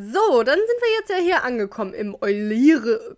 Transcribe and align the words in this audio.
So, 0.00 0.44
dann 0.44 0.58
sind 0.58 0.80
wir 0.80 1.00
jetzt 1.00 1.10
ja 1.10 1.16
hier 1.16 1.42
angekommen 1.42 1.92
im 1.92 2.16
Eulire, 2.20 3.16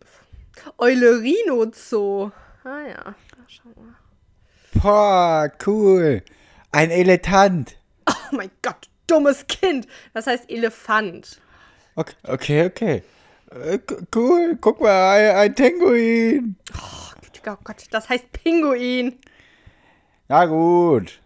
Eulerino 0.79 1.71
Zoo. 1.75 2.31
Ah 2.65 2.81
ja, 2.89 3.15
schau 3.49 3.69
mal. 3.77 3.97
Boah, 4.73 5.53
cool. 5.67 6.23
Ein 6.73 6.91
Elefant. 6.91 7.77
Oh 8.09 8.35
mein 8.35 8.51
Gott, 8.63 8.89
dummes 9.07 9.47
Kind. 9.47 9.89
Das 10.15 10.27
heißt 10.27 10.49
Elefant. 10.51 11.43
Okay, 11.97 12.15
okay. 12.23 12.67
okay. 12.69 13.03
Äh, 13.51 13.79
cool, 14.17 14.57
guck 14.59 14.81
mal, 14.81 15.19
ein, 15.19 15.37
ein 15.37 15.55
Pinguin. 15.55 16.57
Oh, 16.73 17.47
oh 17.47 17.57
Gott, 17.63 17.85
das 17.91 18.09
heißt 18.09 18.33
Pinguin. 18.33 19.19
Na 20.29 20.47
gut. 20.47 21.21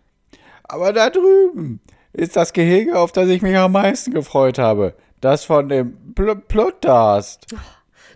Aber 0.65 0.93
da 0.93 1.11
drüben 1.11 1.81
ist 2.13 2.35
das 2.35 2.53
Gehege, 2.53 2.99
auf 2.99 3.13
das 3.13 3.29
ich 3.29 3.41
mich 3.41 3.57
am 3.57 3.71
meisten 3.71 4.13
gefreut 4.13 4.59
habe. 4.59 4.97
Das 5.25 5.47
von 5.47 5.71
dem 5.71 6.13
Pl 6.15 6.37
Pluttast. 6.37 7.47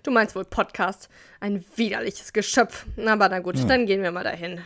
Du 0.03 0.11
meinst 0.11 0.37
wohl 0.37 0.45
Podcast. 0.45 1.09
Ein 1.41 1.65
widerliches 1.75 2.35
Geschöpf. 2.35 2.85
Aber 2.99 3.31
na 3.31 3.39
gut, 3.39 3.59
hm. 3.59 3.67
dann 3.67 3.87
gehen 3.87 4.03
wir 4.03 4.11
mal 4.11 4.25
dahin. 4.25 4.61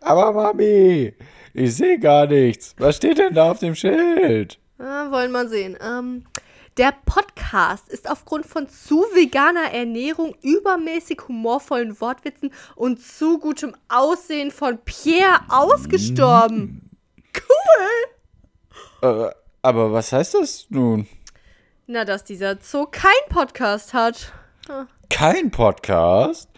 Aber 0.00 0.32
Mami, 0.32 1.12
ich 1.52 1.76
sehe 1.76 1.98
gar 1.98 2.26
nichts. 2.26 2.74
Was 2.78 2.96
steht 2.96 3.18
denn 3.18 3.34
da 3.34 3.50
auf 3.50 3.58
dem 3.58 3.74
Schild? 3.74 4.58
Ah, 4.78 5.10
wollen 5.10 5.32
wir 5.32 5.46
sehen. 5.46 5.76
Ähm, 5.86 6.24
der 6.78 6.94
Podcast 7.04 7.90
ist 7.90 8.10
aufgrund 8.10 8.46
von 8.46 8.66
zu 8.70 9.04
veganer 9.12 9.70
Ernährung, 9.70 10.34
übermäßig 10.40 11.28
humorvollen 11.28 12.00
Wortwitzen 12.00 12.54
und 12.74 13.02
zu 13.02 13.38
gutem 13.38 13.76
Aussehen 13.90 14.50
von 14.50 14.78
Pierre 14.78 15.40
ausgestorben. 15.50 16.88
Cool! 19.02 19.26
Äh, 19.26 19.30
aber 19.60 19.92
was 19.92 20.10
heißt 20.10 20.32
das 20.32 20.64
nun? 20.70 21.06
Na, 21.86 22.06
dass 22.06 22.24
dieser 22.24 22.56
Zoo 22.62 22.86
kein 22.86 23.12
Podcast 23.28 23.92
hat. 23.92 24.32
Ah. 24.70 24.86
Kein 25.10 25.50
Podcast? 25.50 26.48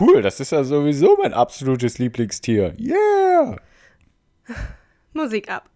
Cool, 0.00 0.22
das 0.22 0.40
ist 0.40 0.50
ja 0.50 0.64
sowieso 0.64 1.16
mein 1.22 1.32
absolutes 1.32 1.98
Lieblingstier. 1.98 2.74
Yeah! 2.80 3.56
Musik 5.12 5.48
ab. 5.48 5.70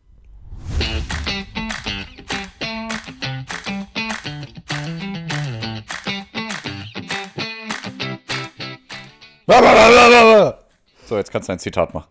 So, 11.07 11.17
jetzt 11.17 11.31
kannst 11.31 11.49
du 11.49 11.53
ein 11.53 11.61
Zitat 11.61 11.95
machen. 11.95 12.11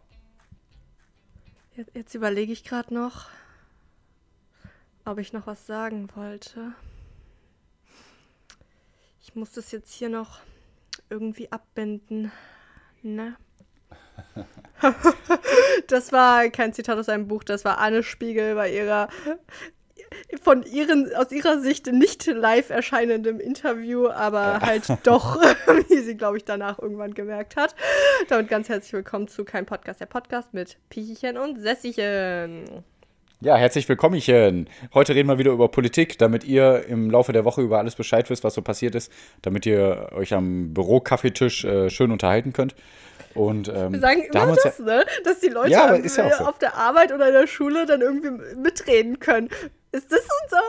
Jetzt, 1.75 1.93
jetzt 1.93 2.15
überlege 2.15 2.53
ich 2.53 2.63
gerade 2.63 2.93
noch, 2.93 3.25
ob 5.03 5.17
ich 5.17 5.33
noch 5.33 5.45
was 5.45 5.67
sagen 5.67 6.07
wollte. 6.15 6.73
Ich 9.27 9.33
muss 9.33 9.53
das 9.53 9.71
jetzt 9.71 9.91
hier 9.91 10.09
noch 10.09 10.41
irgendwie 11.09 11.51
abbinden. 11.51 12.31
Ne? 13.01 13.35
das 15.87 16.11
war 16.11 16.47
kein 16.49 16.73
Zitat 16.73 16.99
aus 16.99 17.09
einem 17.09 17.27
Buch, 17.27 17.43
das 17.43 17.65
war 17.65 17.79
Anne 17.79 18.03
Spiegel 18.03 18.53
bei 18.53 18.71
ihrer 18.71 19.09
von 20.43 20.61
ihren, 20.61 21.13
aus 21.15 21.31
ihrer 21.31 21.59
Sicht 21.59 21.87
nicht 21.87 22.27
live 22.27 22.69
erscheinendem 22.69 23.39
Interview, 23.39 24.09
aber 24.09 24.61
halt 24.61 24.85
doch, 25.03 25.41
wie 25.89 26.01
sie, 26.01 26.15
glaube 26.15 26.37
ich, 26.37 26.45
danach 26.45 26.77
irgendwann 26.77 27.15
gemerkt 27.15 27.55
hat. 27.55 27.75
Damit 28.29 28.47
ganz 28.47 28.69
herzlich 28.69 28.93
willkommen 28.93 29.27
zu 29.27 29.43
Kein 29.43 29.65
Podcast, 29.65 29.99
der 29.99 30.05
Podcast 30.05 30.53
mit 30.53 30.77
Pichichen 30.89 31.37
und 31.37 31.59
Sessichen. 31.59 32.83
Ja, 33.41 33.57
herzlich 33.57 33.87
willkommen. 33.89 34.69
Heute 34.93 35.13
reden 35.13 35.27
wir 35.27 35.37
wieder 35.37 35.51
über 35.51 35.67
Politik, 35.67 36.17
damit 36.17 36.45
ihr 36.45 36.85
im 36.87 37.09
Laufe 37.09 37.33
der 37.33 37.43
Woche 37.43 37.61
über 37.61 37.79
alles 37.79 37.95
Bescheid 37.95 38.29
wisst, 38.29 38.43
was 38.45 38.53
so 38.53 38.61
passiert 38.61 38.95
ist, 38.95 39.11
damit 39.41 39.65
ihr 39.65 40.09
euch 40.13 40.33
am 40.33 40.73
Büro-Kaffeetisch 40.73 41.65
äh, 41.65 41.89
schön 41.89 42.11
unterhalten 42.11 42.53
könnt. 42.53 42.75
Und, 43.33 43.67
ähm, 43.67 43.91
wir 43.93 43.99
sagen 43.99 44.23
immer 44.23 44.55
das, 44.55 44.77
ja, 44.79 44.85
ne? 44.85 45.05
dass 45.25 45.41
die 45.41 45.49
Leute 45.49 45.71
ja, 45.71 45.93
am, 45.93 46.03
ja 46.03 46.09
so. 46.09 46.45
auf 46.45 46.57
der 46.59 46.75
Arbeit 46.75 47.11
oder 47.11 47.27
in 47.27 47.33
der 47.33 47.47
Schule 47.47 47.85
dann 47.85 47.99
irgendwie 48.01 48.31
mitreden 48.55 49.19
können. 49.19 49.49
Ist 49.91 50.11
das 50.11 50.21
unser 50.43 50.61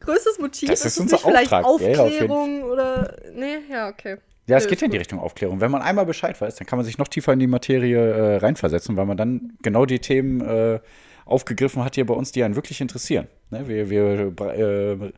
größtes 0.00 0.38
Motiv? 0.38 0.68
Das 0.68 0.80
ist, 0.80 0.98
ist 0.98 1.00
unser 1.00 1.18
vielleicht 1.18 1.52
Auftrag. 1.52 1.98
Aufklärung 1.98 2.58
ja, 2.58 2.64
oder. 2.66 3.16
Nee, 3.34 3.56
ja, 3.70 3.88
okay. 3.88 4.18
Ja, 4.46 4.58
es 4.58 4.66
geht 4.66 4.82
ja 4.82 4.84
in 4.84 4.90
die 4.90 4.98
Richtung 4.98 5.20
Aufklärung. 5.20 5.62
Wenn 5.62 5.70
man 5.70 5.80
einmal 5.80 6.04
Bescheid 6.04 6.38
weiß, 6.38 6.56
dann 6.56 6.66
kann 6.66 6.78
man 6.78 6.84
sich 6.84 6.98
noch 6.98 7.08
tiefer 7.08 7.32
in 7.32 7.38
die 7.38 7.46
Materie 7.46 7.98
äh, 7.98 8.36
reinversetzen, 8.36 8.94
weil 8.98 9.06
man 9.06 9.16
dann 9.16 9.54
genau 9.62 9.86
die 9.86 10.00
Themen 10.00 10.42
äh, 10.42 10.80
aufgegriffen 11.24 11.84
hat 11.84 11.94
hier 11.94 12.06
bei 12.06 12.14
uns, 12.14 12.32
die 12.32 12.44
einen 12.44 12.56
wirklich 12.56 12.80
interessieren. 12.80 13.28
Ne? 13.50 13.68
Wir, 13.68 13.90
wir, 13.90 14.32
äh, 14.40 14.92
äh, 14.92 15.10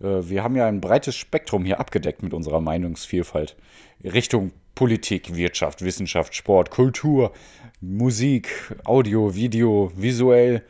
wir 0.00 0.42
haben 0.42 0.56
ja 0.56 0.66
ein 0.66 0.80
breites 0.80 1.16
Spektrum 1.16 1.64
hier 1.64 1.80
abgedeckt 1.80 2.22
mit 2.22 2.34
unserer 2.34 2.60
Meinungsvielfalt. 2.60 3.56
Richtung 4.02 4.52
Politik, 4.74 5.36
Wirtschaft, 5.36 5.82
Wissenschaft, 5.82 6.34
Sport, 6.34 6.70
Kultur, 6.70 7.32
Musik, 7.80 8.74
Audio, 8.84 9.34
Video, 9.34 9.92
visuell, 9.94 10.62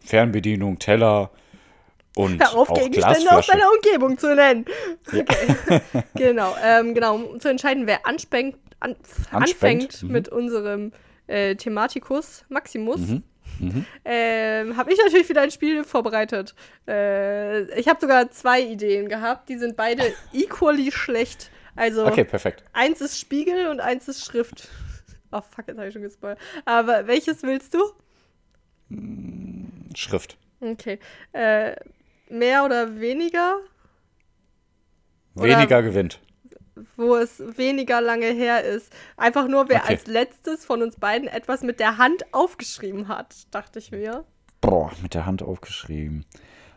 Fernbedienung, 0.00 0.78
Teller, 0.78 1.30
und 2.16 2.42
Hör 2.42 2.56
auf, 2.56 2.72
Gegenstände 2.72 3.30
aus 3.30 3.46
deiner 3.46 3.66
Umgebung 3.70 4.16
zu 4.16 4.34
nennen. 4.34 4.64
Ja. 5.12 5.20
Okay. 5.20 5.80
genau, 6.14 6.54
ähm, 6.64 6.94
genau, 6.94 7.16
um 7.16 7.40
zu 7.40 7.48
entscheiden, 7.50 7.86
wer 7.86 8.06
anspängt, 8.06 8.56
an, 8.80 8.96
anfängt 9.30 10.02
mhm. 10.02 10.12
mit 10.12 10.28
unserem 10.30 10.92
äh, 11.26 11.54
Thematikus 11.56 12.44
Maximus. 12.48 13.00
Mhm. 13.00 13.22
Mhm. 13.58 13.86
Ähm, 14.04 14.76
habe 14.76 14.92
ich 14.92 14.98
natürlich 14.98 15.28
wieder 15.28 15.42
ein 15.42 15.50
Spiel 15.50 15.84
vorbereitet. 15.84 16.54
Äh, 16.86 17.78
ich 17.78 17.88
habe 17.88 18.00
sogar 18.00 18.30
zwei 18.30 18.60
Ideen 18.60 19.08
gehabt. 19.08 19.48
Die 19.48 19.58
sind 19.58 19.76
beide 19.76 20.02
equally 20.32 20.92
schlecht. 20.92 21.50
Also, 21.74 22.06
okay, 22.06 22.24
perfekt. 22.24 22.64
Eins 22.72 23.00
ist 23.00 23.18
Spiegel 23.18 23.68
und 23.68 23.80
eins 23.80 24.08
ist 24.08 24.24
Schrift. 24.24 24.68
Oh, 25.32 25.40
fuck, 25.40 25.68
jetzt 25.68 25.76
habe 25.76 25.88
ich 25.88 25.92
schon 25.92 26.02
gespoilert. 26.02 26.38
Aber 26.64 27.06
welches 27.06 27.42
willst 27.42 27.74
du? 27.74 27.80
Schrift. 29.94 30.38
Okay. 30.60 30.98
Äh, 31.32 31.76
mehr 32.28 32.64
oder 32.64 32.98
weniger? 32.98 33.58
Weniger 35.34 35.78
oder 35.78 35.82
gewinnt. 35.82 36.20
Wo 36.96 37.16
es 37.16 37.42
weniger 37.56 38.00
lange 38.00 38.26
her 38.26 38.64
ist. 38.64 38.92
Einfach 39.16 39.48
nur, 39.48 39.68
wer 39.68 39.82
okay. 39.82 39.94
als 39.94 40.06
letztes 40.06 40.64
von 40.64 40.82
uns 40.82 40.96
beiden 40.96 41.28
etwas 41.28 41.62
mit 41.62 41.80
der 41.80 41.98
Hand 41.98 42.24
aufgeschrieben 42.32 43.08
hat, 43.08 43.34
dachte 43.50 43.78
ich 43.78 43.92
mir. 43.92 44.24
Boah, 44.60 44.92
mit 45.02 45.14
der 45.14 45.26
Hand 45.26 45.42
aufgeschrieben. 45.42 46.24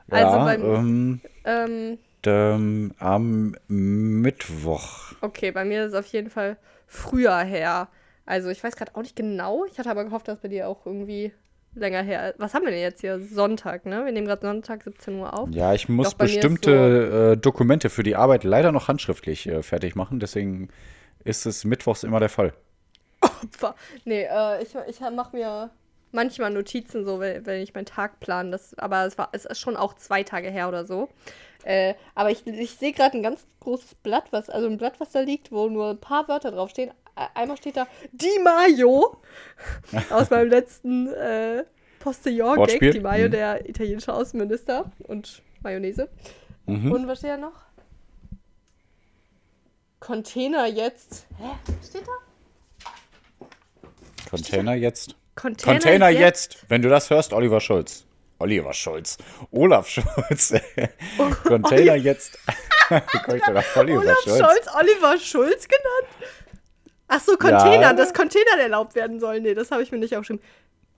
Also 0.09 0.37
ja, 0.37 0.43
beim, 0.43 0.63
ähm, 0.63 1.21
ähm, 1.43 1.97
ähm, 2.25 2.93
am 2.97 3.55
Mittwoch. 3.67 5.13
Okay, 5.21 5.51
bei 5.51 5.65
mir 5.65 5.85
ist 5.85 5.93
es 5.93 5.99
auf 5.99 6.07
jeden 6.07 6.29
Fall 6.29 6.57
früher 6.87 7.37
her. 7.39 7.89
Also 8.25 8.49
ich 8.49 8.63
weiß 8.63 8.75
gerade 8.75 8.95
auch 8.95 9.01
nicht 9.01 9.15
genau. 9.15 9.65
Ich 9.65 9.79
hatte 9.79 9.89
aber 9.89 10.03
gehofft, 10.03 10.27
dass 10.27 10.39
bei 10.39 10.47
dir 10.47 10.67
auch 10.67 10.85
irgendwie 10.85 11.33
länger 11.73 12.01
her. 12.01 12.33
Was 12.37 12.53
haben 12.53 12.65
wir 12.65 12.71
denn 12.71 12.81
jetzt 12.81 13.01
hier? 13.01 13.19
Sonntag, 13.19 13.85
ne? 13.85 14.05
Wir 14.05 14.11
nehmen 14.11 14.27
gerade 14.27 14.41
Sonntag 14.41 14.83
17 14.83 15.15
Uhr 15.15 15.37
auf. 15.37 15.49
Ja, 15.51 15.73
ich 15.73 15.89
muss 15.89 16.15
bestimmte 16.15 17.09
so 17.11 17.17
äh, 17.33 17.37
Dokumente 17.37 17.89
für 17.89 18.03
die 18.03 18.15
Arbeit 18.15 18.43
leider 18.43 18.71
noch 18.71 18.87
handschriftlich 18.87 19.47
äh, 19.47 19.63
fertig 19.63 19.95
machen. 19.95 20.19
Deswegen 20.19 20.69
ist 21.23 21.45
es 21.45 21.65
mittwochs 21.65 22.03
immer 22.03 22.19
der 22.19 22.29
Fall. 22.29 22.53
Opfer. 23.21 23.75
Nee, 24.05 24.23
äh, 24.23 24.63
ich, 24.63 24.75
ich 24.87 24.99
mache 24.99 25.35
mir 25.35 25.69
manchmal 26.11 26.51
Notizen 26.51 27.05
so, 27.05 27.19
wenn, 27.19 27.45
wenn 27.45 27.61
ich 27.61 27.73
meinen 27.73 27.85
Tag 27.85 28.19
plane. 28.19 28.51
Das, 28.51 28.77
aber 28.77 29.05
es, 29.05 29.17
war, 29.17 29.29
es 29.31 29.45
ist 29.45 29.59
schon 29.59 29.75
auch 29.75 29.93
zwei 29.95 30.23
Tage 30.23 30.49
her 30.49 30.67
oder 30.67 30.85
so. 30.85 31.09
Äh, 31.63 31.95
aber 32.15 32.31
ich, 32.31 32.45
ich 32.47 32.71
sehe 32.71 32.93
gerade 32.93 33.17
ein 33.17 33.23
ganz 33.23 33.45
großes 33.59 33.95
Blatt, 33.95 34.31
was, 34.31 34.49
also 34.49 34.67
ein 34.67 34.77
Blatt, 34.77 34.99
was 34.99 35.11
da 35.11 35.19
liegt, 35.19 35.51
wo 35.51 35.67
nur 35.67 35.89
ein 35.89 35.99
paar 35.99 36.27
Wörter 36.27 36.51
draufstehen. 36.51 36.91
Einmal 37.33 37.57
steht 37.57 37.75
da 37.75 37.87
Di 38.13 38.39
Maio 38.43 39.17
aus 40.09 40.29
meinem 40.29 40.49
letzten 40.49 41.07
äh, 41.09 41.65
Postillon-Gag. 41.99 42.93
Di 42.93 42.99
Maio, 43.01 43.27
mhm. 43.27 43.31
der 43.31 43.69
italienische 43.69 44.13
Außenminister 44.13 44.89
und 44.99 45.41
Mayonnaise. 45.61 46.09
Mhm. 46.65 46.91
Und 46.91 47.07
was 47.07 47.19
steht 47.19 47.31
da 47.31 47.37
noch? 47.37 47.65
Container 49.99 50.65
jetzt. 50.65 51.27
Hä? 51.37 51.49
Steht 51.85 52.07
da? 52.07 53.47
Container 54.29 54.75
jetzt. 54.75 55.15
Container, 55.35 55.79
Container 55.79 56.09
jetzt. 56.09 56.53
jetzt. 56.53 56.69
Wenn 56.69 56.81
du 56.81 56.89
das 56.89 57.09
hörst, 57.09 57.33
Oliver 57.33 57.59
Schulz. 57.59 58.05
Oliver 58.39 58.73
Schulz. 58.73 59.17
Olaf 59.51 59.87
Schulz. 59.87 60.53
Oh, 61.17 61.29
Container 61.43 61.93
Oli 61.93 62.01
jetzt. 62.01 62.39
Olaf 62.89 63.65
Schulz. 63.73 64.39
Scholz, 64.39 64.67
Oliver 64.79 65.17
Schulz 65.19 65.67
genannt? 65.67 66.33
Ach 67.07 67.19
so, 67.19 67.35
Container, 67.35 67.81
ja. 67.81 67.93
dass 67.93 68.13
Container 68.13 68.61
erlaubt 68.61 68.95
werden 68.95 69.19
sollen. 69.19 69.43
Nee, 69.43 69.53
das 69.53 69.71
habe 69.71 69.83
ich 69.83 69.91
mir 69.91 69.97
nicht 69.97 70.15
aufgeschrieben. 70.15 70.43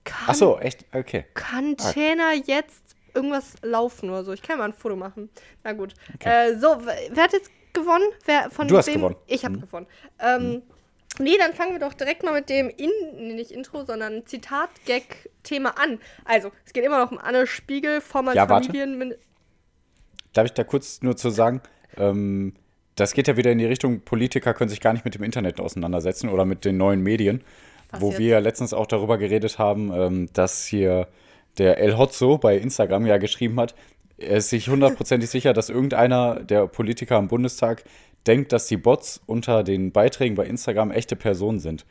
Kann 0.04 0.28
Ach 0.28 0.34
so, 0.34 0.58
echt? 0.58 0.84
Okay. 0.92 1.24
Container 1.34 2.30
okay. 2.36 2.42
jetzt 2.46 2.96
irgendwas 3.14 3.54
laufen 3.62 4.10
oder 4.10 4.24
so. 4.24 4.32
Ich 4.32 4.42
kann 4.42 4.58
mal 4.58 4.64
ein 4.64 4.72
Foto 4.72 4.96
machen. 4.96 5.30
Na 5.64 5.72
gut. 5.72 5.94
Okay. 6.14 6.52
Äh, 6.52 6.58
so, 6.58 6.76
wer 7.10 7.24
hat 7.24 7.32
jetzt 7.32 7.50
gewonnen? 7.72 8.06
Wer 8.24 8.50
von 8.50 8.68
du 8.68 8.76
hast 8.76 8.86
wem? 8.86 8.96
gewonnen. 8.96 9.16
Ich 9.26 9.44
habe 9.44 9.54
hm. 9.54 9.60
gewonnen. 9.62 9.86
Ähm, 10.18 10.40
hm. 10.40 10.62
Nee, 11.18 11.36
dann 11.38 11.52
fangen 11.52 11.72
wir 11.72 11.78
doch 11.78 11.92
direkt 11.92 12.22
mal 12.22 12.32
mit 12.32 12.48
dem, 12.48 12.70
In 12.70 12.90
nee, 13.16 13.34
nicht 13.34 13.50
Intro, 13.50 13.84
sondern 13.84 14.24
Zitat-Gag-Thema 14.26 15.74
an. 15.78 15.98
Also, 16.24 16.50
es 16.64 16.72
geht 16.72 16.84
immer 16.84 16.98
noch 16.98 17.12
um 17.12 17.18
Anne 17.18 17.46
Spiegel, 17.46 18.00
Former 18.00 18.34
ja, 18.34 18.46
Familienminister. 18.46 19.22
darf 20.32 20.46
ich 20.46 20.52
da 20.52 20.64
kurz 20.64 21.02
nur 21.02 21.16
zu 21.16 21.30
sagen, 21.30 21.60
ähm, 21.98 22.54
das 22.94 23.12
geht 23.14 23.28
ja 23.28 23.36
wieder 23.36 23.52
in 23.52 23.58
die 23.58 23.66
Richtung, 23.66 24.00
Politiker 24.00 24.54
können 24.54 24.70
sich 24.70 24.80
gar 24.80 24.92
nicht 24.92 25.04
mit 25.04 25.14
dem 25.14 25.22
Internet 25.22 25.60
auseinandersetzen 25.60 26.28
oder 26.28 26.44
mit 26.44 26.64
den 26.64 26.76
neuen 26.76 27.02
Medien, 27.02 27.42
Was 27.90 28.00
wo 28.00 28.10
jetzt? 28.10 28.18
wir 28.18 28.40
letztens 28.40 28.72
auch 28.72 28.86
darüber 28.86 29.18
geredet 29.18 29.58
haben, 29.58 29.92
ähm, 29.94 30.28
dass 30.32 30.64
hier 30.64 31.08
der 31.58 31.78
El 31.78 31.98
Hotzo 31.98 32.38
bei 32.38 32.56
Instagram 32.56 33.06
ja 33.06 33.18
geschrieben 33.18 33.60
hat, 33.60 33.74
er 34.18 34.36
ist 34.38 34.50
sich 34.50 34.68
hundertprozentig 34.68 35.28
sicher, 35.28 35.52
dass 35.52 35.68
irgendeiner 35.68 36.40
der 36.40 36.66
Politiker 36.66 37.18
im 37.18 37.28
Bundestag 37.28 37.84
denkt, 38.26 38.52
dass 38.52 38.66
die 38.66 38.76
Bots 38.76 39.20
unter 39.26 39.62
den 39.62 39.92
Beiträgen 39.92 40.34
bei 40.34 40.46
Instagram 40.46 40.90
echte 40.90 41.16
Personen 41.16 41.58
sind. 41.58 41.84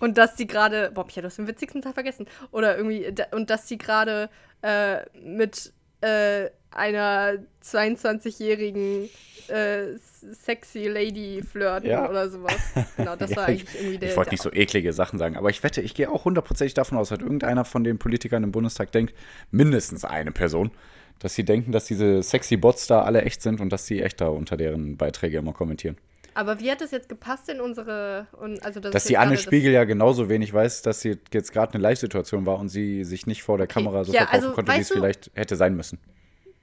Und 0.00 0.18
dass 0.18 0.34
die 0.34 0.46
gerade, 0.46 0.90
boah, 0.92 1.06
ich 1.08 1.16
hätte 1.16 1.26
das 1.26 1.36
den 1.36 1.46
witzigsten 1.46 1.82
Teil 1.82 1.92
vergessen. 1.92 2.26
Oder 2.50 2.76
irgendwie, 2.76 3.12
und 3.30 3.50
dass 3.50 3.66
die 3.66 3.78
gerade 3.78 4.28
äh, 4.62 4.98
mit 5.18 5.72
äh, 6.00 6.50
einer 6.70 7.38
22-jährigen 7.62 9.08
äh, 9.48 9.96
sexy 10.32 10.88
Lady 10.88 11.42
flirten 11.42 11.88
ja. 11.88 12.08
oder 12.08 12.28
sowas. 12.28 12.56
Genau, 12.96 13.16
das 13.16 13.30
ja, 13.30 13.36
war 13.36 13.46
eigentlich 13.46 13.74
irgendwie 13.74 13.98
der. 13.98 14.10
Ich 14.10 14.16
wollte 14.16 14.30
nicht 14.32 14.42
so 14.42 14.52
eklige 14.52 14.92
Sachen 14.92 15.18
sagen, 15.18 15.36
aber 15.36 15.50
ich 15.50 15.62
wette, 15.62 15.80
ich 15.80 15.94
gehe 15.94 16.10
auch 16.10 16.24
hundertprozentig 16.24 16.74
davon 16.74 16.98
aus, 16.98 17.10
dass 17.10 17.20
irgendeiner 17.20 17.64
von 17.64 17.84
den 17.84 17.98
Politikern 17.98 18.42
im 18.42 18.52
Bundestag 18.52 18.92
denkt, 18.92 19.14
mindestens 19.50 20.04
eine 20.04 20.32
Person, 20.32 20.70
dass 21.18 21.34
sie 21.34 21.44
denken, 21.44 21.72
dass 21.72 21.86
diese 21.86 22.22
sexy 22.22 22.56
Bots 22.56 22.86
da 22.86 23.02
alle 23.02 23.22
echt 23.22 23.42
sind 23.42 23.60
und 23.60 23.70
dass 23.70 23.86
sie 23.86 24.02
echt 24.02 24.20
da 24.20 24.28
unter 24.28 24.56
deren 24.56 24.96
Beiträge 24.96 25.38
immer 25.38 25.52
kommentieren. 25.52 25.96
Aber 26.34 26.58
wie 26.58 26.70
hat 26.70 26.80
das 26.80 26.90
jetzt 26.90 27.08
gepasst 27.08 27.48
in 27.48 27.60
unsere. 27.60 28.26
Also 28.62 28.80
das 28.80 28.92
dass 28.92 29.04
die 29.04 29.16
Anne 29.16 29.36
Spiegel 29.36 29.72
ja 29.72 29.84
genauso 29.84 30.28
wenig 30.28 30.52
weiß, 30.52 30.82
dass 30.82 31.00
sie 31.00 31.16
jetzt 31.32 31.52
gerade 31.52 31.74
eine 31.74 31.82
Live-Situation 31.82 32.44
war 32.44 32.58
und 32.58 32.68
sie 32.68 33.04
sich 33.04 33.26
nicht 33.26 33.42
vor 33.42 33.56
der 33.56 33.64
okay. 33.64 33.74
Kamera 33.74 34.04
so 34.04 34.12
ja, 34.12 34.20
verkaufen 34.20 34.44
also, 34.44 34.54
konnte, 34.54 34.72
wie 34.72 34.80
es 34.80 34.88
vielleicht 34.90 35.30
hätte 35.34 35.56
sein 35.56 35.76
müssen. 35.76 35.98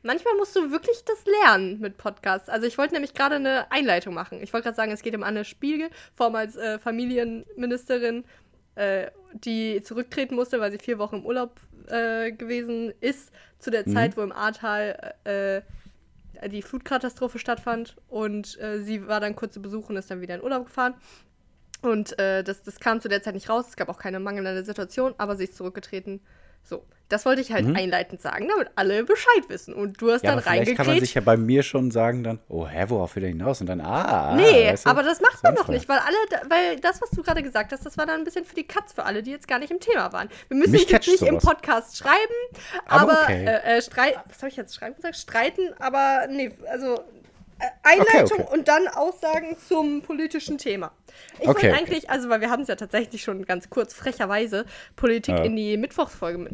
Manchmal 0.03 0.35
musst 0.35 0.55
du 0.55 0.71
wirklich 0.71 1.03
das 1.05 1.23
lernen 1.25 1.79
mit 1.79 1.97
Podcasts. 1.97 2.49
Also 2.49 2.65
ich 2.65 2.77
wollte 2.77 2.93
nämlich 2.93 3.13
gerade 3.13 3.35
eine 3.35 3.71
Einleitung 3.71 4.13
machen. 4.13 4.41
Ich 4.41 4.51
wollte 4.51 4.65
gerade 4.65 4.75
sagen, 4.75 4.91
es 4.91 5.03
geht 5.03 5.15
um 5.15 5.23
Anne 5.23 5.45
Spiegel, 5.45 5.89
vormals 6.15 6.55
äh, 6.55 6.79
Familienministerin, 6.79 8.23
äh, 8.75 9.07
die 9.33 9.81
zurücktreten 9.83 10.35
musste, 10.35 10.59
weil 10.59 10.71
sie 10.71 10.79
vier 10.79 10.97
Wochen 10.97 11.17
im 11.17 11.25
Urlaub 11.25 11.59
äh, 11.87 12.31
gewesen 12.31 12.93
ist, 12.99 13.31
zu 13.59 13.71
der 13.71 13.87
mhm. 13.87 13.93
Zeit, 13.93 14.17
wo 14.17 14.21
im 14.21 14.31
Ahrtal 14.31 15.13
äh, 15.23 15.61
die 16.49 16.61
Flutkatastrophe 16.61 17.39
stattfand. 17.39 17.95
Und 18.09 18.59
äh, 18.59 18.81
sie 18.81 19.07
war 19.07 19.19
dann 19.19 19.35
kurz 19.35 19.53
zu 19.53 19.61
Besuch 19.61 19.89
und 19.89 19.97
ist 19.97 20.09
dann 20.09 20.21
wieder 20.21 20.35
in 20.35 20.43
Urlaub 20.43 20.65
gefahren. 20.65 20.95
Und 21.81 22.17
äh, 22.19 22.43
das, 22.43 22.63
das 22.63 22.79
kam 22.79 23.01
zu 23.01 23.09
der 23.09 23.23
Zeit 23.23 23.33
nicht 23.33 23.49
raus. 23.49 23.69
Es 23.69 23.75
gab 23.75 23.89
auch 23.89 23.99
keine 23.99 24.19
mangelnde 24.19 24.63
Situation, 24.63 25.13
aber 25.17 25.35
sie 25.35 25.45
ist 25.45 25.55
zurückgetreten. 25.55 26.21
So, 26.63 26.85
das 27.11 27.25
wollte 27.25 27.41
ich 27.41 27.51
halt 27.51 27.67
mhm. 27.67 27.75
einleitend 27.75 28.21
sagen, 28.21 28.47
damit 28.47 28.69
alle 28.75 29.03
Bescheid 29.03 29.49
wissen. 29.49 29.73
Und 29.73 30.01
du 30.01 30.11
hast 30.11 30.23
ja, 30.23 30.31
dann 30.31 30.39
reingekriegt. 30.39 30.77
kann 30.77 30.87
man 30.87 30.99
sich 30.99 31.13
ja 31.13 31.21
bei 31.21 31.35
mir 31.35 31.61
schon 31.61 31.91
sagen 31.91 32.23
dann, 32.23 32.39
oh, 32.47 32.65
hä, 32.65 32.85
worauf 32.87 33.15
will 33.15 33.23
er 33.23 33.29
hinaus? 33.29 33.59
Und 33.59 33.67
dann, 33.67 33.81
ah. 33.81 34.33
Nee, 34.35 34.69
weißt 34.69 34.85
du? 34.85 34.89
aber 34.89 35.03
das 35.03 35.19
macht 35.19 35.43
man 35.43 35.55
doch 35.55 35.67
nicht, 35.67 35.89
weil 35.89 35.99
alle, 35.99 36.15
weil 36.49 36.79
das, 36.79 37.01
was 37.01 37.09
du 37.09 37.21
gerade 37.21 37.43
gesagt 37.43 37.73
hast, 37.73 37.85
das 37.85 37.97
war 37.97 38.05
dann 38.05 38.21
ein 38.21 38.23
bisschen 38.23 38.45
für 38.45 38.55
die 38.55 38.63
Katz 38.63 38.93
für 38.93 39.03
alle, 39.03 39.23
die 39.23 39.31
jetzt 39.31 39.47
gar 39.47 39.59
nicht 39.59 39.71
im 39.71 39.81
Thema 39.81 40.13
waren. 40.13 40.29
Wir 40.47 40.57
müssen 40.57 40.71
Mich 40.71 40.89
jetzt 40.89 41.05
nicht 41.05 41.19
sowas. 41.19 41.33
im 41.33 41.39
Podcast 41.39 41.97
schreiben, 41.97 42.15
aber, 42.85 43.11
aber 43.11 43.23
okay. 43.23 43.45
äh, 43.45 43.77
äh, 43.77 43.81
streiten, 43.81 44.19
was 44.27 44.37
habe 44.37 44.49
ich 44.49 44.55
jetzt 44.55 44.73
schreiben 44.73 44.95
gesagt? 44.95 45.17
Streiten, 45.17 45.73
aber 45.79 46.27
nee, 46.29 46.51
also 46.71 47.03
Einleitung 47.83 48.39
okay, 48.39 48.43
okay. 48.47 48.57
und 48.57 48.67
dann 48.67 48.87
Aussagen 48.87 49.57
zum 49.57 50.01
politischen 50.01 50.57
Thema. 50.57 50.91
Ich 51.39 51.47
okay, 51.47 51.67
wollte 51.67 51.77
eigentlich, 51.77 52.09
also 52.09 52.29
weil 52.29 52.41
wir 52.41 52.49
haben 52.49 52.61
es 52.63 52.67
ja 52.67 52.75
tatsächlich 52.75 53.21
schon 53.23 53.45
ganz 53.45 53.69
kurz 53.69 53.93
frecherweise 53.93 54.65
Politik 54.95 55.37
ja. 55.37 55.43
in 55.43 55.55
die 55.55 55.77
Mittwochsfolge 55.77 56.37
mit 56.37 56.53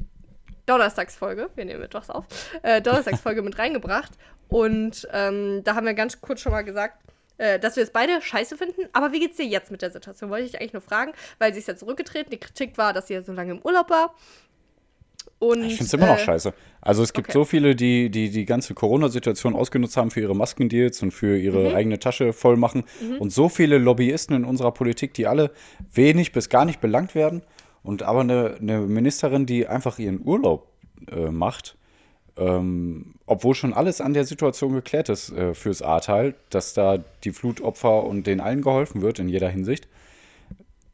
Donnerstagsfolge, 0.66 1.50
wir 1.56 1.66
nehmen 1.66 1.80
Mittwochs 1.80 2.10
auf, 2.10 2.26
äh, 2.62 2.82
Donnerstagsfolge 2.82 3.42
mit 3.42 3.58
reingebracht. 3.58 4.12
Und 4.50 5.08
ähm, 5.12 5.64
da 5.64 5.76
haben 5.76 5.86
wir 5.86 5.94
ganz 5.94 6.22
kurz 6.22 6.42
schon 6.42 6.52
mal 6.52 6.64
gesagt, 6.64 7.02
äh, 7.38 7.60
dass 7.60 7.76
wir 7.76 7.84
es 7.84 7.92
beide 7.92 8.22
scheiße 8.22 8.58
finden. 8.58 8.90
Aber 8.94 9.12
wie 9.12 9.20
geht's 9.20 9.38
dir 9.38 9.46
jetzt 9.46 9.72
mit 9.72 9.82
der 9.82 9.92
Situation? 9.92 10.30
Wollte 10.30 10.46
ich 10.46 10.60
eigentlich 10.60 10.74
nur 10.74 10.82
fragen, 10.82 11.14
weil 11.40 11.54
sie 11.54 11.60
ist 11.60 11.68
ja 11.68 11.76
zurückgetreten. 11.76 12.32
Die 12.32 12.40
Kritik 12.40 12.78
war, 12.78 12.94
dass 12.94 13.08
sie 13.08 13.14
ja 13.14 13.22
so 13.22 13.32
lange 13.32 13.52
im 13.52 13.62
Urlaub 13.62 13.90
war. 13.90 14.16
Und, 15.40 15.64
ich 15.64 15.76
finde 15.76 15.86
es 15.86 15.94
immer 15.94 16.08
noch 16.08 16.18
äh, 16.18 16.26
scheiße. 16.26 16.54
Also 16.82 17.04
es 17.04 17.14
gibt 17.14 17.30
okay. 17.30 17.34
so 17.38 17.46
viele, 17.46 17.76
die, 17.76 18.10
die 18.10 18.30
die 18.30 18.46
ganze 18.46 18.74
Corona-Situation 18.74 19.56
ausgenutzt 19.56 19.96
haben 19.96 20.10
für 20.10 20.22
ihre 20.22 20.36
Maskendeals 20.36 21.04
und 21.04 21.12
für 21.12 21.38
ihre 21.38 21.70
mhm. 21.70 21.76
eigene 21.76 22.00
Tasche 22.00 22.34
voll 22.34 22.58
machen. 22.58 22.84
Mhm. 23.02 23.18
Und 23.18 23.32
so 23.32 23.48
viele 23.48 23.78
Lobbyisten 23.78 24.36
in 24.36 24.46
unserer 24.46 24.72
Politik, 24.72 25.14
die 25.14 25.28
alle 25.28 25.52
wenig 25.94 26.32
bis 26.32 26.50
gar 26.50 26.66
nicht 26.66 26.82
belangt 26.82 27.14
werden. 27.14 27.44
Und 27.84 28.04
aber 28.04 28.22
eine, 28.22 28.58
eine 28.60 28.80
Ministerin, 28.82 29.46
die 29.46 29.68
einfach 29.68 30.00
ihren 30.00 30.26
Urlaub 30.26 30.68
äh, 31.12 31.30
macht, 31.30 31.78
ähm, 32.38 33.16
obwohl 33.26 33.56
schon 33.56 33.74
alles 33.74 34.02
an 34.02 34.14
der 34.14 34.26
Situation 34.26 34.74
geklärt 34.74 35.10
ist 35.10 35.32
äh, 35.32 35.54
fürs 35.54 35.82
Ahrtal, 35.82 36.36
dass 36.50 36.74
da 36.74 37.00
die 37.24 37.32
Flutopfer 37.32 38.04
und 38.04 38.28
den 38.28 38.40
allen 38.40 38.62
geholfen 38.62 39.02
wird 39.02 39.20
in 39.20 39.30
jeder 39.30 39.50
Hinsicht, 39.50 39.88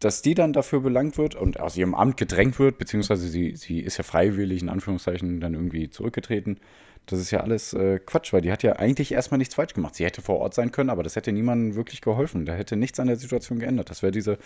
dass 0.04 0.22
die 0.22 0.34
dann 0.34 0.52
dafür 0.52 0.82
belangt 0.82 1.18
wird 1.18 1.36
und 1.36 1.60
aus 1.60 1.78
ihrem 1.78 1.96
Amt 1.96 2.18
gedrängt 2.18 2.60
wird, 2.60 2.78
beziehungsweise 2.78 3.28
sie, 3.28 3.56
sie 3.56 3.80
ist 3.80 3.98
ja 3.98 4.04
freiwillig 4.04 4.62
in 4.62 4.70
Anführungszeichen 4.70 5.40
dann 5.40 5.54
irgendwie 5.54 5.90
zurückgetreten. 5.90 6.60
Das 7.06 7.20
ist 7.20 7.32
ja 7.32 7.40
alles 7.40 7.74
äh, 7.74 8.00
Quatsch, 8.00 8.34
weil 8.34 8.42
die 8.42 8.52
hat 8.52 8.64
ja 8.64 8.74
eigentlich 8.74 9.14
erstmal 9.14 9.38
nichts 9.38 9.56
falsch 9.56 9.74
gemacht. 9.74 9.96
Sie 9.96 10.06
hätte 10.06 10.22
vor 10.22 10.40
Ort 10.40 10.54
sein 10.54 10.72
können, 10.72 10.90
aber 10.90 11.04
das 11.04 11.16
hätte 11.16 11.32
niemandem 11.32 11.76
wirklich 11.76 12.02
geholfen. 12.02 12.46
Da 12.46 12.54
hätte 12.54 12.76
nichts 12.76 13.00
an 13.00 13.08
der 13.08 13.16
Situation 13.16 13.60
geändert. 13.60 13.90
Das 13.90 14.04
wäre 14.04 14.12
diese 14.12 14.38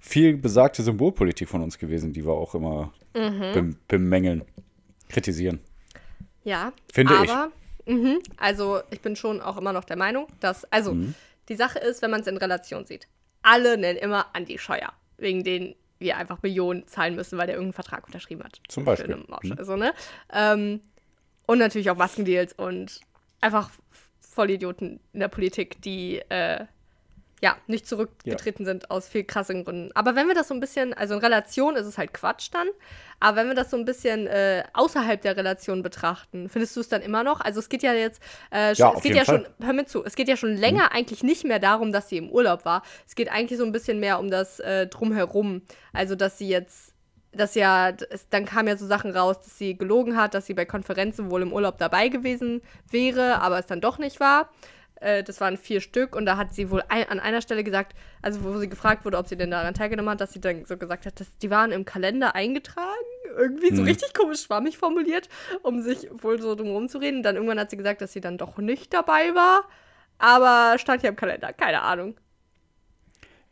viel 0.00 0.36
besagte 0.36 0.82
Symbolpolitik 0.82 1.48
von 1.48 1.62
uns 1.62 1.78
gewesen, 1.78 2.12
die 2.12 2.24
wir 2.24 2.32
auch 2.32 2.54
immer 2.54 2.92
mhm. 3.14 3.76
bemängeln, 3.86 4.42
kritisieren. 5.08 5.60
Ja, 6.42 6.72
finde 6.92 7.14
aber, 7.14 7.50
ich. 7.86 7.94
Mh, 7.94 8.18
also 8.38 8.80
ich 8.90 9.00
bin 9.00 9.14
schon 9.14 9.40
auch 9.40 9.56
immer 9.56 9.72
noch 9.72 9.84
der 9.84 9.96
Meinung, 9.96 10.26
dass, 10.40 10.64
also 10.72 10.94
mhm. 10.94 11.14
die 11.48 11.56
Sache 11.56 11.78
ist, 11.78 12.02
wenn 12.02 12.10
man 12.10 12.22
es 12.22 12.26
in 12.26 12.36
Relation 12.36 12.86
sieht, 12.86 13.08
alle 13.42 13.76
nennen 13.78 13.98
immer 13.98 14.26
Andi 14.34 14.58
Scheuer, 14.58 14.92
wegen 15.16 15.44
denen 15.44 15.74
wir 15.98 16.16
einfach 16.16 16.42
Millionen 16.42 16.86
zahlen 16.86 17.14
müssen, 17.14 17.38
weil 17.38 17.46
der 17.46 17.56
irgendeinen 17.56 17.74
Vertrag 17.74 18.06
unterschrieben 18.06 18.42
hat. 18.42 18.60
Zum 18.68 18.84
Beispiel. 18.84 19.16
Mhm. 19.16 19.54
Also, 19.56 19.76
ne? 19.76 19.92
Ähm, 20.32 20.80
und 21.46 21.58
natürlich 21.58 21.90
auch 21.90 21.96
Maskendeals 21.96 22.52
und 22.52 23.00
einfach 23.40 23.70
Vollidioten 24.20 25.00
in 25.12 25.20
der 25.20 25.28
Politik, 25.28 25.82
die 25.82 26.18
äh, 26.30 26.64
ja, 27.40 27.56
nicht 27.66 27.86
zurückgetreten 27.86 28.64
ja. 28.64 28.72
sind 28.72 28.90
aus 28.90 29.08
viel 29.08 29.24
krassen 29.24 29.64
Gründen. 29.64 29.90
Aber 29.94 30.14
wenn 30.14 30.28
wir 30.28 30.34
das 30.34 30.48
so 30.48 30.54
ein 30.54 30.60
bisschen, 30.60 30.92
also 30.92 31.14
in 31.14 31.20
Relation 31.20 31.76
ist 31.76 31.86
es 31.86 31.96
halt 31.96 32.12
Quatsch 32.12 32.48
dann, 32.52 32.68
aber 33.18 33.36
wenn 33.38 33.48
wir 33.48 33.54
das 33.54 33.70
so 33.70 33.76
ein 33.76 33.84
bisschen 33.84 34.26
äh, 34.26 34.64
außerhalb 34.74 35.20
der 35.22 35.36
Relation 35.36 35.82
betrachten, 35.82 36.48
findest 36.48 36.76
du 36.76 36.80
es 36.80 36.88
dann 36.88 37.00
immer 37.00 37.24
noch? 37.24 37.40
Also 37.40 37.60
es 37.60 37.68
geht 37.68 37.82
ja 37.82 37.94
jetzt, 37.94 38.20
äh, 38.52 38.74
ja, 38.74 38.92
es 38.94 39.02
geht 39.02 39.14
ja 39.14 39.24
Fall. 39.24 39.46
schon, 39.46 39.66
hör 39.66 39.72
mir 39.72 39.86
zu, 39.86 40.04
es 40.04 40.16
geht 40.16 40.28
ja 40.28 40.36
schon 40.36 40.56
länger 40.56 40.84
mhm. 40.84 40.96
eigentlich 40.96 41.22
nicht 41.22 41.44
mehr 41.44 41.58
darum, 41.58 41.92
dass 41.92 42.08
sie 42.08 42.18
im 42.18 42.30
Urlaub 42.30 42.64
war. 42.64 42.82
Es 43.06 43.14
geht 43.14 43.30
eigentlich 43.30 43.58
so 43.58 43.64
ein 43.64 43.72
bisschen 43.72 44.00
mehr 44.00 44.18
um 44.18 44.30
das 44.30 44.60
äh, 44.60 44.86
Drumherum. 44.86 45.62
Also 45.92 46.16
dass 46.16 46.38
sie 46.38 46.48
jetzt 46.48 46.94
dass 47.32 47.54
ja, 47.54 47.92
dann 48.30 48.44
kamen 48.44 48.66
ja 48.66 48.76
so 48.76 48.86
Sachen 48.86 49.12
raus, 49.12 49.38
dass 49.38 49.56
sie 49.56 49.78
gelogen 49.78 50.16
hat, 50.16 50.34
dass 50.34 50.46
sie 50.46 50.54
bei 50.54 50.64
Konferenzen 50.64 51.30
wohl 51.30 51.42
im 51.42 51.52
Urlaub 51.52 51.78
dabei 51.78 52.08
gewesen 52.08 52.60
wäre, 52.90 53.40
aber 53.40 53.60
es 53.60 53.66
dann 53.66 53.80
doch 53.80 53.98
nicht 53.98 54.18
war. 54.18 54.50
Äh, 55.00 55.24
das 55.24 55.40
waren 55.40 55.56
vier 55.56 55.80
Stück 55.80 56.14
und 56.14 56.26
da 56.26 56.36
hat 56.36 56.54
sie 56.54 56.70
wohl 56.70 56.82
ein, 56.88 57.08
an 57.08 57.20
einer 57.20 57.40
Stelle 57.40 57.64
gesagt, 57.64 57.94
also 58.22 58.44
wo 58.44 58.56
sie 58.58 58.68
gefragt 58.68 59.04
wurde, 59.04 59.18
ob 59.18 59.26
sie 59.26 59.36
denn 59.36 59.50
daran 59.50 59.74
teilgenommen 59.74 60.10
hat, 60.10 60.20
dass 60.20 60.32
sie 60.32 60.40
dann 60.40 60.64
so 60.66 60.76
gesagt 60.76 61.06
hat, 61.06 61.18
dass 61.18 61.36
die 61.38 61.50
waren 61.50 61.72
im 61.72 61.84
Kalender 61.84 62.34
eingetragen. 62.34 62.86
Irgendwie 63.36 63.74
so 63.74 63.82
mhm. 63.82 63.88
richtig 63.88 64.12
komisch 64.12 64.42
schwammig 64.42 64.76
formuliert, 64.76 65.28
um 65.62 65.80
sich 65.82 66.08
wohl 66.12 66.40
so 66.40 66.54
drum 66.54 66.88
zu 66.88 66.98
reden. 66.98 67.22
Dann 67.22 67.36
irgendwann 67.36 67.60
hat 67.60 67.70
sie 67.70 67.76
gesagt, 67.76 68.00
dass 68.02 68.12
sie 68.12 68.20
dann 68.20 68.38
doch 68.38 68.58
nicht 68.58 68.92
dabei 68.92 69.34
war. 69.34 69.64
Aber 70.18 70.78
stand 70.78 71.02
ja 71.02 71.08
im 71.08 71.16
Kalender, 71.16 71.52
keine 71.52 71.82
Ahnung. 71.82 72.16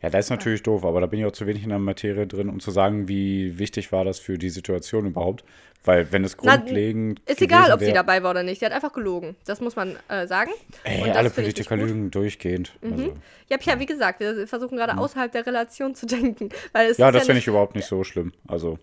Ja, 0.03 0.11
das 0.11 0.27
ist 0.27 0.31
natürlich 0.31 0.63
doof, 0.63 0.85
aber 0.85 1.01
da 1.01 1.07
bin 1.07 1.19
ich 1.19 1.27
auch 1.27 1.33
zu 1.33 1.47
wenig 1.47 1.65
in 1.65 1.71
der 1.71 1.81
Materie 1.81 2.27
drin, 2.27 2.49
um 2.49 2.61
zu 2.61 2.71
sagen, 2.71 3.09
wie 3.09 3.59
wichtig 3.59 3.91
war 3.91 4.05
das 4.05 4.21
für 4.21 4.39
die 4.39 4.51
Situation 4.51 5.07
überhaupt. 5.07 5.45
Weil 5.85 6.13
wenn 6.13 6.25
es 6.25 6.37
grundlegend. 6.37 7.23
Na, 7.27 7.33
ist 7.33 7.41
egal, 7.41 7.73
ob 7.73 7.81
sie 7.81 7.93
dabei 7.93 8.23
war 8.23 8.33
oder 8.33 8.43
nicht. 8.43 8.59
Sie 8.59 8.67
hat 8.67 8.73
einfach 8.73 8.93
gelogen. 8.93 9.37
Das 9.47 9.61
muss 9.61 9.77
man 9.77 9.97
äh, 10.09 10.27
sagen. 10.27 10.51
Ey, 10.85 11.11
alle 11.11 11.31
Politiker 11.31 11.77
lügen 11.77 12.11
durchgehend. 12.11 12.73
Mhm. 12.83 12.93
Also, 12.93 13.13
ja, 13.49 13.57
ja, 13.61 13.81
wie 13.81 13.87
gesagt, 13.87 14.21
wir 14.21 14.47
versuchen 14.47 14.77
gerade 14.77 14.95
mhm. 14.95 14.99
außerhalb 14.99 15.33
der 15.33 15.47
Relation 15.47 15.95
zu 15.95 16.07
denken. 16.07 16.51
Weil 16.73 16.93
ja, 16.97 17.11
das 17.11 17.23
ja 17.23 17.27
finde 17.27 17.39
ich 17.39 17.47
überhaupt 17.47 17.75
nicht 17.75 17.87
so 17.87 18.05
schlimm. 18.05 18.33
Also. 18.47 18.79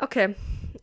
Okay. 0.00 0.34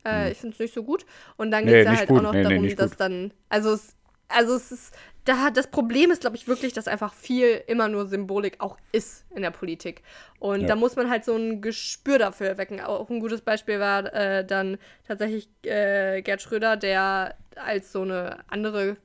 Äh, 0.04 0.26
mhm. 0.26 0.32
Ich 0.32 0.38
finde 0.40 0.54
es 0.54 0.60
nicht 0.60 0.74
so 0.74 0.84
gut. 0.84 1.06
Und 1.38 1.52
dann 1.52 1.66
geht 1.66 1.76
es 1.76 1.86
ja 1.86 1.98
halt 1.98 2.10
gut. 2.10 2.20
auch 2.20 2.24
noch 2.24 2.34
nee, 2.34 2.44
darum, 2.44 2.62
nee, 2.64 2.76
dass 2.76 2.92
gut. 2.92 3.00
dann. 3.00 3.32
Also 3.48 3.74
es, 3.74 3.96
also 4.28 4.56
es 4.56 4.72
ist 4.72 4.94
da, 5.26 5.50
das 5.50 5.68
Problem 5.68 6.12
ist, 6.12 6.22
glaube 6.22 6.36
ich, 6.36 6.48
wirklich, 6.48 6.74
dass 6.74 6.88
einfach 6.88 7.14
viel 7.14 7.64
immer 7.68 7.88
nur 7.88 8.06
Symbolik 8.06 8.62
auch 8.62 8.78
ist 8.92 9.26
in 9.36 9.42
der 9.42 9.52
Politik. 9.52 10.04
Und 10.40 10.62
ja. 10.62 10.68
da 10.68 10.76
muss 10.76 10.96
man 10.96 11.10
halt 11.10 11.26
so 11.26 11.36
ein 11.36 11.62
Gespür 11.62 12.20
dafür 12.20 12.58
wecken. 12.58 12.80
Auch 12.80 13.10
ein 13.10 13.20
gutes 13.20 13.42
Beispiel 13.42 13.80
war 13.80 14.14
äh, 14.14 14.46
dann 14.46 14.78
tatsächlich 15.08 15.50
äh, 15.64 16.22
Gerd 16.22 16.44
Schröder, 16.44 16.78
der 16.78 17.36
als 17.56 17.92
so 17.92 18.04
eine 18.04 18.38
andere 18.50 18.98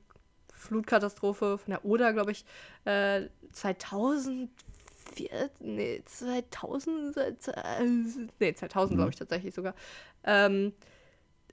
Flutkatastrophe 0.53 1.57
von 1.57 1.71
der 1.71 1.83
Oder, 1.85 2.13
glaube 2.13 2.31
ich, 2.31 2.45
äh, 2.85 3.23
2004, 3.51 4.47
nee, 5.59 6.03
2000, 6.05 7.17
äh, 7.17 7.33
nee, 8.39 8.53
2000 8.53 8.97
glaube 8.97 9.09
ich 9.09 9.17
tatsächlich 9.17 9.55
sogar, 9.55 9.73
ähm, 10.23 10.73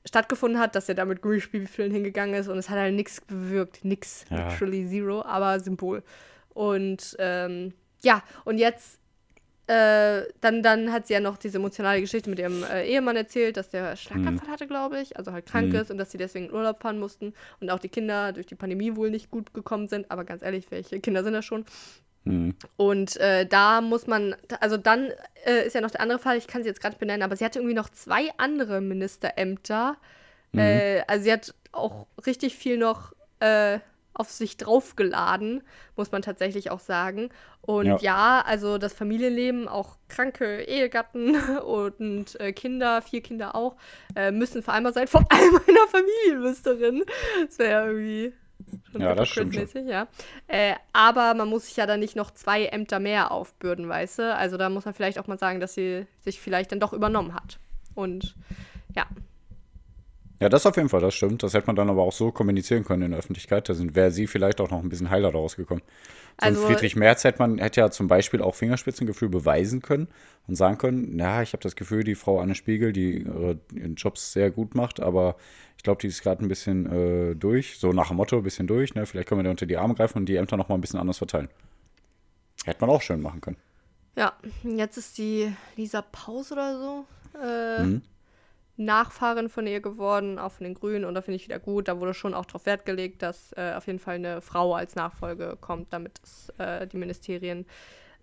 stattgefunden 0.09 0.59
hat, 0.59 0.75
dass 0.75 0.89
er 0.89 0.95
da 0.97 1.05
mit 1.05 1.23
Gummispielfüllen 1.23 1.93
hingegangen 1.93 2.35
ist 2.35 2.49
und 2.49 2.59
es 2.59 2.69
hat 2.69 2.79
halt 2.79 2.95
nichts 2.95 3.21
bewirkt. 3.21 3.85
Nix. 3.85 4.25
Ja. 4.31 4.49
Literally 4.49 4.89
zero, 4.89 5.23
aber 5.23 5.61
Symbol. 5.61 6.03
Und 6.55 7.15
ähm, 7.21 7.73
ja, 8.03 8.23
und 8.45 8.59
jetzt 8.59 8.99
äh, 9.69 10.23
dann, 10.41 10.63
dann 10.63 10.93
hat 10.93 11.07
sie 11.07 11.13
ja 11.13 11.21
noch 11.21 11.37
diese 11.37 11.59
emotionale 11.59 12.01
Geschichte 12.01 12.31
mit 12.31 12.39
ihrem 12.39 12.65
äh, 12.65 12.87
Ehemann 12.87 13.17
erzählt, 13.17 13.59
dass 13.59 13.69
der 13.69 13.97
Schlaganfall 13.97 14.49
hatte, 14.49 14.67
glaube 14.67 14.99
ich, 14.99 15.19
also 15.19 15.33
halt 15.33 15.45
krank 15.45 15.69
Mhm. 15.73 15.79
ist 15.81 15.91
und 15.91 15.99
dass 15.99 16.11
sie 16.11 16.17
deswegen 16.17 16.47
in 16.47 16.53
Urlaub 16.55 16.81
fahren 16.81 16.99
mussten 16.99 17.35
und 17.61 17.69
auch 17.71 17.79
die 17.79 17.91
Kinder 17.91 18.33
durch 18.33 18.47
die 18.47 18.55
Pandemie 18.55 18.97
wohl 18.97 19.11
nicht 19.11 19.31
gut 19.31 19.53
gekommen 19.53 19.87
sind. 19.89 20.11
Aber 20.11 20.25
ganz 20.25 20.43
ehrlich, 20.43 20.71
welche 20.71 21.01
Kinder 21.01 21.23
sind 21.23 21.35
das 21.35 21.45
schon? 21.45 21.67
Mhm. 22.25 22.55
Und 22.77 23.17
äh, 23.17 23.47
da 23.47 23.81
muss 23.81 24.07
man, 24.07 24.37
also 24.61 24.77
dann 24.77 25.11
äh, 25.47 25.67
ist 25.67 25.75
ja 25.75 25.81
noch 25.81 25.91
der 25.91 26.01
andere 26.01 26.19
Fall, 26.19 26.37
ich 26.37 26.47
kann 26.47 26.63
sie 26.63 26.69
jetzt 26.69 26.81
gerade 26.81 26.93
nicht 26.93 27.01
benennen, 27.01 27.23
aber 27.23 27.37
sie 27.37 27.45
hatte 27.45 27.59
irgendwie 27.59 27.75
noch 27.75 27.89
zwei 27.89 28.31
andere 28.37 28.81
Ministerämter. 28.81 29.97
Mhm. 30.53 30.59
Äh, 30.61 31.03
also 31.07 31.25
sie 31.25 31.33
hat 31.33 31.55
auch 31.73 32.07
richtig 32.27 32.57
viel 32.57 32.79
noch 32.79 33.13
äh, 33.41 33.79
auf 34.15 34.31
sich 34.31 34.57
draufgeladen, 34.57 35.63
muss 35.97 36.11
man 36.11 36.23
tatsächlich 36.23 36.71
auch 36.71 36.81
sagen. 36.81 37.31
Und 37.63 37.87
Ja. 37.87 37.99
ja, 38.01 38.45
also 38.45 38.77
das 38.79 38.93
Familienleben, 38.93 39.69
auch 39.69 39.97
kranke 40.09 40.63
Ehegatten 40.63 41.37
und 41.61 42.39
äh, 42.41 42.53
Kinder, 42.53 43.01
vier 43.01 43.23
Kinder 43.23 43.55
auch, 43.55 43.77
äh, 44.17 44.33
müssen 44.33 44.63
vereinbar 44.63 44.93
sein, 44.93 45.07
vor 45.07 45.25
allem 45.31 45.61
einer 45.69 45.87
Familienministerin. 45.89 47.05
Das 47.47 47.59
wäre 47.59 47.71
ja 47.71 47.87
irgendwie 47.87 48.33
schon 48.93 49.01
Ja, 49.01 49.15
das 49.15 49.29
stimmt 49.29 49.55
schon. 49.55 49.89
ja. 49.89 50.09
Äh, 50.47 50.75
aber 50.93 51.35
man 51.35 51.49
muss 51.49 51.67
sich 51.67 51.77
ja 51.77 51.87
dann 51.87 52.01
nicht 52.01 52.17
noch 52.17 52.31
zwei 52.31 52.67
Ämter 52.67 52.99
mehr 53.01 53.31
aufbürden, 53.33 53.89
weißt 53.89 54.19
du? 54.21 54.35
Also 54.35 54.57
da 54.57 54.69
muss 54.69 54.85
man 54.85 54.95
vielleicht 54.95 55.19
auch 55.19 55.27
mal 55.27 55.39
sagen, 55.39 55.61
dass 55.61 55.75
sie 55.75 56.07
sich 56.21 56.41
vielleicht 56.41 56.73
dann 56.73 56.81
doch 56.81 56.93
übernommen 56.93 57.35
hat. 57.35 57.59
Und 57.95 58.35
ja, 58.95 59.07
Ja, 60.41 60.49
das 60.49 60.67
auf 60.67 60.77
jeden 60.77 60.89
Fall, 60.89 61.01
das 61.01 61.15
stimmt. 61.15 61.43
Das 61.43 61.53
hätte 61.55 61.67
man 61.67 61.75
dann 61.75 61.91
aber 61.91 62.03
auch 62.03 62.13
so 62.13 62.31
kommunizieren 62.31 62.85
können 62.85 63.03
in 63.03 63.11
der 63.11 63.19
Öffentlichkeit. 63.19 63.69
Da 63.69 63.75
wäre 63.77 64.13
sie 64.13 64.29
vielleicht 64.29 64.61
auch 64.61 64.71
noch 64.71 64.81
ein 64.83 64.89
bisschen 64.89 65.11
heiler 65.11 65.33
daraus 65.33 65.57
gekommen. 65.57 65.83
So 66.41 66.47
Also- 66.47 66.61
Friedrich 66.67 66.95
Merz 66.95 67.25
hätte 67.25 67.41
man 67.41 67.59
hätte 67.59 67.81
ja 67.81 67.91
zum 67.91 68.07
Beispiel 68.07 68.41
auch 68.43 68.55
Fingerspitzengefühl 68.55 69.29
beweisen 69.29 69.83
können 69.83 70.07
und 70.47 70.55
sagen 70.55 70.79
können, 70.79 71.19
ja, 71.19 71.43
ich 71.43 71.55
habe 71.55 71.63
das 71.65 71.75
Gefühl, 71.75 72.05
die 72.05 72.15
Frau 72.15 72.39
Anne 72.39 72.55
Spiegel, 72.55 72.93
die 72.93 73.23
ihre, 73.25 73.59
ihren 73.75 73.97
Jobs 73.97 74.33
sehr 74.33 74.53
gut 74.53 74.77
macht, 74.77 75.01
aber 75.01 75.35
ich 75.77 75.83
glaube, 75.83 76.01
die 76.01 76.07
ist 76.07 76.23
gerade 76.23 76.45
ein 76.45 76.49
bisschen 76.49 76.87
äh, 76.87 77.35
durch, 77.35 77.79
so 77.81 77.93
nach 77.93 78.09
dem 78.09 78.17
Motto, 78.19 78.37
ein 78.37 78.43
bisschen 78.45 78.69
durch, 78.69 78.95
ne? 78.95 79.07
Vielleicht 79.07 79.29
können 79.29 79.41
wir 79.41 79.45
da 79.45 79.51
unter 79.51 79.67
die 79.67 79.77
Arme 79.77 79.95
greifen 79.95 80.19
und 80.19 80.27
die 80.27 80.37
Ämter 80.37 80.57
noch 80.57 80.69
mal 80.69 80.77
ein 80.77 80.81
bisschen 80.81 81.01
anders 81.01 81.19
verteilen. 81.19 81.49
Hätte 82.65 82.81
man 82.81 82.91
auch 82.91 83.03
schön 83.03 83.21
machen 83.21 83.41
können. 83.41 83.57
ja, 84.17 84.33
jetzt 84.63 84.97
ist 84.99 85.19
die 85.19 85.53
Lisa 85.77 86.03
Paus 86.03 86.53
oder 86.53 86.79
so. 86.79 87.05
Äh, 87.45 87.83
Mhm. 87.85 88.03
Nachfahrin 88.79 89.49
von 89.49 89.67
ihr 89.67 89.81
geworden, 89.81 90.39
auch 90.39 90.53
von 90.53 90.65
den 90.65 90.75
Grünen. 90.75 91.05
Und 91.05 91.15
da 91.15 91.21
finde 91.21 91.37
ich 91.37 91.45
wieder 91.45 91.59
gut. 91.59 91.89
Da 91.89 92.01
wurde 92.01 92.15
schon 92.15 92.33
auch 92.33 92.47
darauf 92.47 92.65
Wert 92.65 92.87
gelegt, 92.87 93.23
dass 93.23 93.53
äh, 93.57 93.75
auf 93.77 93.87
jeden 93.87 93.99
Fall 93.99 94.15
eine 94.15 94.41
Frau 94.41 94.75
als 94.75 94.95
Nachfolge 94.95 95.59
kommt, 95.61 95.93
damit 95.93 96.21
es, 96.23 96.49
äh, 96.59 96.87
die 96.87 96.97
Ministerien 96.97 97.67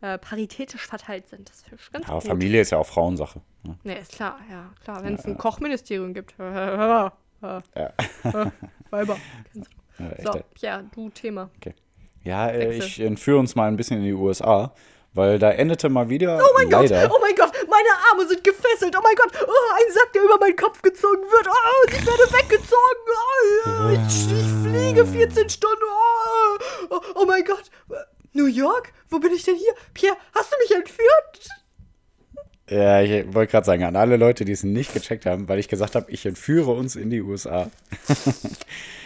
äh, 0.01 0.17
paritätisch 0.17 0.87
verteilt 0.87 1.27
sind. 1.27 1.49
Das 1.49 1.61
finde 1.63 1.81
ich 1.83 1.91
ganz 1.91 2.07
Ja, 2.07 2.13
gut. 2.13 2.23
Familie 2.23 2.61
ist 2.61 2.71
ja 2.71 2.77
auch 2.77 2.87
Frauensache. 2.87 3.41
Ne? 3.63 3.77
Nee, 3.83 3.99
ist 3.99 4.13
klar, 4.13 4.39
ja, 4.49 4.71
klar. 4.83 5.03
Wenn 5.03 5.15
es 5.15 5.25
ein 5.25 5.37
Kochministerium 5.37 6.13
gibt. 6.13 6.35
ja. 6.39 7.11
Weiber. 8.89 9.17
Ja, 9.99 10.23
So, 10.23 10.39
ja, 10.61 10.81
du 10.93 11.09
Thema. 11.09 11.49
Ja, 12.23 12.47
äh, 12.47 12.77
ich 12.77 12.99
entführe 12.99 13.39
uns 13.39 13.55
mal 13.55 13.67
ein 13.67 13.75
bisschen 13.75 13.97
in 13.97 14.03
die 14.03 14.13
USA, 14.13 14.73
weil 15.15 15.39
da 15.39 15.49
endete 15.51 15.89
mal 15.89 16.09
wieder 16.09 16.37
Oh 16.37 16.53
mein 16.55 16.69
leider. 16.69 17.07
Gott, 17.07 17.17
oh 17.17 17.21
mein 17.21 17.35
Gott, 17.35 17.51
meine 17.67 17.89
Arme 18.11 18.27
sind 18.27 18.43
gefesselt. 18.43 18.95
Oh 18.95 19.01
mein 19.01 19.15
Gott, 19.15 19.31
oh, 19.47 19.73
ein 19.75 19.93
Sack, 19.93 20.13
der 20.13 20.23
über 20.23 20.37
meinen 20.37 20.55
Kopf 20.55 20.81
gezogen 20.81 21.23
wird. 21.23 21.47
Oh, 21.47 21.87
ich 21.87 22.05
werde 22.05 22.33
weggezogen. 22.33 23.05
Oh, 23.65 23.89
ich, 23.89 24.31
ich 24.31 24.69
fliege 24.69 25.05
14 25.05 25.49
Stunden. 25.49 25.83
Oh, 25.89 26.57
oh, 26.89 26.99
oh 27.15 27.25
mein 27.25 27.43
Gott. 27.45 27.71
New 28.33 28.47
York? 28.47 28.91
Wo 29.09 29.19
bin 29.19 29.31
ich 29.31 29.43
denn 29.43 29.55
hier? 29.55 29.73
Pierre, 29.93 30.17
hast 30.33 30.51
du 30.51 30.57
mich 30.61 30.75
entführt? 30.75 31.49
Ja, 32.69 33.01
ich 33.01 33.33
wollte 33.33 33.51
gerade 33.51 33.65
sagen, 33.65 33.83
an 33.83 33.95
alle 33.95 34.17
Leute, 34.17 34.43
die 34.43 34.51
es 34.51 34.63
nicht 34.63 34.93
gecheckt 34.93 35.25
haben, 35.25 35.47
weil 35.47 35.59
ich 35.59 35.69
gesagt 35.69 35.95
habe, 35.95 36.11
ich 36.11 36.25
entführe 36.25 36.71
uns 36.71 36.95
in 36.95 37.09
die 37.09 37.21
USA. 37.21 37.69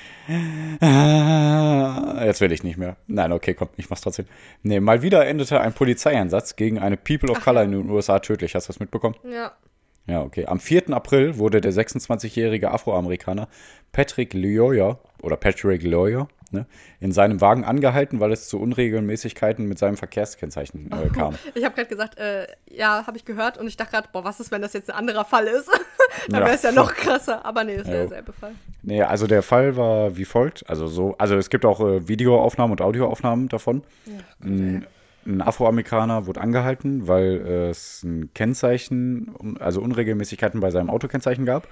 Ah, 0.81 2.23
Jetzt 2.25 2.41
will 2.41 2.51
ich 2.51 2.63
nicht 2.63 2.77
mehr. 2.77 2.97
Nein, 3.07 3.31
okay, 3.31 3.53
komm, 3.53 3.69
ich 3.77 3.89
mach's 3.89 4.01
trotzdem. 4.01 4.25
Nee, 4.63 4.79
mal 4.79 5.01
wieder 5.01 5.25
endete 5.25 5.59
ein 5.61 5.73
Polizeieinsatz 5.73 6.55
gegen 6.55 6.79
eine 6.79 6.97
People 6.97 7.31
of 7.31 7.41
Color 7.41 7.63
in 7.63 7.71
den 7.71 7.89
USA 7.89 8.19
tödlich. 8.19 8.55
Hast 8.55 8.67
du 8.67 8.73
das 8.73 8.79
mitbekommen? 8.79 9.15
Ja. 9.29 9.53
Ja, 10.07 10.21
okay. 10.21 10.45
Am 10.47 10.59
4. 10.59 10.89
April 10.89 11.37
wurde 11.37 11.61
der 11.61 11.71
26-jährige 11.71 12.71
Afroamerikaner 12.71 13.47
Patrick 13.91 14.33
Lyoya 14.33 14.97
oder 15.21 15.35
Patrick 15.37 15.83
Lyoya 15.83 16.27
ne, 16.51 16.65
in 16.99 17.11
seinem 17.11 17.41
Wagen 17.41 17.63
angehalten, 17.63 18.19
weil 18.19 18.31
es 18.31 18.47
zu 18.49 18.59
Unregelmäßigkeiten 18.59 19.65
mit 19.65 19.77
seinem 19.79 19.97
Verkehrskennzeichen 19.97 20.91
äh, 20.91 21.09
kam. 21.09 21.35
Ich 21.55 21.63
habe 21.63 21.75
gerade 21.75 21.87
gesagt, 21.89 22.17
äh, 22.17 22.47
ja, 22.69 23.05
habe 23.07 23.17
ich 23.17 23.25
gehört 23.25 23.57
und 23.57 23.67
ich 23.67 23.77
dachte 23.77 23.91
gerade, 23.91 24.09
boah, 24.11 24.23
was 24.23 24.39
ist, 24.39 24.51
wenn 24.51 24.61
das 24.61 24.73
jetzt 24.73 24.89
ein 24.89 24.95
anderer 24.97 25.25
Fall 25.25 25.47
ist? 25.47 25.69
Dann 26.29 26.41
Ja. 26.41 26.45
wäre 26.47 26.55
es 26.55 26.63
ja 26.63 26.71
noch 26.71 26.93
krasser. 26.95 27.45
Aber 27.45 27.63
nee, 27.63 27.75
ist 27.75 27.87
Ja. 27.87 27.93
derselbe 27.93 28.33
Fall. 28.33 28.51
Nee, 28.81 29.01
also 29.03 29.27
der 29.27 29.43
Fall 29.43 29.75
war 29.77 30.15
wie 30.17 30.25
folgt. 30.25 30.69
Also 30.69 30.87
so, 30.87 31.15
also 31.17 31.35
es 31.35 31.49
gibt 31.49 31.65
auch 31.65 31.79
äh, 31.81 32.07
Videoaufnahmen 32.07 32.71
und 32.71 32.81
Audioaufnahmen 32.81 33.49
davon. 33.49 33.83
ein, 34.43 34.85
ein 35.25 35.41
Afroamerikaner 35.41 36.25
wurde 36.27 36.41
angehalten, 36.41 37.07
weil 37.07 37.35
es 37.71 38.03
ein 38.03 38.33
Kennzeichen, 38.33 39.57
also 39.59 39.81
Unregelmäßigkeiten 39.81 40.59
bei 40.61 40.71
seinem 40.71 40.89
Autokennzeichen 40.89 41.45
gab. 41.45 41.67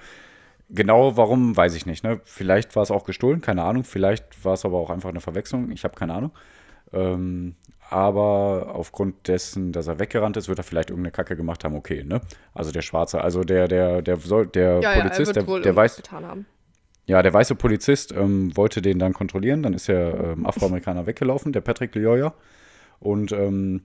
Genau 0.70 1.16
warum, 1.16 1.56
weiß 1.56 1.74
ich 1.74 1.86
nicht. 1.86 2.04
Ne? 2.04 2.20
Vielleicht 2.24 2.76
war 2.76 2.82
es 2.82 2.90
auch 2.90 3.04
gestohlen, 3.04 3.40
keine 3.40 3.62
Ahnung. 3.64 3.84
Vielleicht 3.84 4.44
war 4.44 4.54
es 4.54 4.64
aber 4.64 4.78
auch 4.78 4.90
einfach 4.90 5.08
eine 5.08 5.20
Verwechslung, 5.20 5.70
ich 5.70 5.84
habe 5.84 5.94
keine 5.96 6.14
Ahnung. 6.14 6.32
Ähm, 6.92 7.54
aber 7.90 8.72
aufgrund 8.74 9.28
dessen, 9.28 9.72
dass 9.72 9.86
er 9.86 9.98
weggerannt 9.98 10.36
ist, 10.36 10.48
wird 10.48 10.58
er 10.58 10.64
vielleicht 10.64 10.90
irgendeine 10.90 11.10
Kacke 11.12 11.36
gemacht 11.36 11.64
haben, 11.64 11.74
okay, 11.74 12.04
ne? 12.04 12.20
Also 12.52 12.70
der 12.70 12.82
Schwarze, 12.82 13.22
also 13.22 13.44
der, 13.44 13.66
der, 13.66 14.02
der, 14.02 14.16
soll, 14.18 14.46
der 14.46 14.80
Ja, 14.80 14.92
ja, 14.94 15.00
Polizist, 15.00 15.34
wird 15.36 15.48
der, 15.48 15.60
der 15.60 15.76
weiß, 15.76 15.96
getan 15.96 16.26
haben. 16.26 16.46
ja, 17.06 17.22
der 17.22 17.32
weiße 17.32 17.54
Polizist 17.54 18.12
ähm, 18.12 18.54
wollte 18.56 18.82
den 18.82 18.98
dann 18.98 19.14
kontrollieren. 19.14 19.62
Dann 19.62 19.72
ist 19.72 19.88
der 19.88 20.14
ähm, 20.36 20.44
Afroamerikaner 20.46 21.06
weggelaufen, 21.06 21.52
der 21.52 21.62
Patrick 21.62 21.94
Lyoya. 21.94 22.34
Und 23.00 23.32
ähm, 23.32 23.82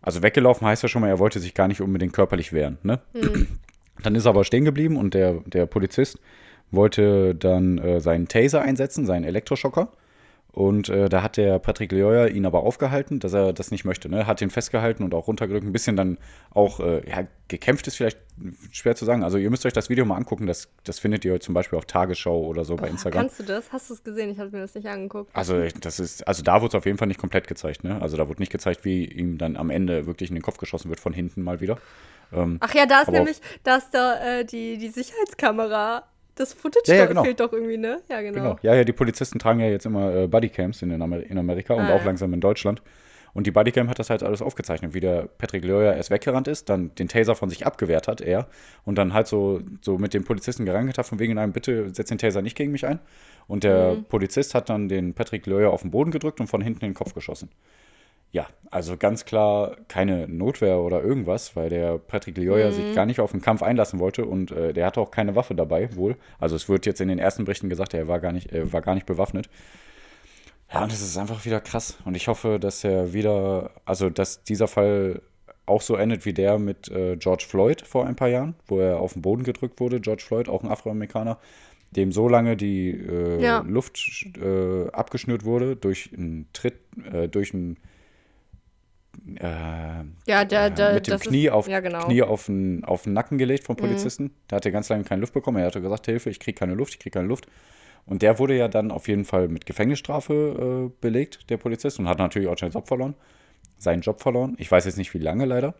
also 0.00 0.22
weggelaufen 0.22 0.66
heißt 0.66 0.82
ja 0.82 0.88
schon 0.88 1.02
mal, 1.02 1.08
er 1.08 1.18
wollte 1.18 1.38
sich 1.40 1.52
gar 1.52 1.68
nicht 1.68 1.82
unbedingt 1.82 2.14
körperlich 2.14 2.52
wehren. 2.54 2.78
Ne? 2.82 3.00
Dann 4.02 4.14
ist 4.14 4.26
er 4.26 4.30
aber 4.30 4.44
stehen 4.44 4.64
geblieben 4.64 4.96
und 4.96 5.14
der, 5.14 5.34
der 5.46 5.66
Polizist 5.66 6.18
wollte 6.70 7.34
dann 7.34 7.78
äh, 7.78 8.00
seinen 8.00 8.28
Taser 8.28 8.62
einsetzen, 8.62 9.06
seinen 9.06 9.24
Elektroschocker. 9.24 9.88
Und 10.52 10.90
äh, 10.90 11.08
da 11.08 11.22
hat 11.22 11.38
der 11.38 11.58
Patrick 11.58 11.92
Lyoya 11.92 12.26
ihn 12.26 12.44
aber 12.44 12.62
aufgehalten, 12.62 13.20
dass 13.20 13.32
er 13.32 13.54
das 13.54 13.70
nicht 13.70 13.86
möchte. 13.86 14.10
Ne? 14.10 14.26
Hat 14.26 14.42
ihn 14.42 14.50
festgehalten 14.50 15.02
und 15.02 15.14
auch 15.14 15.26
runtergedrückt. 15.26 15.66
Ein 15.66 15.72
bisschen 15.72 15.96
dann 15.96 16.18
auch, 16.50 16.78
äh, 16.80 17.08
ja, 17.08 17.26
gekämpft 17.48 17.86
ist 17.86 17.96
vielleicht 17.96 18.18
schwer 18.70 18.94
zu 18.94 19.06
sagen. 19.06 19.24
Also 19.24 19.38
ihr 19.38 19.48
müsst 19.48 19.64
euch 19.64 19.72
das 19.72 19.88
Video 19.88 20.04
mal 20.04 20.16
angucken. 20.16 20.46
Das, 20.46 20.68
das 20.84 20.98
findet 20.98 21.24
ihr 21.24 21.40
zum 21.40 21.54
Beispiel 21.54 21.78
auf 21.78 21.86
Tagesschau 21.86 22.38
oder 22.44 22.66
so 22.66 22.76
bei 22.76 22.88
Instagram. 22.88 23.22
Kannst 23.22 23.40
du 23.40 23.44
das? 23.44 23.72
Hast 23.72 23.88
du 23.88 23.94
es 23.94 24.04
gesehen? 24.04 24.30
Ich 24.30 24.38
habe 24.38 24.50
mir 24.50 24.60
das 24.60 24.74
nicht 24.74 24.86
angeguckt. 24.86 25.34
Also 25.34 25.58
das 25.80 25.98
ist, 25.98 26.28
also 26.28 26.42
da 26.42 26.60
wurde 26.60 26.68
es 26.68 26.74
auf 26.74 26.84
jeden 26.84 26.98
Fall 26.98 27.08
nicht 27.08 27.20
komplett 27.20 27.46
gezeigt, 27.46 27.82
ne? 27.82 28.00
Also 28.02 28.18
da 28.18 28.28
wurde 28.28 28.40
nicht 28.40 28.52
gezeigt, 28.52 28.84
wie 28.84 29.06
ihm 29.06 29.38
dann 29.38 29.56
am 29.56 29.70
Ende 29.70 30.06
wirklich 30.06 30.28
in 30.28 30.36
den 30.36 30.42
Kopf 30.42 30.58
geschossen 30.58 30.90
wird 30.90 31.00
von 31.00 31.14
hinten 31.14 31.42
mal 31.42 31.62
wieder. 31.62 31.78
Ähm, 32.30 32.58
Ach 32.60 32.74
ja, 32.74 32.84
da 32.84 33.02
ist 33.02 33.10
nämlich, 33.10 33.40
da 33.62 33.76
ist 33.76 33.90
da 33.92 34.40
äh, 34.40 34.44
die, 34.44 34.76
die 34.76 34.88
Sicherheitskamera. 34.88 36.04
Das 36.34 36.54
Footage 36.54 36.90
Ja, 36.90 36.94
ja, 36.94 37.02
doch- 37.02 37.08
genau. 37.10 37.24
fehlt 37.24 37.40
doch 37.40 37.52
irgendwie, 37.52 37.76
ne? 37.76 38.00
Ja, 38.08 38.20
genau. 38.22 38.34
genau. 38.34 38.58
Ja, 38.62 38.74
ja, 38.74 38.84
die 38.84 38.92
Polizisten 38.92 39.38
tragen 39.38 39.60
ja 39.60 39.68
jetzt 39.68 39.84
immer 39.86 40.14
äh, 40.14 40.26
Bodycams 40.28 40.80
in, 40.82 40.88
den 40.88 41.02
Amer 41.02 41.22
in 41.22 41.36
Amerika 41.38 41.74
und 41.74 41.82
Ah, 41.84 41.94
auch 41.94 42.00
ja. 42.00 42.06
langsam 42.06 42.32
in 42.32 42.40
Deutschland. 42.40 42.82
Und 43.34 43.46
die 43.46 43.50
Bodycam 43.50 43.88
hat 43.88 43.98
das 43.98 44.10
halt 44.10 44.22
alles 44.22 44.42
aufgezeichnet, 44.42 44.92
wie 44.92 45.00
der 45.00 45.22
Patrick 45.26 45.64
Lyoya 45.64 45.94
erst 45.94 46.10
weggerannt 46.10 46.48
ist, 46.48 46.68
dann 46.68 46.94
den 46.96 47.08
Taser 47.08 47.34
von 47.34 47.48
sich 47.48 47.64
abgewehrt 47.66 48.06
hat, 48.06 48.20
er, 48.20 48.46
und 48.84 48.96
dann 48.98 49.14
halt 49.14 49.26
so, 49.26 49.60
so 49.80 49.96
mit 49.96 50.12
dem 50.12 50.24
Polizisten 50.24 50.66
gerangelt 50.66 50.98
hat, 50.98 51.06
von 51.06 51.18
wegen, 51.18 51.34
nein, 51.34 51.52
bitte 51.52 51.88
setz 51.94 52.08
den 52.10 52.18
Taser 52.18 52.42
nicht 52.42 52.56
gegen 52.56 52.72
mich 52.72 52.86
ein. 52.86 52.98
Und 53.46 53.64
der 53.64 53.94
Mhm. 53.94 54.04
Polizist 54.04 54.54
hat 54.54 54.68
dann 54.68 54.88
den 54.88 55.14
Patrick 55.14 55.46
Lyoya 55.46 55.68
auf 55.68 55.80
den 55.80 55.90
Boden 55.90 56.10
gedrückt 56.10 56.40
und 56.40 56.46
von 56.46 56.60
hinten 56.60 56.84
in 56.84 56.90
den 56.90 56.94
Kopf 56.94 57.14
geschossen. 57.14 57.48
Ja, 58.32 58.46
also 58.70 58.96
ganz 58.96 59.26
klar 59.26 59.76
keine 59.88 60.26
Notwehr 60.26 60.78
oder 60.78 61.02
irgendwas, 61.02 61.54
weil 61.54 61.68
der 61.68 61.98
Patrick 61.98 62.38
Lyoya 62.38 62.68
Mhm. 62.68 62.72
sich 62.72 62.94
gar 62.94 63.04
nicht 63.06 63.20
auf 63.20 63.30
den 63.32 63.42
Kampf 63.42 63.62
einlassen 63.62 64.00
wollte 64.00 64.24
und 64.24 64.50
äh, 64.50 64.72
der 64.72 64.86
hatte 64.86 65.00
auch 65.00 65.10
keine 65.10 65.36
Waffe 65.36 65.54
dabei, 65.54 65.94
wohl. 65.96 66.16
Also 66.38 66.56
es 66.56 66.68
wird 66.68 66.86
jetzt 66.86 67.00
in 67.02 67.08
den 67.08 67.18
ersten 67.18 67.44
Berichten 67.44 67.68
gesagt, 67.68 67.92
er 67.92 68.08
war 68.08 68.20
gar 68.20 68.32
nicht, 68.32 68.50
äh, 68.50 68.72
war 68.72 68.80
gar 68.80 68.94
nicht 68.94 69.04
bewaffnet. 69.06 69.50
Ja, 70.72 70.82
und 70.82 70.90
es 70.92 71.02
ist 71.02 71.18
einfach 71.18 71.44
wieder 71.44 71.60
krass. 71.60 71.98
Und 72.06 72.14
ich 72.16 72.28
hoffe, 72.28 72.58
dass 72.58 72.82
er 72.82 73.12
wieder, 73.12 73.70
also 73.84 74.08
dass 74.08 74.42
dieser 74.42 74.68
Fall 74.68 75.20
auch 75.66 75.82
so 75.82 75.94
endet 75.96 76.24
wie 76.24 76.32
der 76.32 76.58
mit 76.58 76.88
äh, 76.90 77.16
George 77.16 77.44
Floyd 77.46 77.82
vor 77.82 78.06
ein 78.06 78.16
paar 78.16 78.28
Jahren, 78.28 78.54
wo 78.66 78.80
er 78.80 78.98
auf 78.98 79.12
den 79.12 79.20
Boden 79.22 79.44
gedrückt 79.44 79.78
wurde. 79.78 80.00
George 80.00 80.22
Floyd, 80.26 80.48
auch 80.48 80.64
ein 80.64 80.70
Afroamerikaner, 80.70 81.38
dem 81.90 82.10
so 82.10 82.26
lange 82.28 82.56
die 82.56 82.90
äh, 82.92 83.42
Ja. 83.42 83.60
Luft 83.68 84.00
äh, 84.42 84.88
abgeschnürt 84.92 85.44
wurde 85.44 85.76
durch 85.76 86.08
einen 86.16 86.48
Tritt, 86.54 86.76
äh, 87.12 87.28
durch 87.28 87.52
einen 87.52 87.76
äh, 89.36 90.04
Ja, 90.26 90.44
der, 90.44 90.70
der, 90.70 90.94
mit 90.94 91.06
dem 91.06 91.18
Knie, 91.18 91.46
ist, 91.46 91.52
auf, 91.52 91.68
ja, 91.68 91.80
genau. 91.80 92.06
Knie 92.06 92.22
auf, 92.22 92.46
den, 92.46 92.84
auf 92.84 93.02
den 93.02 93.12
Nacken 93.12 93.38
gelegt 93.38 93.64
vom 93.64 93.76
Polizisten. 93.76 94.32
Der 94.50 94.56
hatte 94.56 94.72
ganz 94.72 94.88
lange 94.88 95.04
keine 95.04 95.20
Luft 95.20 95.34
bekommen. 95.34 95.58
Er 95.58 95.66
hatte 95.66 95.80
gesagt, 95.80 96.06
Hilfe, 96.06 96.30
ich 96.30 96.40
kriege 96.40 96.58
keine 96.58 96.74
Luft, 96.74 96.94
ich 96.94 96.98
kriege 96.98 97.14
keine 97.14 97.28
Luft. 97.28 97.46
Und 98.04 98.22
der 98.22 98.38
wurde 98.38 98.56
ja 98.56 98.68
dann 98.68 98.90
auf 98.90 99.08
jeden 99.08 99.24
Fall 99.24 99.48
mit 99.48 99.66
Gefängnisstrafe 99.66 100.90
äh, 100.90 100.92
belegt, 101.00 101.50
der 101.50 101.56
Polizist, 101.56 101.98
und 101.98 102.08
hat 102.08 102.18
natürlich 102.18 102.48
auch 102.48 102.58
seinen 102.58 102.72
Job 102.72 102.88
verloren. 102.88 103.14
Seinen 103.78 104.02
Job 104.02 104.20
verloren. 104.20 104.56
Ich 104.58 104.70
weiß 104.70 104.84
jetzt 104.84 104.98
nicht, 104.98 105.14
wie 105.14 105.18
lange 105.18 105.44
leider. 105.44 105.74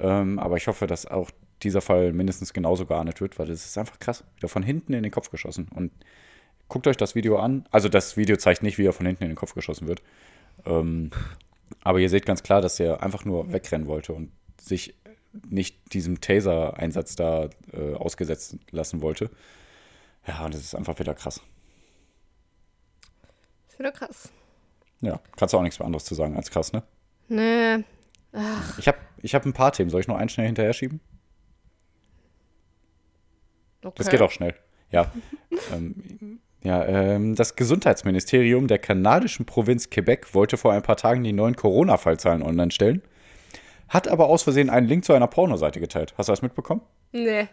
Ähm, 0.00 0.38
aber 0.38 0.56
ich 0.56 0.66
hoffe, 0.66 0.86
dass 0.86 1.06
auch 1.06 1.30
dieser 1.62 1.80
Fall 1.80 2.12
mindestens 2.12 2.52
genauso 2.52 2.86
geahndet 2.86 3.20
wird, 3.20 3.38
weil 3.38 3.46
das 3.46 3.64
ist 3.64 3.78
einfach 3.78 3.98
krass. 3.98 4.24
Wieder 4.36 4.48
von 4.48 4.62
hinten 4.62 4.92
in 4.94 5.02
den 5.02 5.12
Kopf 5.12 5.30
geschossen. 5.30 5.68
Und 5.74 5.92
guckt 6.68 6.86
euch 6.86 6.96
das 6.96 7.14
Video 7.14 7.38
an. 7.38 7.66
Also 7.70 7.88
das 7.88 8.16
Video 8.16 8.36
zeigt 8.36 8.62
nicht, 8.62 8.78
wie 8.78 8.86
er 8.86 8.92
von 8.92 9.06
hinten 9.06 9.24
in 9.24 9.30
den 9.30 9.36
Kopf 9.36 9.54
geschossen 9.54 9.86
wird. 9.86 10.02
Ähm, 10.64 11.10
aber 11.82 11.98
ihr 11.98 12.08
seht 12.08 12.26
ganz 12.26 12.42
klar, 12.42 12.60
dass 12.60 12.80
er 12.80 13.02
einfach 13.02 13.24
nur 13.24 13.52
wegrennen 13.52 13.86
wollte 13.86 14.12
und 14.12 14.32
sich 14.60 14.94
nicht 15.48 15.94
diesem 15.94 16.20
Taser-Einsatz 16.20 17.16
da 17.16 17.50
äh, 17.72 17.94
ausgesetzt 17.94 18.56
lassen 18.70 19.00
wollte. 19.00 19.30
Ja, 20.26 20.44
und 20.44 20.54
das 20.54 20.60
ist 20.60 20.74
einfach 20.74 20.98
wieder 20.98 21.14
krass. 21.14 21.40
ist 23.68 23.78
wieder 23.78 23.92
krass. 23.92 24.30
Ja, 25.00 25.20
kannst 25.36 25.54
du 25.54 25.58
auch 25.58 25.62
nichts 25.62 25.78
mehr 25.78 25.86
anderes 25.86 26.04
zu 26.04 26.14
sagen 26.14 26.36
als 26.36 26.50
krass, 26.50 26.72
ne? 26.72 26.82
Nee. 27.28 27.84
Ich 28.78 28.86
habe 28.86 28.98
ich 29.22 29.34
hab 29.34 29.44
ein 29.46 29.52
paar 29.52 29.72
Themen. 29.72 29.90
Soll 29.90 30.00
ich 30.00 30.08
noch 30.08 30.16
einen 30.16 30.28
schnell 30.28 30.46
hinterher 30.46 30.72
schieben? 30.72 31.00
Okay. 33.82 33.94
Das 33.96 34.08
geht 34.08 34.20
auch 34.20 34.30
schnell. 34.30 34.54
Ja. 34.90 35.10
ähm, 35.72 36.40
ja, 36.62 36.84
ähm, 36.84 37.34
das 37.34 37.56
Gesundheitsministerium 37.56 38.66
der 38.66 38.78
kanadischen 38.78 39.46
Provinz 39.46 39.88
Quebec 39.90 40.34
wollte 40.34 40.56
vor 40.56 40.72
ein 40.72 40.82
paar 40.82 40.96
Tagen 40.96 41.24
die 41.24 41.32
neuen 41.32 41.56
Corona-Fallzahlen 41.56 42.42
online 42.42 42.70
stellen, 42.70 43.02
hat 43.88 44.08
aber 44.08 44.28
aus 44.28 44.42
Versehen 44.42 44.70
einen 44.70 44.86
Link 44.86 45.04
zu 45.04 45.14
einer 45.14 45.26
Pornoseite 45.26 45.80
geteilt. 45.80 46.14
Hast 46.18 46.28
du 46.28 46.32
das 46.32 46.42
mitbekommen? 46.42 46.82
Nee. 47.12 47.48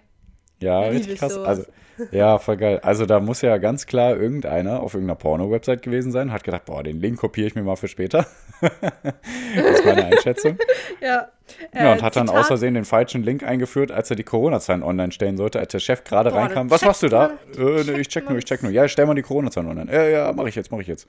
Ja, 0.60 0.82
Liebe 0.84 0.96
richtig 0.96 1.14
ich 1.14 1.20
krass. 1.20 1.34
sowas. 1.34 1.48
Also, 1.48 1.64
ja, 2.12 2.38
voll 2.38 2.58
geil. 2.58 2.80
Also 2.84 3.06
da 3.08 3.20
muss 3.20 3.42
ja 3.42 3.58
ganz 3.58 3.86
klar 3.88 4.16
irgendeiner 4.16 4.82
auf 4.82 4.94
irgendeiner 4.94 5.16
Porno-Website 5.18 5.82
gewesen 5.82 6.12
sein, 6.12 6.32
hat 6.32 6.44
gedacht, 6.44 6.66
boah, 6.66 6.84
den 6.84 7.00
Link 7.00 7.20
kopiere 7.20 7.48
ich 7.48 7.56
mir 7.56 7.64
mal 7.64 7.76
für 7.76 7.88
später. 7.88 8.28
das 8.62 9.80
ist 9.80 9.86
meine 9.86 10.06
Einschätzung. 10.06 10.58
Ja. 11.02 11.30
Ja, 11.74 11.90
Äh, 11.90 11.94
und 11.94 12.02
hat 12.04 12.16
dann 12.16 12.28
Zitat- 12.28 12.40
aus 12.42 12.48
Versehen 12.48 12.74
den 12.74 12.84
falschen 12.86 13.24
Link 13.24 13.42
eingeführt, 13.44 13.92
als 13.92 14.10
er 14.10 14.16
die 14.16 14.24
Corona-Zahlen 14.24 14.84
online 14.84 15.12
stellen 15.12 15.38
sollte, 15.38 15.60
als 15.60 15.72
der 15.72 15.80
Chef 15.80 16.04
gerade 16.04 16.32
Boah, 16.32 16.40
reinkam. 16.42 16.70
Was 16.70 16.84
machst 16.84 17.04
du 17.04 17.08
da? 17.08 17.32
Äh, 17.58 17.84
nee, 17.86 18.00
ich 18.02 18.10
check 18.10 18.28
nur, 18.30 18.38
ich 18.38 18.46
check 18.46 18.64
nur. 18.64 18.72
Ja, 18.72 18.88
stell 18.88 19.06
mal 19.06 19.14
die 19.14 19.22
Corona-Zahlen 19.22 19.70
online. 19.70 19.92
Ja, 19.94 20.04
ja, 20.04 20.34
mach 20.34 20.46
ich 20.46 20.56
jetzt, 20.56 20.72
mach 20.72 20.80
ich 20.80 20.88
jetzt. 20.88 21.08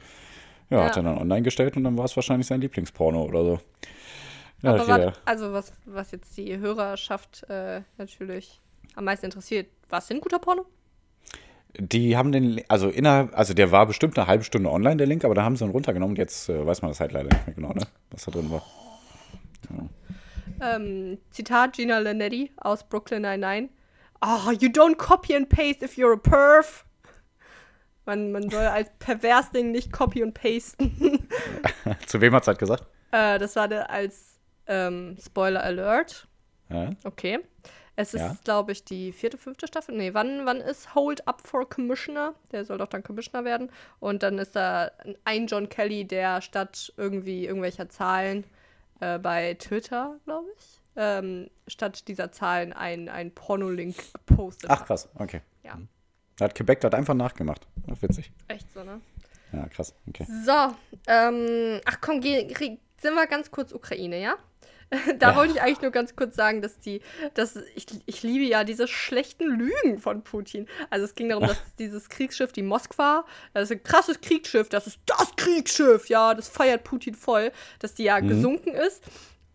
Ja, 0.71 0.78
Ja. 0.78 0.85
hat 0.87 0.97
er 0.97 1.02
dann 1.02 1.19
online 1.19 1.43
gestellt 1.43 1.76
und 1.76 1.85
dann 1.85 1.97
war 1.99 2.05
es 2.05 2.14
wahrscheinlich 2.17 2.47
sein 2.47 2.61
Lieblingsporno 2.61 3.25
oder 3.25 3.43
so. 3.43 3.61
Ja, 4.62 4.75
Aber 4.75 4.87
warte, 4.88 5.05
ja. 5.07 5.12
also 5.25 5.52
was, 5.52 5.73
was 5.87 6.11
jetzt 6.12 6.37
die 6.37 6.57
Hörerschaft 6.59 7.45
äh, 7.49 7.81
natürlich 7.97 8.61
am 8.99 9.05
meisten 9.05 9.26
interessiert, 9.26 9.69
was 9.88 10.09
denn 10.09 10.21
guter 10.21 10.38
Porno? 10.38 10.67
Die 11.78 12.17
haben 12.17 12.33
den, 12.33 12.62
also 12.69 12.88
innerhalb, 12.88 13.37
also 13.38 13.55
der 13.55 13.71
war 13.71 13.87
bestimmt 13.87 14.19
eine 14.19 14.26
halbe 14.26 14.43
Stunde 14.43 14.71
online, 14.71 14.97
der 14.97 15.07
Link, 15.07 15.25
aber 15.25 15.35
da 15.35 15.45
haben 15.45 15.55
sie 15.55 15.64
ihn 15.64 15.71
runtergenommen 15.71 16.14
und 16.14 16.19
jetzt 16.19 16.49
äh, 16.49 16.67
weiß 16.67 16.83
man 16.83 16.90
das 16.90 16.99
halt 16.99 17.12
leider 17.12 17.28
nicht 17.28 17.47
mehr 17.47 17.55
genau, 17.55 17.73
ne? 17.73 17.87
Was 18.11 18.25
da 18.25 18.33
drin 18.33 18.50
war. 18.50 18.62
Ähm, 20.61 21.19
Zitat 21.31 21.75
Gina 21.75 21.99
Linetti 21.99 22.50
aus 22.57 22.88
Brooklyn 22.88 23.23
Nine-Nine. 23.23 23.69
Oh, 24.21 24.50
you 24.50 24.69
don't 24.69 24.97
copy 24.97 25.37
and 25.37 25.49
paste 25.49 25.85
if 25.85 25.97
you're 25.97 26.14
a 26.14 26.17
perv. 26.17 26.85
Man, 28.07 28.33
man 28.33 28.50
soll 28.50 28.67
als 28.67 28.90
pervers 28.99 29.52
Ding 29.52 29.71
nicht 29.71 29.93
copy 29.93 30.25
und 30.25 30.35
pasten. 30.35 31.28
Zu 32.07 32.21
wem 32.21 32.35
hat 32.35 32.43
es 32.43 32.49
halt 32.49 32.59
gesagt? 32.59 32.85
äh, 33.12 33.38
das 33.38 33.55
war 33.55 33.69
der 33.69 33.90
als 33.90 34.40
ähm, 34.67 35.17
Spoiler 35.25 35.62
Alert. 35.62 36.26
Ja. 36.71 36.90
Okay. 37.05 37.38
Es 38.00 38.14
ist, 38.14 38.21
Ja. 38.21 38.37
glaube 38.45 38.71
ich, 38.71 38.85
die 38.85 39.11
vierte, 39.11 39.37
fünfte 39.38 39.67
Staffel. 39.67 39.97
Nee, 39.97 40.14
wann, 40.14 40.47
wann 40.47 40.61
ist 40.61 40.95
Hold 40.95 41.26
Up 41.26 41.45
for 41.45 41.69
Commissioner? 41.69 42.33
Der 42.52 42.64
soll 42.64 42.78
doch 42.78 42.87
dann 42.87 43.02
Commissioner 43.02 43.45
werden. 43.45 43.73
Und 43.99 44.23
dann 44.23 44.38
ist 44.38 44.55
da 44.55 44.93
ein 45.25 45.49
John 45.49 45.69
Kelly, 45.69 46.05
der 46.05 46.40
statt 46.40 46.93
irgendwie 46.97 47.45
irgendwelcher 47.45 47.88
Zahlen 47.88 48.44
äh, 49.01 49.18
bei 49.18 49.55
Twitter, 49.55 50.14
glaube 50.25 50.46
ich, 50.57 50.81
ähm, 50.94 51.51
statt 51.66 52.07
dieser 52.07 52.31
Zahlen 52.31 52.73
ein, 52.73 53.09
ein 53.09 53.33
Pornolink 53.35 53.96
gepostet 54.12 54.70
Ach, 54.70 54.85
krass, 54.87 55.09
okay. 55.16 55.40
Ja, 55.64 55.77
Da 56.37 56.44
hat 56.44 56.55
Quebec 56.55 56.81
das 56.81 56.92
einfach 56.92 57.14
nachgemacht. 57.14 57.66
Ach, 57.90 58.01
witzig. 58.01 58.31
echt 58.46 58.73
so, 58.73 58.85
ne? 58.85 59.01
Ja, 59.53 59.66
krass, 59.66 59.92
okay. 60.09 60.25
So, 60.44 60.53
ähm, 61.09 61.81
ach 61.85 62.01
komm, 62.01 62.20
geh, 62.20 62.46
sind 63.01 63.14
wir 63.14 63.27
ganz 63.27 63.51
kurz 63.51 63.73
Ukraine, 63.73 64.20
ja? 64.20 64.37
da 65.18 65.31
Ja. 65.31 65.37
wollte 65.37 65.55
ich 65.55 65.62
eigentlich 65.62 65.83
nur 65.83 65.90
ganz 65.90 66.16
kurz 66.16 66.35
sagen, 66.37 66.62
dass 66.62 66.79
die, 66.81 67.01
dass 67.35 67.57
ich, 67.74 67.87
ich 68.07 68.22
liebe 68.22 68.44
ja 68.44 68.64
diese 68.64 68.88
schlechten 68.88 69.46
Lügen 69.46 69.98
von 69.98 70.22
Putin. 70.22 70.66
Also 70.90 71.05
es 71.05 71.14
ging 71.14 71.29
darum, 71.29 71.46
dass 71.46 71.59
dieses 71.79 72.09
Kriegsschiff, 72.09 72.53
die 72.53 72.62
Moskwa, 72.62 73.24
das 73.55 73.64
ist 73.64 73.72
ein 73.77 73.83
krasses 73.83 74.20
Kriegsschiff, 74.20 74.68
das 74.68 74.87
ist 74.87 74.98
das 75.07 75.35
Kriegsschiff, 75.37 76.09
ja, 76.09 76.35
das 76.35 76.48
feiert 76.48 76.85
Putin 76.85 77.14
voll, 77.14 77.53
dass 77.81 77.94
die 77.94 78.05
ja 78.05 78.20
gesunken 78.20 78.74
ist. 78.74 79.03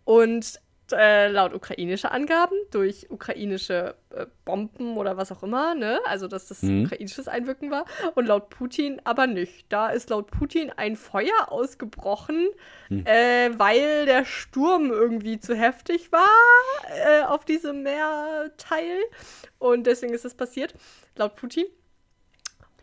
Und 0.05 0.59
äh, 0.93 1.27
laut 1.29 1.53
ukrainischer 1.53 2.11
Angaben 2.11 2.55
durch 2.71 3.07
ukrainische 3.09 3.95
äh, 4.11 4.25
Bomben 4.45 4.95
oder 4.97 5.17
was 5.17 5.31
auch 5.31 5.43
immer, 5.43 5.75
ne? 5.75 5.99
Also 6.05 6.27
dass 6.27 6.47
das 6.47 6.61
Mhm. 6.61 6.85
ukrainisches 6.85 7.27
Einwirken 7.27 7.71
war. 7.71 7.85
Und 8.15 8.27
laut 8.27 8.49
Putin 8.49 9.01
aber 9.03 9.27
nicht. 9.27 9.65
Da 9.69 9.89
ist 9.89 10.09
laut 10.09 10.31
Putin 10.31 10.71
ein 10.75 10.95
Feuer 10.95 11.47
ausgebrochen, 11.51 12.47
äh, 12.89 13.49
weil 13.57 14.05
der 14.05 14.25
Sturm 14.25 14.91
irgendwie 14.91 15.39
zu 15.39 15.55
heftig 15.55 16.11
war 16.11 16.27
äh, 16.89 17.23
auf 17.23 17.43
diesem 17.45 17.83
Meerteil. 17.83 18.99
Und 19.59 19.87
deswegen 19.87 20.13
ist 20.13 20.25
es 20.25 20.35
passiert, 20.35 20.73
laut 21.15 21.35
Putin. 21.35 21.65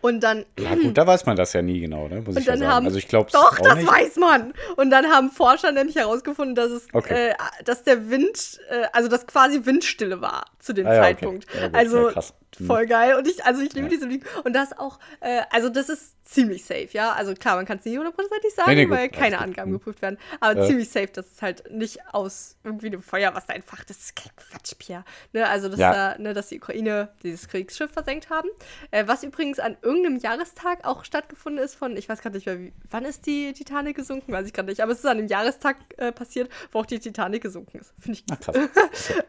Und 0.03 0.21
dann 0.21 0.47
Ja, 0.59 0.75
gut, 0.75 0.97
da 0.97 1.07
weiß 1.07 1.27
man 1.27 1.37
das 1.37 1.53
ja 1.53 1.61
nie 1.63 1.81
genau, 1.81 2.09
ne? 2.09 2.17
Muss 2.23 2.35
und 2.37 2.39
ich 2.41 2.47
ja 2.47 2.53
dann 2.53 2.61
sagen. 2.61 2.73
haben 2.73 2.87
Also 2.87 2.99
ich 2.99 3.09
glaube 3.09 3.31
doch, 3.33 3.59
das 3.59 3.75
nicht. 3.77 3.87
weiß 3.91 4.17
man. 4.17 4.55
Und 4.77 4.91
dann 4.91 5.07
haben 5.07 5.31
Forscher 5.31 5.73
nämlich 5.73 5.97
herausgefunden, 5.97 6.55
dass 6.55 6.71
es, 6.71 6.87
Okay. 6.93 7.31
äh, 7.31 7.35
dass 7.65 7.83
der 7.83 8.09
Wind, 8.11 8.61
äh, 8.71 8.85
also 8.93 9.09
dass 9.09 9.27
quasi 9.27 9.65
Windstille 9.67 10.21
war 10.21 10.47
zu 10.59 10.73
dem 10.73 10.87
Ah 10.87 10.95
ja, 10.95 11.01
okay. 11.01 11.09
Zeitpunkt. 11.15 11.47
Ja, 11.55 11.69
also 11.73 12.07
ja, 12.07 12.13
krass. 12.13 12.33
Mhm. 12.59 12.67
voll 12.67 12.87
geil. 12.87 13.15
Und 13.17 13.29
ich, 13.29 13.45
also 13.45 13.61
ich 13.63 13.73
liebe 13.75 13.87
Ja. 13.87 13.91
diese 13.91 14.07
Lügen. 14.07 14.25
Und 14.45 14.55
das 14.55 14.77
auch, 14.79 14.99
äh, 15.21 15.43
also 15.51 15.69
das 15.69 15.89
ist 15.89 16.15
ziemlich 16.31 16.65
safe, 16.65 16.89
ja. 16.93 17.13
Also 17.13 17.35
klar, 17.35 17.57
man 17.57 17.67
kann 17.67 17.79
es 17.79 17.85
nie 17.85 17.97
hundertprozentig 17.99 18.55
sagen, 18.55 18.71
Nee, 18.71 18.77
nee, 18.77 18.85
gut, 18.85 18.93
weil 18.93 18.99
alles 19.09 19.13
keine 19.19 19.37
gut. 19.37 19.45
Angaben 19.45 19.71
Mhm. 19.71 19.75
geprüft 19.75 20.01
werden. 20.03 20.19
Aber 20.41 20.61
Ja. 20.61 20.67
ziemlich 20.67 20.89
safe, 20.89 21.09
dass 21.09 21.31
es 21.33 21.43
halt 21.43 21.71
nicht 21.73 21.99
aus 22.13 22.57
irgendwie 22.65 22.87
einem 22.87 23.03
Feuer, 23.03 23.35
was 23.35 23.47
da 23.47 23.55
entfacht 23.55 23.91
ist. 23.91 23.99
Das 24.01 24.05
ist 24.07 24.17
kein 24.17 24.33
Quatsch, 24.37 24.73
Pierre. 24.79 25.05
Ne, 25.33 25.49
also 25.49 25.69
dass 25.69 25.81
Ja. 25.81 25.93
da, 26.15 26.19
ne, 26.19 26.33
dass 26.33 26.49
die 26.49 26.59
Ukraine 26.59 27.09
dieses 27.23 27.49
Kriegsschiff 27.49 27.91
versenkt 27.91 28.31
haben. 28.31 28.49
Äh, 28.91 29.07
was 29.09 29.23
übrigens 29.25 29.59
an 29.59 29.77
irgendeinem 29.83 30.19
Jahrestag 30.19 30.85
auch 30.85 31.05
stattgefunden 31.05 31.63
ist 31.65 31.75
von, 31.75 31.97
ich 31.97 32.09
weiß 32.09 32.21
gerade 32.23 32.37
nicht 32.37 32.47
mehr, 32.47 32.59
wie, 32.61 32.73
wann 32.91 33.05
ist 33.05 33.27
die 33.27 33.53
Titanic 33.53 33.97
gesunken, 33.97 34.33
weiß 34.33 34.47
ich 34.47 34.53
gerade 34.53 34.69
nicht, 34.69 34.81
aber 34.83 34.93
es 34.93 34.99
ist 35.01 35.07
an 35.07 35.19
dem 35.19 35.27
Jahrestag 35.27 35.77
äh, 35.97 36.13
passiert, 36.13 36.51
wo 36.73 36.79
auch 36.81 36.87
die 36.87 36.99
Titanic 37.01 37.43
gesunken 37.43 37.79
ist. 37.79 37.93
Finde 37.99 38.19
ich 38.19 38.25
Ach, 38.31 38.39
krass. 38.41 38.57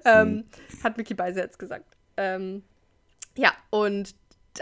ähm, 0.05 0.45
hat 0.83 0.97
Mickey 0.97 1.13
Beise 1.13 1.39
jetzt 1.39 1.57
gesagt. 1.59 1.85
Ähm, 2.17 2.63
ja, 3.35 3.51
und 3.69 4.13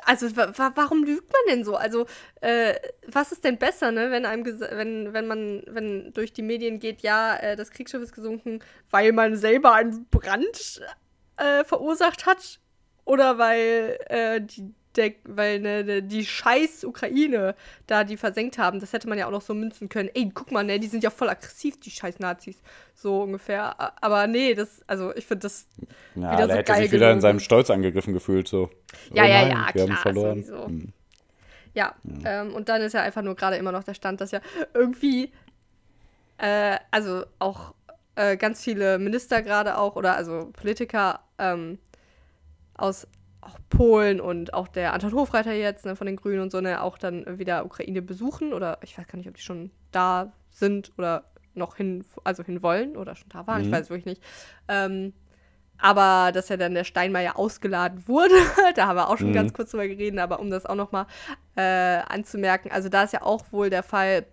also 0.04 0.36
wa 0.36 0.52
wa 0.56 0.72
warum 0.76 1.04
lügt 1.04 1.32
man 1.32 1.42
denn 1.50 1.64
so? 1.64 1.76
Also, 1.76 2.06
äh, 2.42 2.76
was 3.08 3.32
ist 3.32 3.44
denn 3.44 3.58
besser, 3.58 3.92
ne, 3.92 4.12
wenn 4.12 4.26
einem 4.26 4.46
wenn, 4.46 5.14
wenn 5.14 5.28
man, 5.28 5.64
wenn 5.68 6.14
durch 6.14 6.34
die 6.34 6.42
Medien 6.42 6.80
geht, 6.80 7.02
ja, 7.02 7.36
äh, 7.38 7.56
das 7.56 7.72
Kriegsschiff 7.72 8.02
ist 8.02 8.14
gesunken, 8.14 8.60
weil 8.92 9.12
man 9.12 9.36
selber 9.36 9.74
einen 9.74 10.06
Brand 10.06 10.82
äh, 11.38 11.64
verursacht 11.64 12.26
hat? 12.26 12.60
Oder 13.06 13.40
weil 13.40 13.98
äh, 14.10 14.42
die 14.42 14.72
der, 15.00 15.14
weil 15.24 15.60
ne, 15.60 15.84
ne, 15.84 16.04
die 16.04 16.26
scheiß 16.26 16.84
Ukraine 16.84 17.56
da 17.88 18.04
die 18.04 18.18
versenkt 18.18 18.58
haben, 18.58 18.80
das 18.80 18.94
hätte 18.94 19.10
man 19.10 19.18
ja 19.18 19.26
auch 19.26 19.32
noch 19.32 19.42
so 19.42 19.54
münzen 19.54 19.90
können. 19.90 20.10
Ey, 20.14 20.30
guck 20.34 20.52
mal, 20.52 20.64
ne, 20.64 20.80
die 20.80 20.88
sind 20.88 21.04
ja 21.04 21.10
voll 21.10 21.30
aggressiv, 21.30 21.80
die 21.80 21.90
scheiß 21.90 22.20
Nazis. 22.20 22.58
So 22.94 23.24
ungefähr. 23.24 23.76
Aber 24.04 24.28
nee, 24.28 24.54
das, 24.54 24.82
also 24.86 25.16
ich 25.16 25.26
finde 25.26 25.44
das 25.44 25.66
Ja, 26.16 26.34
wieder 26.34 26.38
der 26.38 26.48
so 26.48 26.54
hätte 26.54 26.72
geil 26.72 26.84
sich 26.84 26.92
wieder 26.92 27.12
in 27.12 27.22
seinem 27.22 27.40
Stolz 27.40 27.70
angegriffen 27.70 28.14
gefühlt, 28.14 28.48
so. 28.48 28.70
Ja, 29.14 29.24
oh 29.24 29.28
ja, 29.28 29.42
nein, 29.42 29.50
ja, 29.50 29.70
wir 29.74 29.82
haben 29.82 29.90
klar, 29.90 29.98
verloren. 29.98 30.44
sowieso. 30.44 30.68
Hm. 30.68 30.94
Ja, 31.74 31.96
ähm, 32.26 32.54
und 32.54 32.68
dann 32.68 32.82
ist 32.82 32.94
ja 32.94 33.02
einfach 33.02 33.22
nur 33.22 33.36
gerade 33.36 33.56
immer 33.56 33.72
noch 33.72 33.84
der 33.84 33.94
Stand, 33.94 34.22
dass 34.22 34.32
ja 34.32 34.42
irgendwie, 34.74 35.32
äh, 36.38 36.78
also 36.92 37.24
auch 37.38 37.74
äh, 38.16 38.38
ganz 38.38 38.64
viele 38.64 39.00
Minister 39.00 39.42
gerade 39.42 39.78
auch, 39.78 39.96
oder 39.96 40.16
also 40.16 40.50
Politiker 40.52 41.22
ähm, 41.38 41.80
aus 42.76 43.08
auch 43.42 43.58
Polen 43.70 44.20
und 44.20 44.54
auch 44.54 44.68
der 44.68 44.94
Anton 44.94 45.14
Hofreiter 45.14 45.54
jetzt 45.54 45.86
ne, 45.86 45.96
von 45.96 46.08
den 46.08 46.16
Grünen 46.18 46.42
und 46.42 46.52
so, 46.52 46.60
ne, 46.62 46.82
auch 46.82 46.98
dann 46.98 47.40
wieder 47.40 47.66
Ukraine 47.66 48.02
besuchen 48.02 48.54
oder 48.54 48.78
ich 48.84 48.98
weiß 48.98 49.08
gar 49.08 49.18
nicht, 49.18 49.30
ob 49.30 49.36
die 49.36 49.42
schon 49.42 49.72
da 49.92 50.34
sind 50.50 50.92
oder 50.98 51.26
noch 51.54 51.76
hin, 51.78 52.06
also 52.24 52.44
hin 52.44 52.62
wollen 52.62 52.96
oder 52.98 53.16
schon 53.16 53.30
da 53.30 53.48
waren, 53.48 53.62
ich 53.62 53.68
Mhm. 53.68 53.72
weiß 53.72 53.90
wirklich 53.90 54.06
nicht. 54.06 54.24
Ähm, 54.68 55.14
aber 55.82 56.32
dass 56.34 56.50
ja 56.50 56.58
dann 56.58 56.74
der 56.74 56.84
Steinmeier 56.84 57.38
ausgeladen 57.38 58.08
wurde, 58.08 58.36
da 58.76 58.88
haben 58.88 58.98
wir 58.98 59.10
auch 59.10 59.18
schon 59.18 59.30
Mhm. 59.30 59.34
ganz 59.34 59.54
kurz 59.54 59.72
drüber 59.72 59.88
geredet, 59.88 60.20
aber 60.20 60.40
um 60.40 60.50
das 60.50 60.66
auch 60.66 60.76
noch 60.76 60.92
mal 60.92 61.08
äh, 61.56 62.02
anzumerken, 62.08 62.72
also 62.72 62.90
da 62.90 63.04
ist 63.04 63.14
ja 63.14 63.22
auch 63.22 63.46
wohl 63.52 63.70
der 63.70 63.84
Fall, 63.84 64.26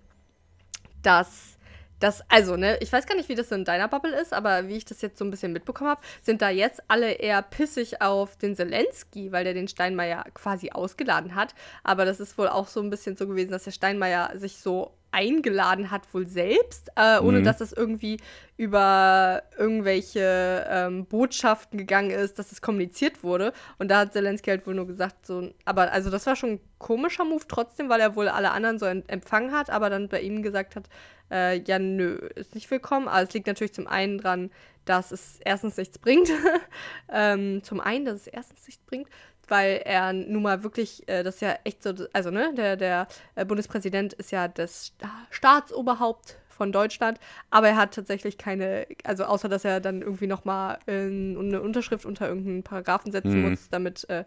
dass 1.02 1.55
das, 1.98 2.22
also, 2.28 2.56
ne, 2.56 2.78
ich 2.80 2.92
weiß 2.92 3.06
gar 3.06 3.16
nicht, 3.16 3.28
wie 3.28 3.34
das 3.34 3.50
in 3.50 3.64
deiner 3.64 3.88
Bubble 3.88 4.14
ist, 4.20 4.32
aber 4.32 4.68
wie 4.68 4.76
ich 4.76 4.84
das 4.84 5.00
jetzt 5.02 5.18
so 5.18 5.24
ein 5.24 5.30
bisschen 5.30 5.52
mitbekommen 5.52 5.90
habe, 5.90 6.02
sind 6.22 6.42
da 6.42 6.50
jetzt 6.50 6.82
alle 6.88 7.12
eher 7.12 7.42
pissig 7.42 8.02
auf 8.02 8.36
den 8.36 8.54
Zelensky, 8.54 9.32
weil 9.32 9.44
der 9.44 9.54
den 9.54 9.68
Steinmeier 9.68 10.24
quasi 10.34 10.70
ausgeladen 10.70 11.34
hat. 11.34 11.54
Aber 11.84 12.04
das 12.04 12.20
ist 12.20 12.36
wohl 12.36 12.48
auch 12.48 12.68
so 12.68 12.80
ein 12.80 12.90
bisschen 12.90 13.16
so 13.16 13.26
gewesen, 13.26 13.50
dass 13.50 13.64
der 13.64 13.70
Steinmeier 13.70 14.32
sich 14.36 14.58
so 14.58 14.92
eingeladen 15.16 15.90
hat, 15.90 16.12
wohl 16.12 16.26
selbst, 16.26 16.90
äh, 16.96 17.18
ohne 17.20 17.38
mhm. 17.38 17.44
dass 17.44 17.58
das 17.58 17.72
irgendwie 17.72 18.18
über 18.58 19.42
irgendwelche 19.56 20.66
ähm, 20.68 21.06
Botschaften 21.06 21.78
gegangen 21.78 22.10
ist, 22.10 22.38
dass 22.38 22.52
es 22.52 22.60
kommuniziert 22.60 23.22
wurde. 23.22 23.54
Und 23.78 23.90
da 23.90 24.00
hat 24.00 24.12
Zelensky 24.12 24.50
halt 24.50 24.66
wohl 24.66 24.74
nur 24.74 24.86
gesagt, 24.86 25.24
so, 25.24 25.50
aber 25.64 25.90
also 25.92 26.10
das 26.10 26.26
war 26.26 26.36
schon 26.36 26.50
ein 26.50 26.60
komischer 26.78 27.24
Move 27.24 27.44
trotzdem, 27.48 27.88
weil 27.88 28.00
er 28.00 28.14
wohl 28.14 28.28
alle 28.28 28.50
anderen 28.50 28.78
so 28.78 28.84
empfangen 28.84 29.52
hat, 29.52 29.70
aber 29.70 29.88
dann 29.88 30.08
bei 30.08 30.20
ihm 30.20 30.42
gesagt 30.42 30.76
hat, 30.76 30.84
äh, 31.30 31.60
ja, 31.60 31.78
nö, 31.78 32.16
ist 32.34 32.54
nicht 32.54 32.70
willkommen. 32.70 33.08
Aber 33.08 33.22
es 33.22 33.32
liegt 33.32 33.46
natürlich 33.46 33.74
zum 33.74 33.86
einen 33.86 34.18
dran, 34.18 34.50
dass 34.84 35.12
es 35.12 35.40
erstens 35.44 35.76
nichts 35.76 35.98
bringt. 35.98 36.30
ähm, 37.12 37.62
zum 37.62 37.80
einen, 37.80 38.04
dass 38.04 38.22
es 38.22 38.26
erstens 38.26 38.66
nichts 38.66 38.84
bringt, 38.84 39.08
weil 39.48 39.82
er 39.84 40.12
nun 40.12 40.42
mal 40.42 40.62
wirklich, 40.62 41.08
äh, 41.08 41.22
das 41.22 41.36
ist 41.36 41.40
ja 41.40 41.56
echt 41.64 41.82
so, 41.82 41.92
also 42.12 42.30
ne, 42.30 42.52
der, 42.54 42.76
der 42.76 43.08
äh, 43.34 43.44
Bundespräsident 43.44 44.12
ist 44.14 44.30
ja 44.30 44.48
das 44.48 44.92
Staatsoberhaupt 45.30 46.38
von 46.48 46.72
Deutschland, 46.72 47.20
aber 47.50 47.68
er 47.68 47.76
hat 47.76 47.94
tatsächlich 47.94 48.38
keine, 48.38 48.86
also 49.04 49.24
außer 49.24 49.48
dass 49.48 49.64
er 49.64 49.80
dann 49.80 50.00
irgendwie 50.00 50.26
nochmal 50.26 50.78
äh, 50.86 51.02
eine 51.02 51.60
Unterschrift 51.60 52.06
unter 52.06 52.28
irgendeinen 52.28 52.62
Paragraphen 52.62 53.12
setzen 53.12 53.42
mhm. 53.42 53.50
muss, 53.50 53.68
damit 53.68 54.08
äh, 54.08 54.24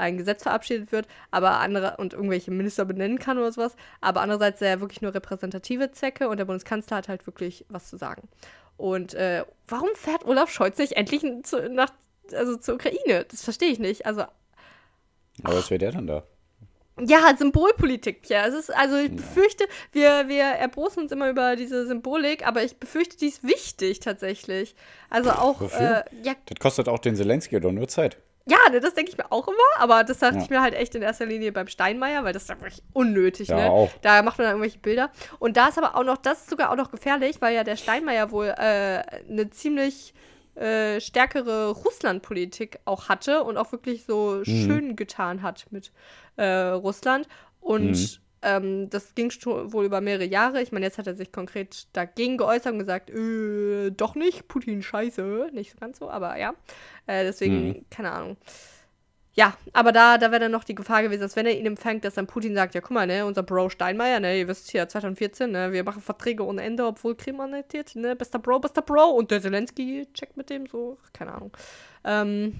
ein 0.00 0.16
Gesetz 0.16 0.42
verabschiedet 0.42 0.92
wird, 0.92 1.06
aber 1.30 1.60
andere 1.60 1.96
und 1.98 2.14
irgendwelche 2.14 2.50
Minister 2.50 2.84
benennen 2.84 3.18
kann 3.18 3.38
oder 3.38 3.52
sowas. 3.52 3.76
Aber 4.00 4.20
andererseits 4.22 4.60
er 4.60 4.80
wirklich 4.80 5.02
nur 5.02 5.14
repräsentative 5.14 5.92
Zwecke 5.92 6.28
und 6.28 6.38
der 6.38 6.44
Bundeskanzler 6.44 6.98
hat 6.98 7.08
halt 7.08 7.26
wirklich 7.26 7.64
was 7.68 7.88
zu 7.88 7.96
sagen. 7.96 8.28
Und 8.76 9.14
äh, 9.14 9.44
warum 9.68 9.90
fährt 9.94 10.24
Olaf 10.24 10.50
Scholz 10.50 10.78
nicht 10.78 10.92
endlich 10.92 11.22
zu, 11.42 11.68
nach, 11.68 11.92
also 12.32 12.56
zur 12.56 12.76
Ukraine? 12.76 13.26
Das 13.30 13.44
verstehe 13.44 13.70
ich 13.70 13.78
nicht. 13.78 14.06
Also. 14.06 14.22
Aber 15.42 15.56
was 15.56 15.70
wäre 15.70 15.78
der 15.78 15.92
dann 15.92 16.06
da? 16.06 16.22
Ja, 17.06 17.34
Symbolpolitik, 17.36 18.28
ja. 18.28 18.46
Es 18.46 18.54
ist, 18.54 18.74
also 18.74 18.96
ich 18.96 19.14
befürchte, 19.14 19.64
wir, 19.92 20.28
wir 20.28 20.44
erbosen 20.44 21.04
uns 21.04 21.12
immer 21.12 21.30
über 21.30 21.56
diese 21.56 21.86
Symbolik, 21.86 22.46
aber 22.46 22.62
ich 22.62 22.76
befürchte, 22.76 23.16
die 23.16 23.28
ist 23.28 23.42
wichtig 23.42 24.00
tatsächlich. 24.00 24.74
Also 25.08 25.30
auch. 25.30 25.62
Äh, 25.72 26.04
ja, 26.22 26.34
das 26.46 26.58
kostet 26.58 26.88
auch 26.88 26.98
den 26.98 27.16
Zelensky 27.16 27.58
doch 27.60 27.72
nur 27.72 27.88
Zeit. 27.88 28.18
Ja, 28.50 28.58
ne, 28.70 28.80
das 28.80 28.94
denke 28.94 29.12
ich 29.12 29.16
mir 29.16 29.30
auch 29.30 29.46
immer, 29.46 29.56
aber 29.78 30.02
das 30.02 30.18
dachte 30.18 30.38
ja. 30.38 30.42
ich 30.42 30.50
mir 30.50 30.60
halt 30.60 30.74
echt 30.74 30.96
in 30.96 31.02
erster 31.02 31.24
Linie 31.24 31.52
beim 31.52 31.68
Steinmeier, 31.68 32.24
weil 32.24 32.32
das 32.32 32.42
ist 32.42 32.48
wirklich 32.48 32.82
unnötig, 32.92 33.48
ja, 33.48 33.56
ne? 33.56 33.70
Auch. 33.70 33.90
Da 34.02 34.22
macht 34.22 34.38
man 34.38 34.46
dann 34.46 34.56
irgendwelche 34.56 34.80
Bilder. 34.80 35.10
Und 35.38 35.56
da 35.56 35.68
ist 35.68 35.78
aber 35.78 35.94
auch 35.94 36.02
noch, 36.02 36.16
das 36.16 36.40
ist 36.40 36.50
sogar 36.50 36.72
auch 36.72 36.76
noch 36.76 36.90
gefährlich, 36.90 37.40
weil 37.40 37.54
ja 37.54 37.62
der 37.62 37.76
Steinmeier 37.76 38.32
wohl 38.32 38.46
äh, 38.48 39.02
eine 39.30 39.50
ziemlich 39.50 40.14
äh, 40.56 41.00
stärkere 41.00 41.70
Russlandpolitik 41.70 42.80
auch 42.84 43.08
hatte 43.08 43.44
und 43.44 43.56
auch 43.56 43.70
wirklich 43.70 44.04
so 44.04 44.42
mhm. 44.44 44.44
schön 44.44 44.96
getan 44.96 45.42
hat 45.42 45.66
mit 45.70 45.92
äh, 46.36 46.44
Russland. 46.44 47.28
Und 47.60 47.92
mhm. 47.92 48.08
Ähm, 48.42 48.88
das 48.88 49.14
ging 49.14 49.30
schon 49.30 49.72
wohl 49.72 49.84
über 49.84 50.00
mehrere 50.00 50.24
Jahre. 50.24 50.62
Ich 50.62 50.72
meine, 50.72 50.86
jetzt 50.86 50.98
hat 50.98 51.06
er 51.06 51.14
sich 51.14 51.30
konkret 51.32 51.88
dagegen 51.92 52.38
geäußert 52.38 52.72
und 52.72 52.78
gesagt, 52.78 53.10
äh, 53.10 53.90
doch 53.90 54.14
nicht, 54.14 54.48
Putin 54.48 54.82
scheiße. 54.82 55.50
Nicht 55.52 55.72
so 55.72 55.78
ganz 55.78 55.98
so, 55.98 56.10
aber 56.10 56.38
ja. 56.38 56.54
Äh, 57.06 57.24
deswegen, 57.24 57.68
mhm. 57.68 57.84
keine 57.90 58.12
Ahnung. 58.12 58.36
Ja, 59.34 59.54
aber 59.72 59.92
da, 59.92 60.18
da 60.18 60.32
wäre 60.32 60.40
dann 60.40 60.52
noch 60.52 60.64
die 60.64 60.74
Gefahr 60.74 61.02
gewesen, 61.02 61.20
dass 61.20 61.36
wenn 61.36 61.46
er 61.46 61.56
ihn 61.56 61.66
empfängt, 61.66 62.04
dass 62.04 62.14
dann 62.14 62.26
Putin 62.26 62.54
sagt, 62.54 62.74
ja 62.74 62.80
guck 62.80 62.90
mal, 62.90 63.06
ne, 63.06 63.24
unser 63.24 63.44
Bro 63.44 63.68
Steinmeier, 63.70 64.18
ne, 64.18 64.38
ihr 64.38 64.48
wisst 64.48 64.70
hier, 64.70 64.88
2014, 64.88 65.52
ne, 65.52 65.72
wir 65.72 65.84
machen 65.84 66.02
Verträge 66.02 66.44
ohne 66.44 66.62
Ende, 66.62 66.84
obwohl 66.84 67.14
Krim 67.14 67.40
annektiert, 67.40 67.94
ne, 67.94 68.16
bester 68.16 68.40
Bro, 68.40 68.58
bester 68.58 68.82
Bro 68.82 69.10
und 69.10 69.30
der 69.30 69.40
Zelensky 69.40 70.08
checkt 70.14 70.36
mit 70.36 70.50
dem 70.50 70.66
so, 70.66 70.98
keine 71.12 71.32
Ahnung. 71.32 71.56
Ähm, 72.04 72.58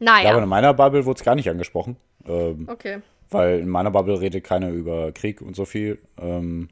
naja. 0.00 0.24
Ja, 0.24 0.30
aber 0.32 0.42
in 0.42 0.48
meiner 0.48 0.74
Bubble 0.74 1.04
wurde 1.04 1.18
es 1.18 1.24
gar 1.24 1.36
nicht 1.36 1.48
angesprochen. 1.48 1.96
Ähm, 2.26 2.68
okay. 2.68 3.00
Weil 3.30 3.60
in 3.60 3.68
meiner 3.68 3.90
Bubble 3.90 4.20
redet 4.20 4.44
keiner 4.44 4.70
über 4.70 5.12
Krieg 5.12 5.42
und 5.42 5.54
so 5.54 5.64
viel. 5.64 5.98
Ähm, 6.18 6.68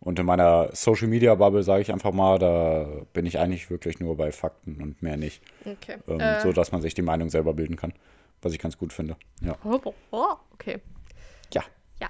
und 0.00 0.18
in 0.18 0.26
meiner 0.26 0.70
Social 0.72 1.08
Media 1.08 1.34
Bubble 1.34 1.62
sage 1.62 1.82
ich 1.82 1.92
einfach 1.92 2.12
mal, 2.12 2.38
da 2.38 2.86
bin 3.12 3.26
ich 3.26 3.38
eigentlich 3.38 3.70
wirklich 3.70 3.98
nur 4.00 4.16
bei 4.16 4.32
Fakten 4.32 4.80
und 4.80 5.02
mehr 5.02 5.16
nicht. 5.16 5.42
Okay. 5.64 5.96
Ähm, 6.06 6.20
äh. 6.20 6.40
So 6.40 6.52
dass 6.52 6.72
man 6.72 6.80
sich 6.80 6.94
die 6.94 7.02
Meinung 7.02 7.30
selber 7.30 7.52
bilden 7.54 7.76
kann. 7.76 7.92
Was 8.40 8.52
ich 8.52 8.60
ganz 8.60 8.78
gut 8.78 8.92
finde. 8.92 9.16
Ja. 9.40 9.56
Oh, 9.64 9.80
oh, 10.12 10.34
okay. 10.54 10.78
Ja. 11.52 11.62
Ja. 12.00 12.08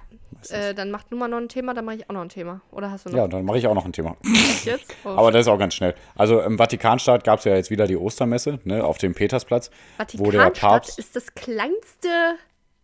Äh, 0.55 0.75
dann 0.75 0.91
macht 0.91 1.09
nur 1.09 1.19
mal 1.19 1.27
noch 1.27 1.39
ein 1.39 1.49
Thema, 1.49 1.73
dann 1.73 1.85
mache 1.85 1.95
ich 1.95 2.09
auch 2.09 2.13
noch 2.13 2.21
ein 2.21 2.29
Thema. 2.29 2.61
Oder 2.71 2.91
hast 2.91 3.05
du 3.05 3.09
noch? 3.09 3.17
Ja, 3.17 3.27
dann 3.27 3.43
mache 3.43 3.57
ich 3.57 3.65
auch 3.65 3.73
noch 3.73 3.85
ein 3.85 3.91
Thema. 3.93 4.15
Jetzt? 4.63 4.95
Oh, 5.03 5.09
Aber 5.17 5.31
das 5.31 5.41
ist 5.41 5.47
auch 5.47 5.57
ganz 5.57 5.73
schnell. 5.73 5.95
Also 6.15 6.39
im 6.41 6.59
Vatikanstaat 6.59 7.23
gab 7.23 7.39
es 7.39 7.45
ja 7.45 7.55
jetzt 7.55 7.71
wieder 7.71 7.87
die 7.87 7.97
Ostermesse 7.97 8.59
ne, 8.63 8.83
auf 8.83 8.99
dem 8.99 9.15
Petersplatz. 9.15 9.71
Vatikanstadt 9.97 10.19
wo 10.19 10.31
der 10.31 10.49
Papst 10.51 10.99
ist 10.99 11.15
das 11.15 11.33
kleinste 11.33 12.35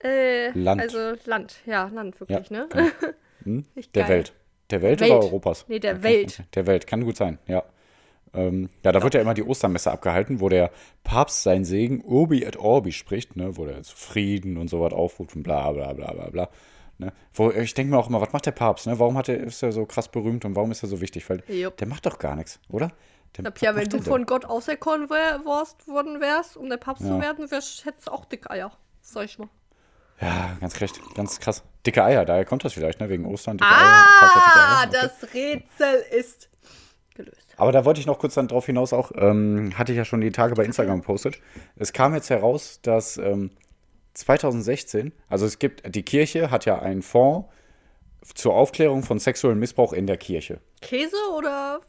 äh, 0.03 0.49
Land. 0.51 0.81
Also 0.81 1.13
Land, 1.25 1.55
ja, 1.65 1.89
Land 1.93 2.19
wirklich, 2.19 2.49
ja, 2.49 2.57
ne? 2.57 2.67
Genau. 2.69 2.89
Hm? 3.43 3.63
Der 3.93 4.07
Welt. 4.07 4.33
Der 4.71 4.81
Welt, 4.81 5.01
Welt, 5.01 5.11
oder 5.11 5.21
Europas? 5.21 5.65
Nee, 5.67 5.77
der 5.77 6.01
Welt. 6.01 6.43
Der 6.55 6.65
Welt, 6.65 6.87
kann 6.87 7.03
gut 7.03 7.15
sein, 7.15 7.37
ja. 7.47 7.63
Ähm, 8.33 8.69
ja, 8.83 8.91
da 8.91 9.01
wird 9.01 9.13
ja 9.13 9.21
immer 9.21 9.33
die 9.33 9.43
Ostermesse 9.43 9.91
abgehalten, 9.91 10.41
wo 10.41 10.49
der 10.49 10.71
Papst 11.03 11.43
seinen 11.43 11.63
Segen 11.63 12.03
Urbi 12.03 12.43
et 12.43 12.57
Orbi 12.57 12.91
spricht, 12.91 13.35
ne, 13.35 13.55
wo 13.55 13.65
der 13.65 13.83
zu 13.83 13.95
Frieden 13.95 14.57
und 14.57 14.69
so 14.69 14.81
was 14.81 14.93
aufruft 14.93 15.35
und 15.35 15.43
bla 15.43 15.71
bla 15.71 15.93
bla 15.93 16.11
bla 16.11 16.29
bla. 16.29 16.49
Ne? 16.97 17.13
Wo, 17.33 17.51
ich 17.51 17.73
denke 17.73 17.91
mir 17.91 17.99
auch 17.99 18.09
immer, 18.09 18.21
was 18.21 18.33
macht 18.33 18.45
der 18.45 18.51
Papst? 18.51 18.87
Ne? 18.87 18.99
Warum 18.99 19.17
hat 19.17 19.29
er, 19.29 19.39
ist 19.41 19.61
er 19.61 19.71
so 19.71 19.85
krass 19.85 20.09
berühmt 20.09 20.43
und 20.45 20.55
warum 20.55 20.71
ist 20.71 20.83
er 20.83 20.89
so 20.89 21.01
wichtig? 21.01 21.29
Weil 21.29 21.43
Jupp. 21.47 21.77
der 21.77 21.87
macht 21.87 22.05
doch 22.05 22.19
gar 22.19 22.35
nichts, 22.35 22.59
oder? 22.69 22.91
Der, 23.37 23.53
ja, 23.59 23.75
wenn 23.75 23.89
du 23.89 24.01
von 24.01 24.25
Gott 24.25 24.45
auserkoren 24.45 25.09
wär, 25.09 25.43
worden 25.45 26.21
wärst, 26.21 26.55
um 26.55 26.69
der 26.69 26.77
Papst 26.77 27.03
ja. 27.03 27.09
zu 27.09 27.21
werden, 27.21 27.47
hättest 27.49 28.07
du 28.07 28.11
auch 28.11 28.25
dicke 28.25 28.49
Eier. 28.49 28.71
Sag 29.01 29.25
ich 29.25 29.37
mal. 29.37 29.49
Ja, 30.21 30.57
ganz 30.61 30.79
recht, 30.81 30.99
ganz 31.15 31.39
krass. 31.39 31.63
Dicke 31.85 32.03
Eier, 32.03 32.25
daher 32.25 32.45
kommt 32.45 32.63
das 32.63 32.73
vielleicht, 32.73 32.99
ne? 32.99 33.09
Wegen 33.09 33.25
Ostern. 33.25 33.57
Dicke 33.57 33.69
ah, 33.69 34.81
Eier, 34.81 34.87
dicke 34.87 35.01
das 35.01 35.33
Rätsel 35.33 36.05
ist 36.17 36.49
gelöst. 37.15 37.53
Aber 37.57 37.71
da 37.71 37.85
wollte 37.85 37.99
ich 37.99 38.05
noch 38.05 38.19
kurz 38.19 38.35
dann 38.35 38.47
drauf 38.47 38.65
hinaus 38.65 38.93
auch, 38.93 39.11
ähm, 39.15 39.77
hatte 39.77 39.91
ich 39.91 39.97
ja 39.97 40.05
schon 40.05 40.21
die 40.21 40.31
Tage 40.31 40.55
bei 40.55 40.63
Instagram 40.63 41.01
gepostet. 41.01 41.39
Es 41.75 41.93
kam 41.93 42.13
jetzt 42.13 42.29
heraus, 42.29 42.79
dass 42.81 43.17
ähm, 43.17 43.51
2016, 44.13 45.11
also 45.29 45.45
es 45.45 45.59
gibt, 45.59 45.95
die 45.95 46.03
Kirche 46.03 46.51
hat 46.51 46.65
ja 46.65 46.79
einen 46.79 47.01
Fonds 47.01 47.49
zur 48.33 48.55
Aufklärung 48.55 49.03
von 49.03 49.19
sexuellem 49.19 49.59
Missbrauch 49.59 49.93
in 49.93 50.07
der 50.07 50.17
Kirche. 50.17 50.59
Käse 50.81 51.17
oder 51.37 51.81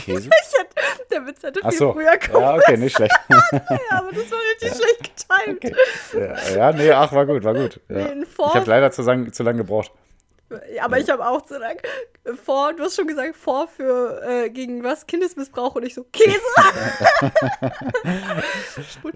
Käse? 0.00 0.30
der 1.10 1.26
Witz 1.26 1.42
hätte 1.42 1.60
viel 1.60 1.78
so. 1.78 1.92
früher 1.92 2.18
kommen 2.18 2.44
Ja, 2.44 2.54
okay, 2.54 2.76
nicht 2.76 2.96
schlecht. 2.96 3.14
ja, 3.30 3.58
aber 3.90 4.12
das 4.12 4.30
war 4.30 4.38
richtig 4.52 4.68
ja. 4.68 4.74
schlecht 4.74 5.16
getimt. 5.16 5.64
Okay. 5.64 6.50
Ja, 6.52 6.56
ja, 6.56 6.72
nee, 6.72 6.90
ach, 6.90 7.12
war 7.12 7.26
gut, 7.26 7.44
war 7.44 7.54
gut. 7.54 7.80
Ja. 7.88 8.14
Nee, 8.14 8.22
ich 8.22 8.38
habe 8.38 8.70
leider 8.70 8.90
zu, 8.90 9.02
lang, 9.02 9.32
zu 9.32 9.42
lange 9.42 9.58
gebraucht. 9.58 9.92
Aber 10.80 10.98
ich 10.98 11.08
habe 11.08 11.26
auch 11.26 11.42
zu 11.42 11.58
lang 11.58 11.76
vor, 12.44 12.72
du 12.74 12.82
hast 12.82 12.96
schon 12.96 13.06
gesagt, 13.06 13.36
vor 13.36 13.68
für 13.68 14.20
äh, 14.22 14.50
gegen 14.50 14.82
was? 14.84 15.06
Kindesmissbrauch 15.06 15.74
und 15.74 15.84
ich 15.84 15.94
so, 15.94 16.04
Käse! 16.12 16.38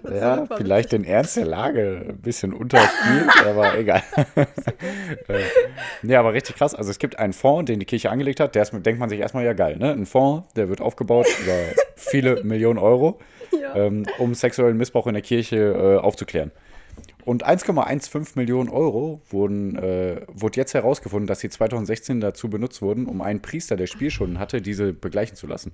ja, 0.13 0.45
vielleicht 0.55 0.91
den 0.91 1.03
Ernst 1.03 1.37
der 1.37 1.45
Lage 1.45 2.05
ein 2.09 2.21
bisschen 2.21 2.53
unterspielt, 2.53 3.29
aber 3.45 3.77
egal. 3.77 4.03
Äh, 5.27 5.41
ja, 6.03 6.19
aber 6.19 6.33
richtig 6.33 6.55
krass. 6.55 6.75
Also 6.75 6.91
es 6.91 6.99
gibt 6.99 7.17
einen 7.17 7.33
Fonds, 7.33 7.65
den 7.67 7.79
die 7.79 7.85
Kirche 7.85 8.09
angelegt 8.09 8.39
hat, 8.39 8.55
der 8.55 8.63
ist, 8.63 8.71
denkt 8.73 8.99
man 8.99 9.09
sich 9.09 9.19
erstmal, 9.19 9.43
ja 9.43 9.53
geil, 9.53 9.77
ne? 9.77 9.91
Ein 9.91 10.05
Fonds, 10.05 10.53
der 10.53 10.69
wird 10.69 10.81
aufgebaut 10.81 11.27
über 11.41 11.53
viele 11.95 12.43
Millionen 12.43 12.77
Euro, 12.77 13.19
ja. 13.59 13.75
ähm, 13.75 14.05
um 14.17 14.33
sexuellen 14.33 14.77
Missbrauch 14.77 15.07
in 15.07 15.13
der 15.13 15.23
Kirche 15.23 15.57
äh, 15.57 15.97
aufzuklären. 15.97 16.51
Und 17.25 17.43
1,15 17.43 18.33
Millionen 18.35 18.69
Euro 18.69 19.19
wurden, 19.29 19.75
äh, 19.77 20.21
wurde 20.27 20.57
jetzt 20.57 20.75
herausgefunden, 20.75 21.25
dass 21.25 21.39
sie 21.39 21.49
2016 21.49 22.21
dazu 22.21 22.49
benutzt 22.49 22.83
wurden, 22.83 23.07
um 23.07 23.21
einen 23.21 23.41
Priester, 23.41 23.75
der 23.75 23.87
Spielschulden 23.87 24.37
hatte, 24.37 24.61
diese 24.61 24.93
begleichen 24.93 25.35
zu 25.35 25.47
lassen. 25.47 25.71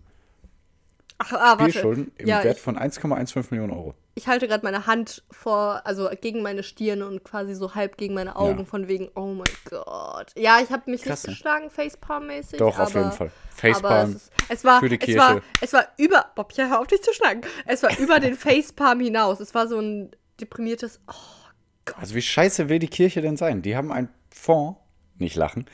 Ach, 1.18 1.34
ah, 1.34 1.58
Spielschulden 1.60 2.12
im 2.18 2.28
ja, 2.28 2.44
Wert 2.44 2.58
von 2.58 2.78
1,15 2.78 3.48
Millionen 3.52 3.74
Euro. 3.74 3.94
Ich 4.16 4.28
halte 4.28 4.48
gerade 4.48 4.64
meine 4.64 4.88
Hand 4.88 5.24
vor, 5.30 5.82
also 5.86 6.10
gegen 6.20 6.42
meine 6.42 6.64
Stirn 6.64 7.02
und 7.02 7.24
quasi 7.24 7.54
so 7.54 7.76
halb 7.76 7.98
gegen 7.98 8.14
meine 8.14 8.38
Augen, 8.38 8.60
ja. 8.60 8.66
von 8.66 8.88
wegen, 8.88 9.10
oh 9.16 9.34
mein 9.34 9.48
Gott. 9.70 10.32
Ja, 10.36 10.60
ich 10.62 10.70
habe 10.72 10.90
mich 10.90 11.04
Krass, 11.04 11.28
nicht 11.28 11.36
geschlagen, 11.36 11.70
Facepalm-mäßig. 11.70 12.58
Doch, 12.58 12.76
aber, 12.76 12.84
auf 12.88 12.96
jeden 12.96 13.12
Fall. 13.12 13.32
Facepalm 13.56 14.14
es, 14.14 14.32
es 14.50 14.64
war, 14.64 14.80
für 14.80 14.90
die 14.90 14.98
Kirche. 14.98 15.20
Es 15.20 15.28
war, 15.28 15.42
es 15.62 15.74
war 15.74 15.88
über, 15.98 16.26
Bob, 16.34 16.54
ja, 16.54 16.70
hör 16.70 16.80
auf 16.80 16.88
dich 16.88 17.04
zu 17.04 17.14
schlagen. 17.14 17.42
Es 17.66 17.84
war 17.84 17.98
über 18.00 18.20
den 18.22 18.36
Facepalm 18.36 19.02
hinaus. 19.02 19.42
Es 19.42 19.54
war 19.54 19.68
so 19.68 19.80
ein 19.80 20.12
deprimiertes, 20.40 21.02
oh 21.08 21.41
Gott. 21.86 21.98
Also 21.98 22.16
wie 22.16 22.22
scheiße 22.22 22.70
will 22.70 22.80
die 22.80 22.88
Kirche 22.88 23.22
denn 23.22 23.38
sein? 23.38 23.62
Die 23.62 23.76
haben 23.76 23.92
einen 23.92 24.10
Fonds, 24.30 24.80
nicht 25.18 25.36
lachen, 25.36 25.66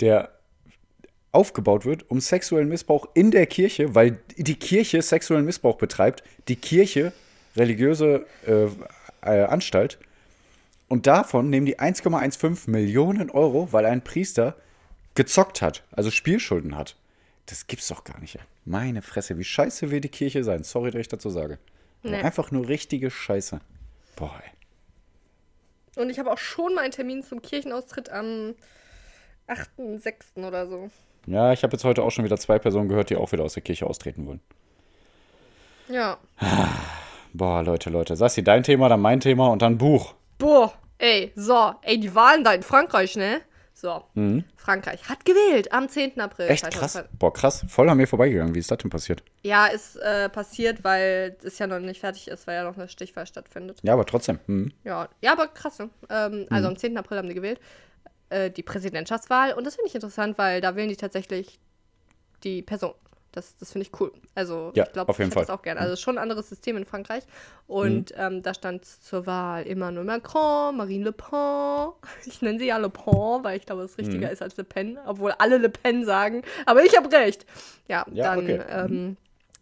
der 0.00 0.30
aufgebaut 1.32 1.84
wird, 1.84 2.10
um 2.10 2.20
sexuellen 2.20 2.68
Missbrauch 2.68 3.08
in 3.14 3.30
der 3.30 3.46
Kirche, 3.46 3.94
weil 3.94 4.18
die 4.36 4.54
Kirche 4.54 5.02
sexuellen 5.02 5.44
Missbrauch 5.44 5.76
betreibt, 5.76 6.22
die 6.48 6.56
Kirche 6.56 7.12
religiöse 7.56 8.26
äh, 8.46 8.66
äh, 9.22 9.44
Anstalt. 9.44 9.98
Und 10.88 11.06
davon 11.06 11.50
nehmen 11.50 11.66
die 11.66 11.78
1,15 11.80 12.70
Millionen 12.70 13.30
Euro, 13.30 13.68
weil 13.72 13.86
ein 13.86 14.02
Priester 14.02 14.56
gezockt 15.14 15.62
hat, 15.62 15.82
also 15.92 16.10
Spielschulden 16.10 16.76
hat. 16.76 16.96
Das 17.46 17.66
gibt's 17.66 17.88
doch 17.88 18.04
gar 18.04 18.20
nicht. 18.20 18.38
Meine 18.64 19.02
Fresse, 19.02 19.38
wie 19.38 19.44
scheiße 19.44 19.90
will 19.90 20.00
die 20.00 20.08
Kirche 20.08 20.44
sein? 20.44 20.62
Sorry, 20.62 20.90
dass 20.90 21.00
ich 21.00 21.08
dazu 21.08 21.30
sage. 21.30 21.58
Nee. 22.02 22.16
Einfach 22.16 22.50
nur 22.50 22.68
richtige 22.68 23.10
Scheiße. 23.10 23.60
Boah, 24.16 24.40
ey. 24.44 24.50
Und 25.96 26.10
ich 26.10 26.18
habe 26.18 26.32
auch 26.32 26.38
schon 26.38 26.74
mal 26.74 26.82
einen 26.82 26.92
Termin 26.92 27.22
zum 27.22 27.42
Kirchenaustritt 27.42 28.10
am 28.10 28.54
8.6. 29.48 30.46
oder 30.46 30.66
so. 30.66 30.90
Ja, 31.26 31.52
ich 31.52 31.62
habe 31.62 31.72
jetzt 31.72 31.84
heute 31.84 32.02
auch 32.02 32.10
schon 32.10 32.24
wieder 32.24 32.36
zwei 32.36 32.58
Personen 32.58 32.88
gehört, 32.88 33.10
die 33.10 33.16
auch 33.16 33.32
wieder 33.32 33.44
aus 33.44 33.54
der 33.54 33.62
Kirche 33.62 33.86
austreten 33.86 34.26
wollen. 34.26 34.40
Ja. 35.88 36.18
Boah, 37.32 37.62
Leute, 37.62 37.90
Leute. 37.90 38.16
Sassi, 38.16 38.44
dein 38.44 38.62
Thema, 38.62 38.88
dann 38.88 39.00
mein 39.00 39.20
Thema 39.20 39.48
und 39.48 39.62
dann 39.62 39.78
Buch. 39.78 40.14
Boah, 40.38 40.72
ey, 40.98 41.32
so, 41.34 41.72
ey, 41.82 41.98
die 41.98 42.14
Wahlen 42.14 42.44
da 42.44 42.52
in 42.52 42.62
Frankreich, 42.62 43.16
ne? 43.16 43.40
So, 43.84 44.02
Frankreich 44.56 45.10
hat 45.10 45.26
gewählt 45.26 45.70
am 45.70 45.90
10. 45.90 46.18
April. 46.18 46.46
Mhm. 46.46 46.52
Echt 46.52 46.62
krass. 46.70 46.92
2020. 46.92 47.18
Boah, 47.18 47.34
krass. 47.34 47.66
Voll 47.68 47.86
an 47.90 47.98
mir 47.98 48.06
vorbeigegangen. 48.06 48.54
Wie 48.54 48.58
ist 48.58 48.70
das 48.70 48.78
denn 48.78 48.88
passiert? 48.88 49.22
Ja, 49.42 49.66
ist 49.66 49.96
äh, 49.96 50.30
passiert, 50.30 50.84
weil 50.84 51.36
es 51.44 51.58
ja 51.58 51.66
noch 51.66 51.80
nicht 51.80 52.00
fertig 52.00 52.28
ist, 52.28 52.46
weil 52.46 52.54
ja 52.54 52.64
noch 52.64 52.78
eine 52.78 52.88
Stichwahl 52.88 53.26
stattfindet. 53.26 53.80
Ja, 53.82 53.92
aber 53.92 54.06
trotzdem. 54.06 54.38
Mhm. 54.46 54.72
Ja, 54.84 55.10
ja 55.20 55.32
aber 55.32 55.48
krass. 55.48 55.80
Ne? 55.80 55.90
Ähm, 56.08 56.46
also 56.48 56.68
am 56.68 56.78
10. 56.78 56.96
April 56.96 57.18
haben 57.18 57.28
die 57.28 57.34
gewählt. 57.34 57.60
Äh, 58.30 58.50
die 58.50 58.62
Präsidentschaftswahl. 58.62 59.52
Und 59.52 59.66
das 59.66 59.74
finde 59.74 59.88
ich 59.88 59.94
interessant, 59.94 60.38
weil 60.38 60.62
da 60.62 60.76
wählen 60.76 60.88
die 60.88 60.96
tatsächlich 60.96 61.60
die 62.42 62.62
Person. 62.62 62.94
Das, 63.34 63.56
das 63.56 63.72
finde 63.72 63.88
ich 63.88 64.00
cool. 64.00 64.12
Also 64.34 64.70
Ja, 64.74 64.84
ich 64.84 64.92
glaube, 64.92 65.10
ich 65.10 65.18
hätte 65.18 65.34
das 65.34 65.50
auch 65.50 65.62
gerne. 65.62 65.80
Also 65.80 65.96
schon 65.96 66.16
ein 66.16 66.22
anderes 66.22 66.48
System 66.48 66.76
in 66.76 66.84
Frankreich. 66.84 67.24
Und 67.66 68.14
ähm, 68.16 68.42
da 68.42 68.54
stand 68.54 68.84
zur 68.84 69.26
Wahl 69.26 69.66
Emmanuel 69.66 70.04
Macron, 70.04 70.76
Marine 70.76 71.04
Le 71.04 71.12
Pen. 71.12 71.92
Ich 72.26 72.42
nenne 72.42 72.58
sie 72.58 72.66
ja 72.66 72.76
Le 72.76 72.90
Pen, 72.90 73.42
weil 73.42 73.58
ich 73.58 73.66
glaube, 73.66 73.82
es 73.82 73.98
richtiger 73.98 74.30
ist 74.30 74.40
als 74.40 74.56
Le 74.56 74.64
Pen. 74.64 74.98
Obwohl 75.04 75.32
alle 75.32 75.58
Le 75.58 75.68
Pen 75.68 76.04
sagen. 76.04 76.42
Aber 76.64 76.84
ich 76.84 76.96
habe 76.96 77.10
recht. 77.10 77.44
Ja, 77.88 78.06
Ja, 78.12 78.34
dann 78.34 78.44
okay. 78.44 78.60
ähm, 78.70 79.16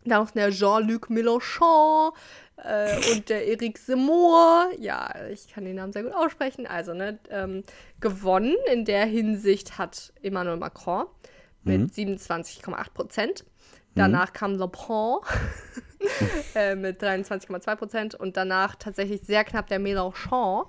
dann 0.05 0.21
noch 0.25 0.31
der 0.33 0.51
Jean-Luc 0.51 1.09
Mélenchon 1.09 2.13
äh, 2.57 2.97
und 3.13 3.29
der 3.29 3.49
Eric 3.49 3.79
Zemmour. 3.79 4.71
Ja, 4.79 5.11
ich 5.31 5.49
kann 5.49 5.65
den 5.65 5.77
Namen 5.77 5.93
sehr 5.93 6.03
gut 6.03 6.15
aussprechen. 6.15 6.67
Also, 6.67 6.93
ne, 6.93 7.19
ähm, 7.31 7.63
gewonnen 8.01 8.57
in 8.71 8.85
der 8.85 9.07
Hinsicht 9.07 9.79
hat 9.79 10.13
Emmanuel 10.23 10.57
Macron 10.59 11.07
mit 11.65 11.93
27,8 11.93 12.93
Prozent. 12.93 13.45
Danach 13.95 14.33
kam 14.33 14.57
Le 14.59 14.69
Pen 14.69 15.19
äh, 16.55 16.75
mit 16.75 17.03
23,2 17.03 17.77
Prozent 17.77 18.15
und 18.15 18.37
danach 18.37 18.75
tatsächlich 18.77 19.23
sehr 19.23 19.45
knapp 19.45 19.69
der 19.69 19.81
Mélenchon 19.81 20.67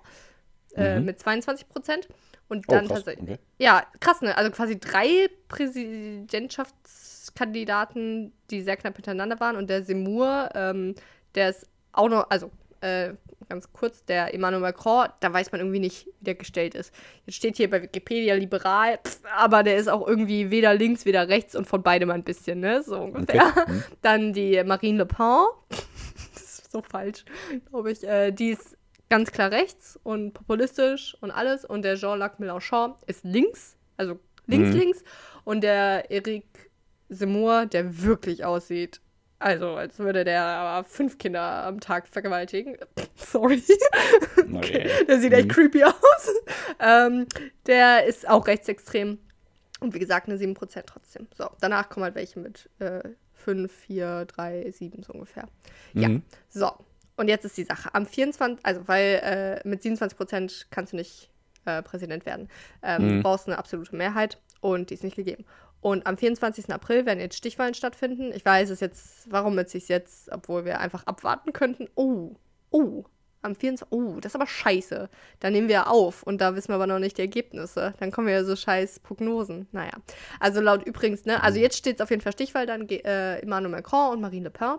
äh, 0.76 1.00
mit 1.00 1.20
22 1.20 1.70
Prozent. 1.70 2.08
Und 2.50 2.66
Oh, 2.68 2.72
dann 2.74 2.88
krass. 2.88 2.98
tatsächlich. 3.00 3.30
Okay. 3.30 3.40
Ja, 3.58 3.84
krass, 4.00 4.22
ne? 4.22 4.38
Also 4.38 4.52
quasi 4.52 4.80
drei 4.80 5.30
Präsidentschaftskandidaten, 5.48 8.34
die 8.50 8.62
sehr 8.62 8.78
knapp 8.78 8.96
hintereinander 8.96 9.40
waren. 9.40 9.56
Und 9.56 9.70
der 9.70 9.84
Seymour, 9.84 10.50
ähm, 10.54 10.96
der 11.36 11.50
ist 11.50 11.68
auch 11.94 12.10
noch, 12.10 12.30
also 12.30 12.52
äh, 12.82 13.14
ganz 13.50 13.72
kurz, 13.74 14.04
der 14.06 14.34
Emmanuel 14.34 14.62
Macron, 14.62 15.08
da 15.20 15.32
weiß 15.34 15.52
man 15.52 15.62
irgendwie 15.62 15.80
nicht, 15.80 16.08
wie 16.20 16.26
der 16.26 16.36
gestellt 16.36 16.76
ist. 16.76 16.94
Jetzt 17.26 17.36
steht 17.36 17.58
hier 17.58 17.70
bei 17.70 17.82
Wikipedia 17.82 18.36
liberal, 18.36 19.00
pff, 19.06 19.20
aber 19.36 19.64
der 19.64 19.78
ist 19.78 19.88
auch 19.90 20.08
irgendwie 20.08 20.50
weder 20.52 20.74
links, 20.74 21.06
weder 21.06 21.28
rechts 21.30 21.56
und 21.56 21.68
von 21.68 21.84
beidem 21.84 22.10
ein 22.12 22.24
bisschen, 22.24 22.60
ne? 22.60 22.84
So 22.84 23.00
ungefähr. 23.00 23.44
Okay. 23.48 23.64
Mhm. 23.74 23.84
Dann 24.02 24.34
die 24.34 24.64
Marine 24.64 25.00
Le 25.00 25.06
Pen. 25.06 25.46
das 26.34 26.44
ist 26.44 26.72
so 26.72 26.82
falsch, 26.82 27.24
glaube 27.70 27.92
ich. 27.92 28.04
Äh, 28.04 28.32
die 28.32 28.50
ist 28.52 28.78
ganz 29.10 29.32
klar 29.32 29.52
rechts 29.52 30.00
und 30.04 30.34
populistisch 30.34 31.16
und 31.22 31.32
alles. 31.32 31.66
Und 31.66 31.84
der 31.84 31.96
Jean-Luc 31.96 32.40
Mélenchon 32.40 32.96
ist 33.06 33.24
links, 33.24 33.78
also 33.98 34.20
links, 34.48 34.70
Mhm. 34.72 34.76
links. 34.80 35.04
Und 35.44 35.62
der 35.62 36.10
Eric 36.12 36.46
Zemmour, 37.10 37.68
der 37.68 38.02
wirklich 38.02 38.44
aussieht. 38.44 39.02
Also, 39.44 39.76
als 39.76 40.00
würde 40.00 40.24
der 40.24 40.42
aber 40.44 40.88
fünf 40.88 41.18
Kinder 41.18 41.42
am 41.42 41.80
Tag 41.82 42.08
vergewaltigen. 42.08 42.78
Sorry. 43.16 43.62
Okay. 44.56 44.90
Der 45.08 45.20
sieht 45.20 45.34
echt 45.34 45.48
Mhm. 45.48 45.52
creepy 45.52 45.84
aus. 45.84 46.30
ähm, 46.80 47.26
der 47.66 48.06
ist 48.06 48.28
auch 48.30 48.46
rechtsextrem. 48.48 49.18
Und 49.80 49.94
wie 49.94 50.00
gesagt, 50.00 50.28
eine 50.30 50.38
7% 50.38 50.84
trotzdem. 50.86 51.28
So, 51.36 51.50
danach 51.60 51.90
kommen 51.90 52.04
halt 52.06 52.16
welche 52.16 52.40
mit 52.40 52.70
äh, 52.80 53.02
5, 53.34 53.72
4, 53.72 54.26
3, 54.26 54.72
7 54.72 55.04
so 55.04 55.14
ungefähr. 55.14 55.48
Ja, 55.94 56.08
Mhm. 56.10 56.22
so. 56.50 56.72
Und 57.18 57.28
jetzt 57.28 57.46
ist 57.46 57.58
die 57.58 57.64
Sache. 57.64 57.94
Am 57.94 58.06
24, 58.06 58.66
also 58.66 58.88
weil 58.88 59.62
äh, 59.64 59.68
mit 59.68 59.82
27% 59.82 60.66
kannst 60.72 60.94
du 60.94 60.98
nicht 60.98 61.30
äh, 61.66 61.82
Präsident 61.82 62.26
werden. 62.26 62.50
Ähm, 62.82 63.04
Mhm. 63.04 63.10
Du 63.18 63.24
brauchst 63.24 63.48
eine 63.48 63.58
absolute 63.58 63.96
Mehrheit 63.96 64.38
und 64.62 64.90
die 64.90 64.94
ist 64.96 65.04
nicht 65.04 65.16
gegeben. 65.16 65.46
Und 65.84 66.08
am 66.08 66.16
24. 66.16 66.74
April 66.74 67.06
werden 67.06 67.20
jetzt 67.20 67.36
Stichwahlen 67.36 67.74
stattfinden. 67.74 68.32
Ich 68.34 68.46
weiß 68.46 68.70
es 68.70 68.80
jetzt, 68.80 69.30
warum 69.30 69.58
jetzt 69.58 69.74
sich 69.74 69.90
jetzt, 69.90 70.32
obwohl 70.32 70.64
wir 70.64 70.80
einfach 70.80 71.06
abwarten 71.08 71.52
könnten. 71.52 71.90
Oh, 71.96 72.38
oh, 72.72 73.04
am 73.44 73.56
24. 73.56 73.88
Oh, 73.92 74.20
das 74.20 74.32
ist 74.32 74.36
aber 74.36 74.48
scheiße. 74.48 75.10
Da 75.40 75.50
nehmen 75.50 75.68
wir 75.70 75.90
auf 75.90 76.24
und 76.24 76.42
da 76.42 76.56
wissen 76.56 76.70
wir 76.70 76.76
aber 76.76 76.88
noch 76.88 77.00
nicht 77.00 77.18
die 77.18 77.22
Ergebnisse. 77.22 77.94
Dann 78.00 78.12
kommen 78.12 78.28
wir 78.28 78.34
ja 78.34 78.44
so 78.44 78.56
scheiß 78.56 79.00
Prognosen. 79.02 79.68
Naja. 79.72 79.92
Also 80.40 80.62
laut 80.62 80.84
übrigens, 80.86 81.26
ne, 81.26 81.44
also 81.44 81.60
jetzt 81.60 81.78
steht 81.78 81.96
es 81.98 82.02
auf 82.02 82.10
jeden 82.10 82.22
Fall 82.22 82.32
Stichwahl, 82.34 82.66
dann 82.66 82.88
äh, 82.90 83.40
Emmanuel 83.40 83.72
Macron 83.72 84.14
und 84.14 84.22
Marine 84.22 84.46
Le 84.46 84.50
Pen. 84.50 84.78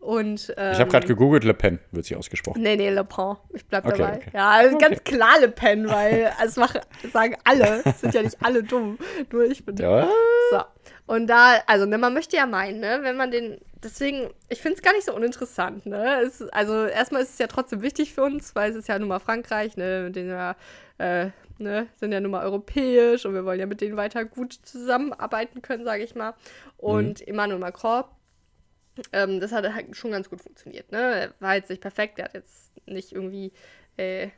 Und, 0.00 0.52
ähm, 0.56 0.72
Ich 0.72 0.80
habe 0.80 0.90
gerade 0.90 1.06
gegoogelt, 1.06 1.44
Le 1.44 1.54
Pen 1.54 1.78
wird 1.92 2.04
sie 2.04 2.16
ausgesprochen. 2.16 2.62
Nee, 2.62 2.76
nee, 2.76 2.90
Le 2.90 3.04
Pen. 3.04 3.36
Ich 3.54 3.64
bleib 3.66 3.86
Okay, 3.86 3.98
dabei. 3.98 4.16
okay. 4.16 4.30
Ja, 4.34 4.50
also 4.50 4.78
ganz 4.78 5.02
klar 5.04 5.38
Le 5.40 5.48
Pen, 5.48 5.88
weil 5.88 6.32
es 6.44 6.56
machen, 6.56 6.80
sagen 7.12 7.36
alle. 7.44 7.82
Es 7.84 8.00
sind 8.00 8.14
ja 8.14 8.22
nicht 8.22 8.36
alle 8.42 8.62
dumm. 8.62 8.98
Nur 9.32 9.44
ich 9.44 9.64
bin 9.64 9.76
Ja. 9.76 10.08
so. 10.50 10.60
Und 11.06 11.26
da, 11.26 11.54
also, 11.66 11.86
ne, 11.86 11.98
man 11.98 12.12
möchte 12.14 12.36
ja 12.36 12.46
meinen, 12.46 12.80
ne, 12.80 13.00
wenn 13.02 13.16
man 13.16 13.30
den, 13.30 13.60
deswegen, 13.82 14.30
ich 14.48 14.60
finde 14.60 14.76
es 14.76 14.82
gar 14.82 14.92
nicht 14.92 15.04
so 15.04 15.14
uninteressant, 15.14 15.86
ne. 15.86 16.22
Es, 16.22 16.42
also, 16.50 16.86
erstmal 16.86 17.22
ist 17.22 17.30
es 17.30 17.38
ja 17.38 17.46
trotzdem 17.46 17.82
wichtig 17.82 18.14
für 18.14 18.22
uns, 18.22 18.54
weil 18.54 18.70
es 18.70 18.76
ist 18.76 18.88
ja 18.88 18.98
nun 18.98 19.08
mal 19.08 19.18
Frankreich, 19.18 19.76
ne, 19.76 20.02
mit 20.06 20.16
denen 20.16 20.30
wir, 20.30 20.56
äh, 20.98 21.30
ne, 21.58 21.88
sind 21.96 22.12
ja 22.12 22.20
nun 22.20 22.30
mal 22.30 22.44
europäisch 22.44 23.26
und 23.26 23.34
wir 23.34 23.44
wollen 23.44 23.60
ja 23.60 23.66
mit 23.66 23.80
denen 23.80 23.96
weiter 23.96 24.24
gut 24.24 24.52
zusammenarbeiten 24.52 25.62
können, 25.62 25.84
sage 25.84 26.04
ich 26.04 26.14
mal. 26.14 26.34
Und 26.76 27.26
Emmanuel 27.26 27.60
Macron, 27.60 28.04
ähm, 29.12 29.40
das 29.40 29.52
hat 29.52 29.72
halt 29.72 29.96
schon 29.96 30.10
ganz 30.10 30.28
gut 30.30 30.40
funktioniert, 30.40 30.92
ne. 30.92 30.98
Er 30.98 31.34
war 31.40 31.54
jetzt 31.54 31.70
nicht 31.70 31.82
perfekt, 31.82 32.18
er 32.18 32.26
hat 32.26 32.34
jetzt 32.34 32.72
nicht 32.86 33.12
irgendwie, 33.12 33.52
äh, 33.96 34.28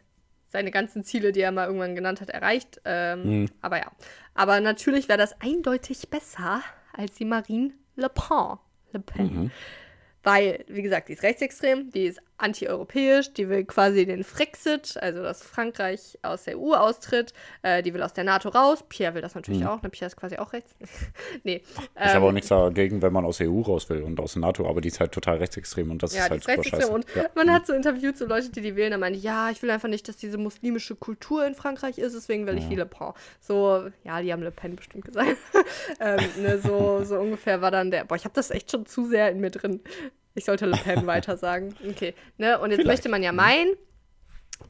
seine 0.53 0.71
ganzen 0.71 1.03
Ziele, 1.03 1.33
die 1.33 1.41
er 1.41 1.51
mal 1.51 1.67
irgendwann 1.67 1.95
genannt 1.95 2.21
hat, 2.21 2.29
erreicht. 2.29 2.81
Ähm, 2.85 3.49
Aber 3.63 3.79
ja. 3.79 3.91
Aber 4.35 4.61
natürlich 4.61 5.09
wäre 5.09 5.19
das 5.19 5.41
eindeutig 5.41 6.11
besser 6.11 6.63
als 6.93 7.15
die 7.15 7.25
Marine 7.25 7.73
Le 7.97 8.11
Pen. 8.11 8.59
Le 8.93 9.01
Pen. 9.01 9.51
Weil, 10.23 10.65
wie 10.69 10.83
gesagt, 10.83 11.09
die 11.09 11.15
ist 11.15 11.23
rechtsextrem, 11.23 11.91
die 11.91 12.05
ist 12.05 12.21
antieuropäisch, 12.43 13.33
die 13.33 13.49
will 13.49 13.65
quasi 13.65 14.05
den 14.05 14.25
Frexit, 14.25 14.97
also 15.01 15.23
dass 15.23 15.43
Frankreich 15.43 16.19
aus 16.23 16.45
der 16.45 16.59
EU 16.59 16.75
austritt, 16.75 17.33
äh, 17.63 17.83
die 17.83 17.95
will 17.95 18.03
aus 18.03 18.13
der 18.13 18.25
NATO 18.25 18.49
raus. 18.49 18.85
Pierre 18.89 19.15
will 19.15 19.23
das 19.23 19.35
natürlich 19.35 19.65
auch, 19.65 19.81
ne? 19.83 19.89
Pierre 19.89 20.09
ist 20.09 20.17
quasi 20.17 20.37
auch 20.39 20.53
rechts. 20.53 20.75
nee. 21.45 21.63
Ich 21.65 21.81
ähm, 21.97 22.15
habe 22.15 22.27
auch 22.27 22.33
nichts 22.33 22.49
dagegen, 22.49 23.01
wenn 23.01 23.13
man 23.13 23.25
aus 23.25 23.39
der 23.39 23.49
EU 23.49 23.61
raus 23.61 23.89
will 23.89 24.03
und 24.03 24.19
aus 24.19 24.33
der 24.33 24.43
NATO, 24.43 24.69
aber 24.69 24.81
die 24.81 24.89
ist 24.89 24.99
halt 24.99 25.13
total 25.13 25.37
rechtsextrem 25.37 25.91
und 25.91 26.03
das 26.03 26.15
Ja, 26.15 26.25
ist 26.25 26.31
halt 26.31 26.41
die 26.41 26.45
super 26.45 26.53
ist 26.53 26.59
rechtsextrem. 26.67 26.95
Und 26.95 27.07
ja. 27.15 27.31
man 27.37 27.53
hat 27.53 27.67
so 27.67 27.73
Interviews 27.73 28.17
zu 28.17 28.27
Leuten, 28.27 28.51
die 28.53 28.61
die 28.61 28.75
wählen, 28.75 28.91
da 28.91 28.99
meinte 28.99 29.19
ich, 29.19 29.25
ja, 29.25 29.51
ich 29.51 29.63
will 29.63 29.71
einfach 29.71 29.89
nicht, 29.89 30.09
dass 30.09 30.17
diese 30.17 30.37
muslimische 30.39 30.97
Kultur 30.97 31.47
in 31.47 31.55
Frankreich 31.55 31.99
ist, 31.99 32.15
deswegen 32.15 32.47
will 32.47 32.59
ich 32.59 32.69
die 32.69 32.77
Le 32.77 32.87
Pen. 32.87 33.13
So, 33.41 33.85
ja, 34.03 34.21
die 34.21 34.33
haben 34.33 34.43
Le 34.43 34.51
Pen 34.51 34.75
bestimmt 34.75 35.05
gesagt. 35.05 35.37
ähm, 36.01 36.21
ne, 36.41 36.59
so, 36.59 37.05
so 37.05 37.19
ungefähr 37.19 37.61
war 37.61 37.71
dann 37.71 37.91
der, 37.91 38.05
boah, 38.05 38.17
ich 38.17 38.25
habe 38.25 38.35
das 38.35 38.51
echt 38.51 38.71
schon 38.71 38.85
zu 38.87 39.07
sehr 39.07 39.31
in 39.31 39.41
mir 39.41 39.51
drin. 39.51 39.81
Ich 40.35 40.45
sollte 40.45 40.67
Le 40.67 40.77
Pen 40.77 41.07
weiter 41.07 41.37
sagen. 41.37 41.75
Okay, 41.89 42.15
ne, 42.39 42.59
und 42.59 42.71
jetzt 42.71 42.81
Vielleicht. 42.81 42.87
möchte 42.87 43.09
man 43.09 43.23
ja 43.23 43.33
meinen, 43.33 43.75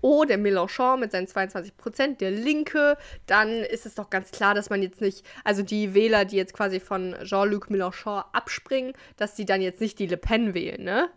Oh, 0.00 0.24
der 0.24 0.38
Mélenchon 0.38 0.98
mit 0.98 1.12
seinen 1.12 1.26
22 1.26 1.76
Prozent, 1.76 2.20
der 2.20 2.30
Linke, 2.30 2.96
dann 3.26 3.50
ist 3.50 3.84
es 3.84 3.94
doch 3.94 4.10
ganz 4.10 4.30
klar, 4.30 4.54
dass 4.54 4.70
man 4.70 4.82
jetzt 4.82 5.00
nicht, 5.00 5.24
also 5.44 5.62
die 5.62 5.94
Wähler, 5.94 6.24
die 6.24 6.36
jetzt 6.36 6.54
quasi 6.54 6.80
von 6.80 7.14
Jean-Luc 7.22 7.68
Mélenchon 7.68 8.24
abspringen, 8.32 8.94
dass 9.16 9.34
die 9.34 9.44
dann 9.44 9.60
jetzt 9.60 9.80
nicht 9.80 9.98
die 9.98 10.06
Le 10.06 10.16
Pen 10.16 10.54
wählen, 10.54 10.82
ne? 10.82 11.10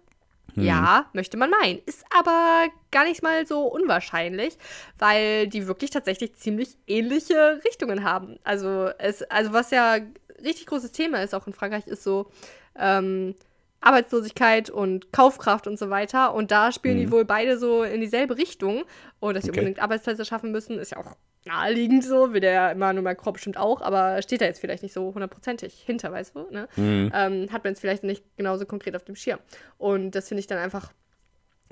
Ja, 0.57 1.09
möchte 1.11 1.35
man 1.35 1.49
meinen. 1.49 1.79
Ist 1.85 2.05
aber 2.17 2.67
gar 2.89 3.03
nicht 3.03 3.21
mal 3.21 3.45
so 3.45 3.63
unwahrscheinlich, 3.63 4.57
weil 4.97 5.47
die 5.47 5.67
wirklich 5.67 5.89
tatsächlich 5.89 6.35
ziemlich 6.35 6.77
ähnliche 6.87 7.59
Richtungen 7.65 8.05
haben. 8.05 8.39
Also, 8.45 8.89
es, 8.97 9.23
also 9.23 9.51
was 9.51 9.71
ja 9.71 9.97
richtig 10.43 10.67
großes 10.67 10.93
Thema 10.93 11.21
ist, 11.21 11.35
auch 11.35 11.47
in 11.47 11.53
Frankreich, 11.53 11.87
ist 11.87 12.03
so 12.03 12.31
ähm, 12.77 13.35
Arbeitslosigkeit 13.85 14.69
und 14.69 15.11
Kaufkraft 15.13 15.67
und 15.67 15.77
so 15.77 15.89
weiter. 15.89 16.33
Und 16.33 16.51
da 16.51 16.71
spielen 16.71 16.97
die 16.97 17.11
wohl 17.11 17.23
beide 17.25 17.57
so 17.57 17.83
in 17.83 18.01
dieselbe 18.01 18.37
Richtung. 18.37 18.83
Und 19.19 19.35
dass 19.35 19.43
sie 19.43 19.51
Okay. 19.51 19.59
unbedingt 19.59 19.81
Arbeitsplätze 19.81 20.25
schaffen 20.25 20.51
müssen, 20.51 20.79
ist 20.79 20.91
ja 20.91 20.97
auch 20.97 21.15
naheliegend 21.45 22.03
so, 22.03 22.33
wie 22.33 22.39
der 22.39 22.71
Emmanuel 22.71 23.03
Macron 23.03 23.33
bestimmt 23.33 23.57
auch, 23.57 23.81
aber 23.81 24.19
steht 24.23 24.41
da 24.41 24.45
jetzt 24.45 24.59
vielleicht 24.59 24.81
nicht 24.81 24.93
so 24.93 25.13
hundertprozentig 25.13 25.75
hinter, 25.85 26.11
weißt 26.11 26.35
du? 26.35 26.47
Ne? 26.49 26.67
Ähm, 26.77 27.47
hat 27.51 27.63
man 27.63 27.73
es 27.73 27.79
vielleicht 27.79 28.03
nicht 28.03 28.23
genauso 28.35 28.65
konkret 28.65 28.95
auf 28.95 29.03
dem 29.03 29.15
Schirm. 29.15 29.37
Und 29.77 30.11
das 30.11 30.27
finde 30.27 30.39
ich 30.39 30.47
dann 30.47 30.57
einfach 30.57 30.91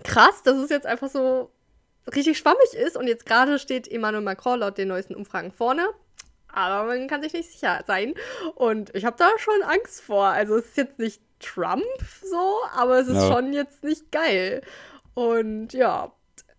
krass, 0.03 0.43
dass 0.43 0.57
es 0.57 0.69
jetzt 0.69 0.85
einfach 0.85 1.09
so 1.09 1.49
richtig 2.15 2.37
schwammig 2.37 2.73
ist. 2.75 2.95
Und 2.95 3.07
jetzt 3.07 3.25
gerade 3.25 3.57
steht 3.57 3.91
Emmanuel 3.91 4.23
Macron 4.23 4.59
laut 4.59 4.77
den 4.77 4.89
neuesten 4.89 5.15
Umfragen 5.15 5.51
vorne. 5.51 5.87
aber 6.55 6.85
man 6.85 7.07
kann 7.07 7.23
sich 7.23 7.33
nicht 7.33 7.51
sicher 7.51 7.83
sein. 7.87 8.13
Und 8.53 8.93
ich 8.95 9.05
habe 9.05 9.15
da 9.17 9.29
schon 9.39 9.63
Angst 9.63 10.01
vor. 10.01 10.25
Also 10.27 10.57
es 10.57 10.65
ist 10.65 10.77
jetzt 10.77 10.99
nicht 10.99 11.19
Trump 11.43 11.83
so, 12.23 12.57
aber 12.75 12.99
es 12.99 13.07
ist 13.07 13.15
Ja. 13.15 13.33
schon 13.33 13.53
jetzt 13.53 13.83
nicht 13.83 14.11
geil. 14.11 14.61
Und 15.13 15.73
ja, 15.73 16.11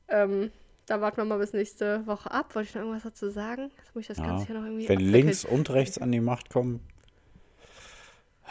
ähm, 0.08 0.50
da 0.86 1.00
warten 1.00 1.16
wir 1.18 1.24
mal 1.24 1.38
bis 1.38 1.52
nächste 1.52 2.06
Woche 2.06 2.30
ab. 2.30 2.54
Wollte 2.54 2.68
ich 2.68 2.74
noch 2.74 2.82
irgendwas 2.82 3.02
dazu 3.04 3.30
sagen? 3.30 3.70
Jetzt 3.78 3.94
muss 3.94 4.02
ich 4.02 4.08
das 4.08 4.18
Ja. 4.18 4.26
Ganze 4.26 4.46
hier 4.46 4.54
noch 4.56 4.64
irgendwie 4.64 4.88
Wenn 4.88 4.98
abwickeln. 4.98 5.12
links 5.26 5.44
und 5.44 5.70
rechts 5.70 5.98
an 5.98 6.12
die 6.12 6.20
Macht 6.20 6.50
kommen, 6.50 6.80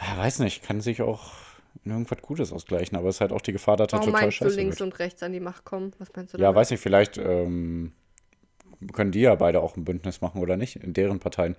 ja, 0.00 0.18
weiß 0.18 0.40
nicht, 0.40 0.62
kann 0.64 0.80
sich 0.80 1.02
auch 1.02 1.32
in 1.84 1.92
irgendwas 1.92 2.20
Gutes 2.22 2.52
ausgleichen, 2.52 2.96
aber 2.98 3.08
es 3.08 3.16
ist 3.16 3.20
halt 3.20 3.32
auch 3.32 3.40
die 3.40 3.52
Gefahr, 3.52 3.76
dass 3.76 3.88
das 3.88 3.98
Warum 4.00 4.06
total 4.12 4.22
meinst 4.22 4.40
du 4.40 4.44
scheiße 4.46 4.56
links 4.56 4.80
wird. 4.80 4.92
und 4.92 4.98
rechts 4.98 5.22
an 5.22 5.32
die 5.32 5.40
Macht 5.40 5.64
kommen? 5.64 5.92
Was 5.98 6.08
meinst 6.14 6.34
du 6.34 6.38
Ja, 6.38 6.44
damit? 6.46 6.56
weiß 6.56 6.70
nicht, 6.70 6.80
vielleicht 6.80 7.18
ähm, 7.18 7.92
können 8.92 9.12
die 9.12 9.20
ja 9.20 9.34
beide 9.34 9.60
auch 9.60 9.76
ein 9.76 9.84
Bündnis 9.84 10.20
machen 10.20 10.40
oder 10.42 10.56
nicht, 10.56 10.76
in 10.76 10.92
deren 10.92 11.20
Parteien. 11.20 11.56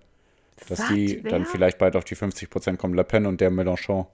Dass 0.69 0.79
Was? 0.79 0.87
die 0.89 1.21
Wer? 1.23 1.31
dann 1.31 1.45
vielleicht 1.45 1.77
beide 1.77 1.97
auf 1.97 2.05
die 2.05 2.15
50% 2.15 2.77
kommen, 2.77 2.93
Le 2.93 3.03
Pen 3.03 3.25
und 3.25 3.41
der 3.41 3.51
Mélenchon. 3.51 4.07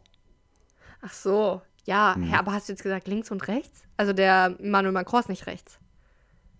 Ach 1.02 1.14
so, 1.14 1.62
ja. 1.86 2.16
Mhm. 2.18 2.24
Hä, 2.24 2.36
aber 2.36 2.54
hast 2.54 2.68
du 2.70 2.74
jetzt 2.74 2.84
gesagt 2.84 3.08
links 3.08 3.32
und 3.32 3.48
rechts? 3.48 3.84
Also 3.98 4.14
der 4.14 4.56
Emmanuel 4.60 4.94
Macron 4.94 5.20
ist 5.22 5.30
nicht 5.30 5.48
rechts. 5.48 5.80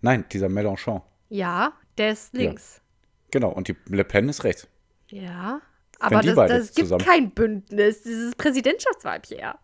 Nein, 0.00 0.24
dieser 0.32 0.48
Mélenchon. 0.48 1.02
Ja, 1.28 1.72
der 1.98 2.12
ist 2.12 2.34
links. 2.34 2.80
Genau, 3.30 3.50
und 3.50 3.68
die 3.68 3.76
Le 3.88 4.04
Pen 4.04 4.28
ist 4.28 4.44
rechts. 4.44 4.66
Ja. 5.08 5.60
Aber 6.00 6.20
das, 6.20 6.34
das 6.34 6.74
gibt 6.74 6.88
zusammen- 6.88 7.04
kein 7.04 7.30
Bündnis. 7.30 8.02
Dieses 8.02 8.34
Präsidentschaftswahl, 8.34 9.20
Pierre. 9.20 9.54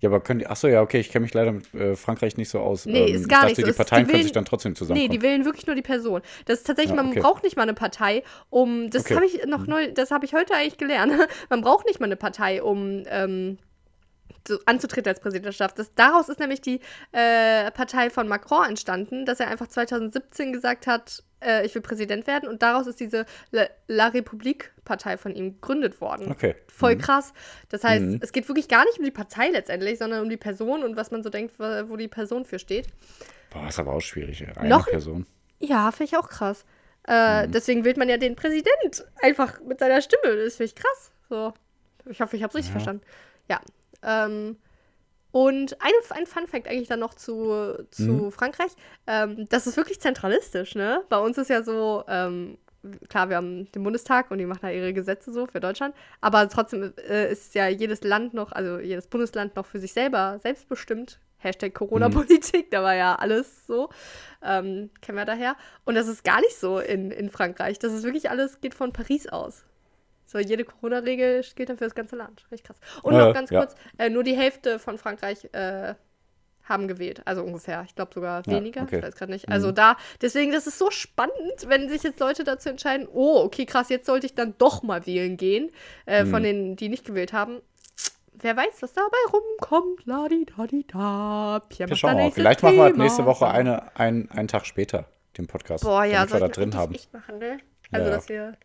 Ja, 0.00 0.10
aber 0.10 0.20
können 0.20 0.40
die, 0.40 0.46
achso, 0.46 0.68
ja, 0.68 0.82
okay, 0.82 1.00
ich 1.00 1.10
kenne 1.10 1.22
mich 1.22 1.32
leider 1.32 1.52
mit 1.52 1.72
äh, 1.72 1.96
Frankreich 1.96 2.36
nicht 2.36 2.50
so 2.50 2.60
aus. 2.60 2.84
Ähm, 2.84 2.92
Nee, 2.92 3.06
ist 3.12 3.28
gar 3.30 3.44
ich 3.44 3.56
nicht 3.56 3.60
so. 3.60 3.72
die 3.72 3.72
Parteien 3.72 4.00
die 4.00 4.04
können 4.06 4.14
wählen- 4.18 4.22
sich 4.24 4.32
dann 4.32 4.44
trotzdem 4.44 4.72
Nee, 4.72 4.76
zusammenkommen. 4.76 5.10
die 5.10 5.22
wählen 5.22 5.44
wirklich 5.46 5.66
nur 5.66 5.74
die 5.76 5.80
Person. 5.82 6.20
Das 6.44 6.58
ist 6.58 6.66
tatsächlich, 6.66 6.94
Ja, 6.94 7.02
man 7.02 7.12
okay. 7.12 7.20
braucht 7.20 7.44
nicht 7.44 7.56
mal 7.56 7.62
eine 7.62 7.72
Partei, 7.72 8.22
um. 8.50 8.90
Das 8.90 9.04
Okay. 9.06 9.14
habe 9.14 9.24
ich 9.24 9.46
noch 9.46 9.66
neu, 9.66 9.90
das 9.92 10.10
habe 10.10 10.26
ich 10.26 10.34
heute 10.34 10.52
eigentlich 10.54 10.76
gelernt. 10.76 11.12
Man 11.48 11.62
braucht 11.62 11.86
nicht 11.86 11.98
mal 12.00 12.06
eine 12.06 12.16
Partei, 12.16 12.62
um 12.62 13.04
ähm, 13.06 13.56
so 14.48 14.58
anzutreten 14.66 15.08
als 15.10 15.20
Präsidentschaft. 15.20 15.78
Das, 15.78 15.94
daraus 15.94 16.28
ist 16.28 16.40
nämlich 16.40 16.60
die 16.60 16.80
äh, 17.12 17.70
Partei 17.72 18.10
von 18.10 18.28
Macron 18.28 18.66
entstanden, 18.68 19.24
dass 19.26 19.40
er 19.40 19.48
einfach 19.48 19.66
2017 19.68 20.52
gesagt 20.52 20.86
hat, 20.86 21.22
äh, 21.42 21.64
ich 21.66 21.74
will 21.74 21.82
Präsident 21.82 22.26
werden. 22.26 22.48
Und 22.48 22.62
daraus 22.62 22.86
ist 22.86 23.00
diese 23.00 23.26
La, 23.50 23.66
La 23.88 24.08
République-Partei 24.08 25.16
von 25.16 25.34
ihm 25.34 25.54
gegründet 25.54 26.00
worden. 26.00 26.30
Okay. 26.30 26.54
Voll 26.68 26.96
krass. 26.96 27.32
Das 27.68 27.84
heißt, 27.84 28.02
Mhm. 28.04 28.18
es 28.22 28.32
geht 28.32 28.48
wirklich 28.48 28.68
gar 28.68 28.84
nicht 28.84 28.98
um 28.98 29.04
die 29.04 29.10
Partei 29.10 29.48
letztendlich, 29.50 29.98
sondern 29.98 30.22
um 30.22 30.28
die 30.28 30.36
Person 30.36 30.82
und 30.84 30.96
was 30.96 31.10
man 31.10 31.22
so 31.22 31.30
denkt, 31.30 31.58
wo 31.58 31.96
die 31.96 32.08
Person 32.08 32.44
für 32.44 32.58
steht. 32.58 32.86
Boah, 33.50 33.68
ist 33.68 33.78
aber 33.78 33.92
auch 33.94 34.00
schwierig. 34.00 34.46
Eine 34.56 34.68
Noch- 34.68 34.86
Person. 34.86 35.26
Ja, 35.58 35.90
finde 35.90 36.12
ich 36.12 36.16
auch 36.18 36.28
krass. 36.28 36.64
Äh, 37.08 37.46
Deswegen 37.48 37.84
wählt 37.84 37.96
man 37.96 38.08
ja 38.08 38.16
den 38.16 38.34
Präsident 38.36 39.04
einfach 39.22 39.60
mit 39.60 39.78
seiner 39.78 40.00
Stimme. 40.02 40.36
Das 40.44 40.56
finde 40.56 40.64
ich 40.70 40.74
krass. 40.74 41.12
So. 41.28 41.54
Ich 42.10 42.20
hoffe, 42.20 42.36
ich 42.36 42.42
habe 42.42 42.50
es 42.50 42.56
richtig 42.56 42.70
Ja. 42.70 42.72
verstanden. 42.80 43.02
Ja. 43.48 43.60
Ähm, 44.02 44.56
und 45.32 45.76
eine, 45.82 46.18
ein 46.18 46.26
Fun 46.26 46.46
Fact 46.46 46.66
eigentlich 46.66 46.88
dann 46.88 47.00
noch 47.00 47.12
zu, 47.12 47.86
zu 47.90 48.30
Frankreich. 48.30 48.72
Ähm, 49.06 49.46
das 49.50 49.66
ist 49.66 49.76
wirklich 49.76 50.00
zentralistisch, 50.00 50.74
ne? 50.74 51.02
Bei 51.10 51.18
uns 51.18 51.36
ist 51.36 51.50
ja 51.50 51.62
so, 51.62 52.04
ähm, 52.08 52.56
klar, 53.08 53.28
wir 53.28 53.36
haben 53.36 53.70
den 53.72 53.82
Bundestag 53.82 54.30
und 54.30 54.38
die 54.38 54.46
machen 54.46 54.60
da 54.62 54.70
ihre 54.70 54.92
Gesetze 54.94 55.32
so 55.32 55.46
für 55.46 55.60
Deutschland. 55.60 55.94
Aber 56.20 56.48
trotzdem 56.48 56.92
äh, 57.08 57.30
ist 57.30 57.54
ja 57.54 57.68
jedes 57.68 58.02
Land 58.02 58.34
noch, 58.34 58.52
also 58.52 58.78
jedes 58.78 59.08
Bundesland 59.08 59.56
noch 59.56 59.66
für 59.66 59.78
sich 59.78 59.92
selber 59.92 60.38
selbstbestimmt. 60.42 61.20
Hashtag 61.38 61.74
Corona-Politik, 61.74 62.70
da 62.70 62.82
war 62.82 62.94
ja 62.94 63.16
alles 63.16 63.66
so. 63.66 63.90
Ähm, 64.42 64.90
kennen 65.02 65.18
wir 65.18 65.26
daher. 65.26 65.56
Und 65.84 65.96
das 65.96 66.08
ist 66.08 66.24
gar 66.24 66.40
nicht 66.40 66.56
so 66.56 66.78
in, 66.78 67.10
in 67.10 67.28
Frankreich. 67.30 67.78
Das 67.78 67.92
ist 67.92 68.04
wirklich 68.04 68.30
alles, 68.30 68.60
geht 68.60 68.74
von 68.74 68.92
Paris 68.92 69.28
aus. 69.28 69.64
So, 70.26 70.38
jede 70.38 70.64
Corona-Regel 70.64 71.44
gilt 71.54 71.68
dann 71.68 71.78
für 71.78 71.84
das 71.84 71.94
ganze 71.94 72.16
Land. 72.16 72.44
Richtig 72.50 72.66
krass. 72.66 72.76
Und 73.02 73.14
Äh, 73.14 73.18
noch 73.18 73.32
ganz 73.34 73.50
ja. 73.50 73.60
kurz, 73.60 73.74
äh, 73.98 74.08
nur 74.10 74.24
die 74.24 74.36
Hälfte 74.36 74.78
von 74.78 74.98
Frankreich 74.98 75.48
äh, 75.52 75.94
haben 76.64 76.88
gewählt. 76.88 77.22
Also 77.26 77.44
ungefähr. 77.44 77.84
Ich 77.86 77.94
glaube 77.94 78.10
sogar 78.12 78.42
Ja, 78.44 78.52
weniger. 78.56 78.82
okay. 78.82 78.96
Ich 78.98 79.02
weiß 79.04 79.14
gerade 79.14 79.30
nicht. 79.30 79.48
Also 79.48 79.70
da, 79.70 79.96
deswegen, 80.20 80.50
das 80.50 80.66
ist 80.66 80.78
so 80.78 80.90
spannend, 80.90 81.32
wenn 81.68 81.88
sich 81.88 82.02
jetzt 82.02 82.18
Leute 82.18 82.42
dazu 82.42 82.68
entscheiden, 82.70 83.06
oh, 83.12 83.40
okay, 83.44 83.66
krass, 83.66 83.88
jetzt 83.88 84.06
sollte 84.06 84.26
ich 84.26 84.34
dann 84.34 84.54
doch 84.58 84.82
mal 84.82 85.06
wählen 85.06 85.36
gehen. 85.36 85.70
Äh, 86.06 86.24
Mhm. 86.24 86.30
Von 86.30 86.42
denen, 86.42 86.74
die 86.76 86.88
nicht 86.88 87.04
gewählt 87.04 87.32
haben. 87.32 87.60
Wer 88.38 88.56
weiß, 88.56 88.82
was 88.82 88.92
dabei 88.92 89.16
rumkommt. 89.32 90.06
Pierre 90.06 91.62
Wir 91.78 91.86
macht 91.88 91.98
schauen 91.98 92.10
da 92.10 92.14
mal. 92.16 92.22
nächstes 92.24 92.34
Vielleicht 92.34 92.62
machen 92.62 92.74
wir 92.76 92.82
halt 92.82 92.94
Thema. 92.94 93.04
nächste 93.04 93.24
Woche 93.26 93.48
eine, 93.48 93.96
ein, 93.96 94.28
einen 94.30 94.48
Tag 94.48 94.66
später 94.66 95.06
den 95.38 95.46
Podcast. 95.46 95.84
Boah, 95.84 96.04
ja, 96.04 96.26
damit 96.26 96.30
wir 96.30 96.34
da 96.34 96.46
sollten 96.46 96.60
drin 96.70 96.74
haben. 96.74 96.94
echt 96.94 97.12
machen, 97.14 97.38
ne? 97.38 97.58
Also, 97.92 98.06
Ja. 98.08 98.12
dass 98.16 98.28
wir 98.28 98.56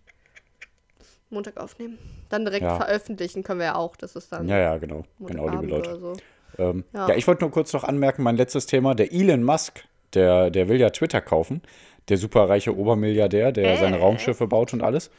Montag 1.32 1.58
aufnehmen. 1.58 1.98
Dann 2.30 2.46
direkt 2.46 2.64
Ja. 2.64 2.76
veröffentlichen 2.76 3.44
können 3.44 3.60
wir 3.60 3.68
ja 3.68 3.76
auch. 3.76 3.96
Das 3.96 4.16
ist 4.16 4.32
dann 4.32 4.48
Ja, 4.48 4.58
ja, 4.58 4.78
genau. 4.78 5.04
Genau, 5.20 5.48
liebe 5.50 5.66
Leute. 5.68 5.98
so. 6.00 6.14
Ähm, 6.58 6.84
ja. 6.94 7.10
Ja. 7.10 7.16
ich 7.16 7.28
wollte 7.28 7.44
nur 7.44 7.52
kurz 7.52 7.72
noch 7.74 7.84
anmerken, 7.84 8.24
mein 8.24 8.36
letztes 8.38 8.66
Thema, 8.66 8.94
der 8.96 9.14
Elon 9.14 9.44
Musk, 9.44 9.84
der, 10.14 10.50
der 10.50 10.68
will 10.70 10.80
ja 10.80 10.90
Twitter 10.90 11.22
kaufen, 11.22 11.62
der 12.10 12.18
superreiche 12.18 12.76
Obermilliardär, 12.78 13.52
der 13.52 13.74
Äh. 13.74 13.78
seine 13.78 14.00
Raumschiffe 14.00 14.48
baut 14.48 14.74
und 14.74 14.82
alles. 14.84 15.10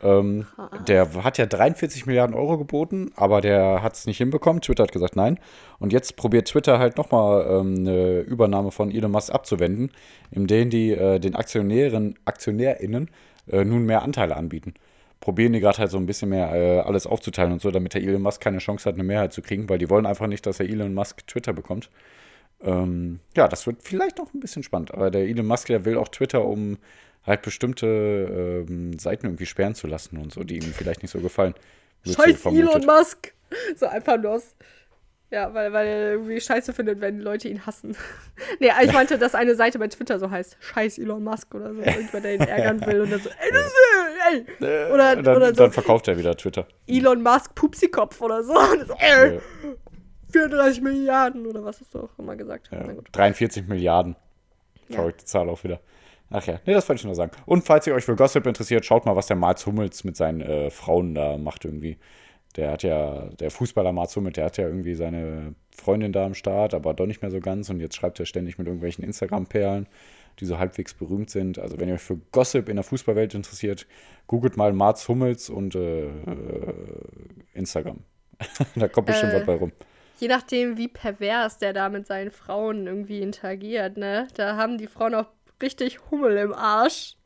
Ähm, 0.00 0.46
der 0.86 1.12
hat 1.24 1.38
ja 1.38 1.46
43 1.46 2.06
Milliarden 2.06 2.36
Euro 2.36 2.56
geboten, 2.56 3.10
aber 3.16 3.40
der 3.40 3.82
hat 3.82 3.94
es 3.94 4.06
nicht 4.06 4.18
hinbekommen. 4.18 4.62
Twitter 4.62 4.84
hat 4.84 4.92
gesagt 4.92 5.16
nein. 5.16 5.40
Und 5.80 5.92
jetzt 5.92 6.14
probiert 6.16 6.46
Twitter 6.46 6.78
halt 6.78 6.96
nochmal 6.96 7.44
ähm, 7.50 7.74
eine 7.78 8.20
Übernahme 8.20 8.70
von 8.70 8.92
Elon 8.92 9.10
Musk 9.10 9.34
abzuwenden, 9.34 9.90
indem 10.30 10.70
die 10.70 10.92
äh, 10.92 11.18
den 11.18 11.34
Aktionären, 11.34 12.14
AktionärInnen 12.26 13.10
äh, 13.50 13.64
nun 13.64 13.86
mehr 13.86 14.02
Anteile 14.02 14.36
anbieten. 14.36 14.74
Probieren 15.20 15.52
die 15.52 15.60
gerade 15.60 15.78
halt 15.78 15.90
so 15.90 15.98
ein 15.98 16.06
bisschen 16.06 16.28
mehr 16.28 16.52
äh, 16.52 16.80
alles 16.80 17.06
aufzuteilen 17.06 17.52
und 17.52 17.60
so, 17.60 17.70
damit 17.70 17.94
der 17.94 18.02
Elon 18.02 18.22
Musk 18.22 18.40
keine 18.40 18.58
Chance 18.58 18.88
hat, 18.88 18.94
eine 18.94 19.04
Mehrheit 19.04 19.32
zu 19.32 19.42
kriegen, 19.42 19.68
weil 19.68 19.78
die 19.78 19.90
wollen 19.90 20.06
einfach 20.06 20.26
nicht, 20.26 20.46
dass 20.46 20.58
der 20.58 20.68
Elon 20.68 20.94
Musk 20.94 21.26
Twitter 21.26 21.52
bekommt. 21.52 21.90
Ähm, 22.62 23.20
ja, 23.36 23.48
das 23.48 23.66
wird 23.66 23.82
vielleicht 23.82 24.18
noch 24.18 24.32
ein 24.32 24.40
bisschen 24.40 24.62
spannend. 24.62 24.92
Aber 24.92 25.10
der 25.10 25.22
Elon 25.22 25.46
Musk, 25.46 25.66
der 25.66 25.84
will 25.84 25.96
auch 25.96 26.08
Twitter, 26.08 26.44
um 26.44 26.78
halt 27.24 27.42
bestimmte 27.42 28.64
ähm, 28.68 28.98
Seiten 28.98 29.26
irgendwie 29.26 29.46
sperren 29.46 29.74
zu 29.74 29.86
lassen 29.86 30.18
und 30.18 30.32
so, 30.32 30.44
die 30.44 30.56
ihm 30.56 30.72
vielleicht 30.72 31.02
nicht 31.02 31.10
so 31.10 31.20
gefallen. 31.20 31.54
Scheiß. 32.06 32.46
Elon 32.46 32.86
Musk. 32.86 33.32
So 33.76 33.86
einfach 33.86 34.20
nur 34.20 34.32
aus. 34.32 34.54
Ja, 35.30 35.52
weil, 35.52 35.72
weil 35.74 35.86
er 35.86 36.12
irgendwie 36.12 36.40
scheiße 36.40 36.72
findet, 36.72 37.02
wenn 37.02 37.20
Leute 37.20 37.48
ihn 37.48 37.66
hassen. 37.66 37.94
nee, 38.60 38.70
ich 38.82 38.92
meinte, 38.94 39.18
dass 39.18 39.34
eine 39.34 39.54
Seite 39.54 39.78
bei 39.78 39.88
Twitter 39.88 40.18
so 40.18 40.30
heißt, 40.30 40.56
scheiß 40.58 40.96
Elon 40.98 41.22
Musk 41.22 41.54
oder 41.54 41.74
so, 41.74 41.82
irgendwer, 41.82 42.20
der 42.22 42.34
ihn 42.34 42.40
ärgern 42.40 42.80
will 42.86 43.02
und 43.02 43.10
dann 43.12 43.20
so, 43.20 43.28
ey, 43.28 43.50
das 43.52 43.66
ist, 43.66 43.74
ey, 44.60 44.66
Äh, 44.66 44.90
Oder- 44.92 45.16
dann, 45.16 45.36
oder 45.36 45.48
so. 45.48 45.62
dann 45.64 45.72
verkauft 45.72 46.08
er 46.08 46.16
wieder 46.16 46.34
Twitter. 46.34 46.66
Elon 46.86 47.22
Musk 47.22 47.54
Pupsikopf 47.54 48.20
oder 48.22 48.42
so. 48.42 48.52
Und 48.72 48.86
so 48.88 48.94
ey, 48.98 49.36
Äh, 49.36 49.40
34 50.32 50.80
Milliarden 50.82 51.46
oder 51.46 51.64
was 51.64 51.80
hast 51.80 51.94
du 51.94 52.00
auch 52.00 52.18
immer 52.18 52.36
gesagt? 52.36 52.68
ja, 52.72 52.82
Na 52.86 52.92
gut. 52.94 53.08
43 53.12 53.66
Milliarden. 53.68 54.16
Ja. 54.88 54.96
Verrückte 54.96 55.24
Zahl 55.26 55.48
auch 55.50 55.62
wieder. 55.64 55.80
Ach 56.30 56.46
ja, 56.46 56.60
nee, 56.66 56.74
das 56.74 56.86
wollte 56.88 57.00
ich 57.00 57.04
nur 57.06 57.14
sagen. 57.14 57.30
Und 57.46 57.64
falls 57.64 57.86
ihr 57.86 57.94
euch 57.94 58.04
für 58.04 58.14
Gossip 58.16 58.46
interessiert, 58.46 58.84
schaut 58.84 59.06
mal, 59.06 59.16
was 59.16 59.26
der 59.26 59.36
Mats 59.36 59.64
Hummels 59.66 60.04
mit 60.04 60.16
seinen 60.16 60.40
äh, 60.42 60.70
Frauen 60.70 61.14
da 61.14 61.38
macht 61.38 61.64
irgendwie. 61.64 61.98
Der 62.56 62.72
hat 62.72 62.82
ja, 62.82 63.26
der 63.38 63.50
Fußballer 63.50 63.92
Mats 63.92 64.16
Hummels, 64.16 64.34
der 64.34 64.46
hat 64.46 64.56
ja 64.56 64.66
irgendwie 64.66 64.94
seine 64.94 65.54
Freundin 65.70 66.12
da 66.12 66.26
am 66.26 66.34
Start, 66.34 66.74
aber 66.74 66.94
doch 66.94 67.06
nicht 67.06 67.22
mehr 67.22 67.30
so 67.30 67.40
ganz. 67.40 67.70
Und 67.70 67.80
jetzt 67.80 67.96
schreibt 67.96 68.18
er 68.18 68.26
ständig 68.26 68.58
mit 68.58 68.66
irgendwelchen 68.66 69.04
Instagram-Perlen, 69.04 69.86
die 70.40 70.44
so 70.44 70.58
halbwegs 70.58 70.94
berühmt 70.94 71.30
sind. 71.30 71.58
Also 71.58 71.78
wenn 71.78 71.88
ihr 71.88 71.94
euch 71.94 72.00
für 72.00 72.16
Gossip 72.32 72.68
in 72.68 72.76
der 72.76 72.84
Fußballwelt 72.84 73.34
interessiert, 73.34 73.86
googelt 74.26 74.56
mal 74.56 74.72
Mats 74.72 75.08
Hummels 75.08 75.50
und 75.50 75.74
äh, 75.74 76.06
äh, 76.06 76.74
Instagram. 77.54 77.98
da 78.76 78.88
kommt 78.88 79.08
bestimmt 79.08 79.32
Äh, 79.32 79.40
was 79.40 79.46
bei 79.46 79.54
rum. 79.54 79.72
Je 80.18 80.28
nachdem, 80.28 80.76
wie 80.76 80.88
pervers 80.88 81.58
der 81.58 81.72
da 81.72 81.88
mit 81.88 82.06
seinen 82.06 82.30
Frauen 82.32 82.86
irgendwie 82.86 83.20
interagiert, 83.20 83.96
ne? 83.96 84.26
Da 84.34 84.56
haben 84.56 84.78
die 84.78 84.88
Frauen 84.88 85.14
auch 85.14 85.28
richtig 85.62 86.10
Hummel 86.10 86.36
im 86.38 86.52
Arsch. 86.52 87.17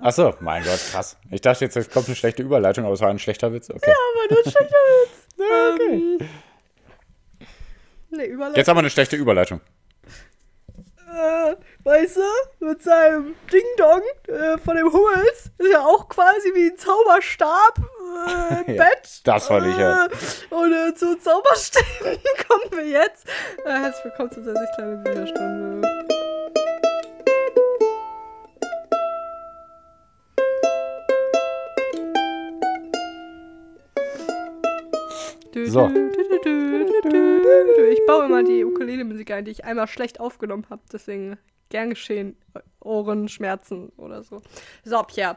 Achso, 0.00 0.34
mein 0.40 0.62
Gott, 0.62 0.78
krass. 0.92 1.16
Ich 1.30 1.40
dachte 1.40 1.64
jetzt, 1.64 1.76
es 1.76 1.90
kommt 1.90 2.06
eine 2.06 2.14
schlechte 2.16 2.42
Überleitung, 2.42 2.84
aber 2.84 2.94
es 2.94 3.00
war 3.00 3.08
ein 3.10 3.18
schlechter 3.18 3.52
Witz. 3.52 3.68
Okay. 3.70 3.90
Aber 3.90 4.34
nur 4.34 4.38
ein 4.38 4.50
schlechter 4.50 4.76
Witz. 5.00 5.10
okay. 5.74 6.18
Ähm, 6.20 7.48
ne, 8.10 8.24
Überleitung. 8.26 8.56
Jetzt 8.56 8.68
haben 8.68 8.76
wir 8.76 8.80
eine 8.80 8.90
schlechte 8.90 9.16
Überleitung. 9.16 9.60
äh, 11.08 11.56
weißt 11.82 12.16
du, 12.16 12.64
mit 12.66 12.80
seinem 12.82 13.34
Ding-Dong 13.52 14.02
äh, 14.28 14.58
von 14.58 14.76
dem 14.76 14.92
Hummels 14.92 15.50
ist 15.58 15.72
ja 15.72 15.80
auch 15.84 16.08
quasi 16.08 16.54
wie 16.54 16.70
ein 16.70 16.78
Zauberstab 16.78 17.78
äh, 18.28 18.70
im 18.70 18.74
Ja, 18.76 18.84
Bett. 18.84 19.20
das 19.24 19.50
wollte 19.50 19.68
ich 19.68 19.76
hören. 19.76 20.10
Äh, 20.50 20.54
und 20.54 20.72
äh, 20.72 20.94
zu 20.94 21.18
Zauberstäben 21.18 21.86
kommen 22.48 22.70
wir 22.70 22.86
jetzt. 22.86 23.26
Äh, 23.64 23.70
herzlich 23.72 24.04
willkommen 24.04 24.30
zu 24.30 24.40
dieser 24.42 24.66
kleinen 24.76 25.02
Bücherstunde. 25.02 25.97
So. 35.70 35.90
Ich 37.90 38.06
baue 38.06 38.24
immer 38.26 38.42
die 38.42 38.64
Ukulele-Musik 38.64 39.30
ein, 39.30 39.44
die 39.44 39.50
ich 39.50 39.64
einmal 39.64 39.86
schlecht 39.86 40.20
aufgenommen 40.20 40.66
habe. 40.70 40.82
Deswegen 40.92 41.38
Gern 41.70 41.90
geschehen. 41.90 42.36
Ohrenschmerzen 42.80 43.92
oder 43.96 44.22
so. 44.22 44.40
So, 44.84 45.02
Pierre. 45.02 45.36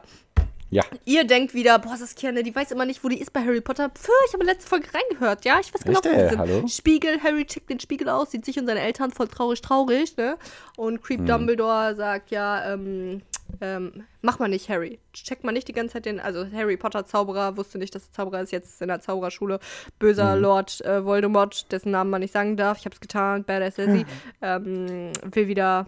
Ja. 0.70 0.84
Ihr 1.04 1.24
denkt 1.24 1.52
wieder, 1.52 1.78
boah, 1.78 1.98
Saskia, 1.98 2.32
ne, 2.32 2.42
die 2.42 2.54
weiß 2.54 2.70
immer 2.70 2.86
nicht, 2.86 3.04
wo 3.04 3.08
die 3.08 3.20
ist 3.20 3.34
bei 3.34 3.40
Harry 3.40 3.60
Potter. 3.60 3.90
Pfff, 3.90 4.08
ich 4.26 4.32
habe 4.32 4.44
letzte 4.44 4.66
Folge 4.66 4.88
reingehört, 4.94 5.44
ja? 5.44 5.60
Ich 5.60 5.74
weiß 5.74 5.82
genau, 5.82 6.00
Echt, 6.00 6.14
wo 6.14 6.28
sind. 6.30 6.38
Hallo? 6.38 6.66
Spiegel, 6.66 7.22
Harry 7.22 7.44
checkt 7.44 7.68
den 7.68 7.78
Spiegel 7.78 8.08
aus, 8.08 8.30
sieht 8.30 8.46
sich 8.46 8.58
und 8.58 8.66
seine 8.66 8.80
Eltern 8.80 9.10
voll 9.10 9.28
traurig, 9.28 9.60
traurig, 9.60 10.16
ne? 10.16 10.38
Und 10.78 11.02
Creep 11.02 11.26
Dumbledore 11.26 11.94
sagt, 11.94 12.30
ja, 12.30 12.72
ähm, 12.72 13.20
ähm, 13.60 14.04
mach 14.20 14.38
mal 14.38 14.48
nicht, 14.48 14.68
Harry. 14.68 14.98
Checkt 15.12 15.44
mal 15.44 15.52
nicht 15.52 15.68
die 15.68 15.72
ganze 15.72 15.94
Zeit 15.94 16.06
den, 16.06 16.20
also 16.20 16.46
Harry 16.52 16.76
Potter 16.76 17.04
Zauberer, 17.06 17.56
wusste 17.56 17.78
nicht, 17.78 17.94
dass 17.94 18.06
er 18.06 18.12
Zauberer 18.12 18.42
ist, 18.42 18.52
jetzt 18.52 18.80
in 18.82 18.88
der 18.88 19.00
Zaubererschule. 19.00 19.58
Böser 19.98 20.36
Lord 20.36 20.80
äh, 20.82 21.04
Voldemort, 21.04 21.70
dessen 21.72 21.92
Namen 21.92 22.10
man 22.10 22.20
nicht 22.20 22.32
sagen 22.32 22.56
darf. 22.56 22.78
Ich 22.78 22.86
hab's 22.86 23.00
getan, 23.00 23.44
Badass 23.44 23.76
Sassy. 23.76 24.04
ähm, 24.42 25.12
will 25.30 25.48
wieder 25.48 25.86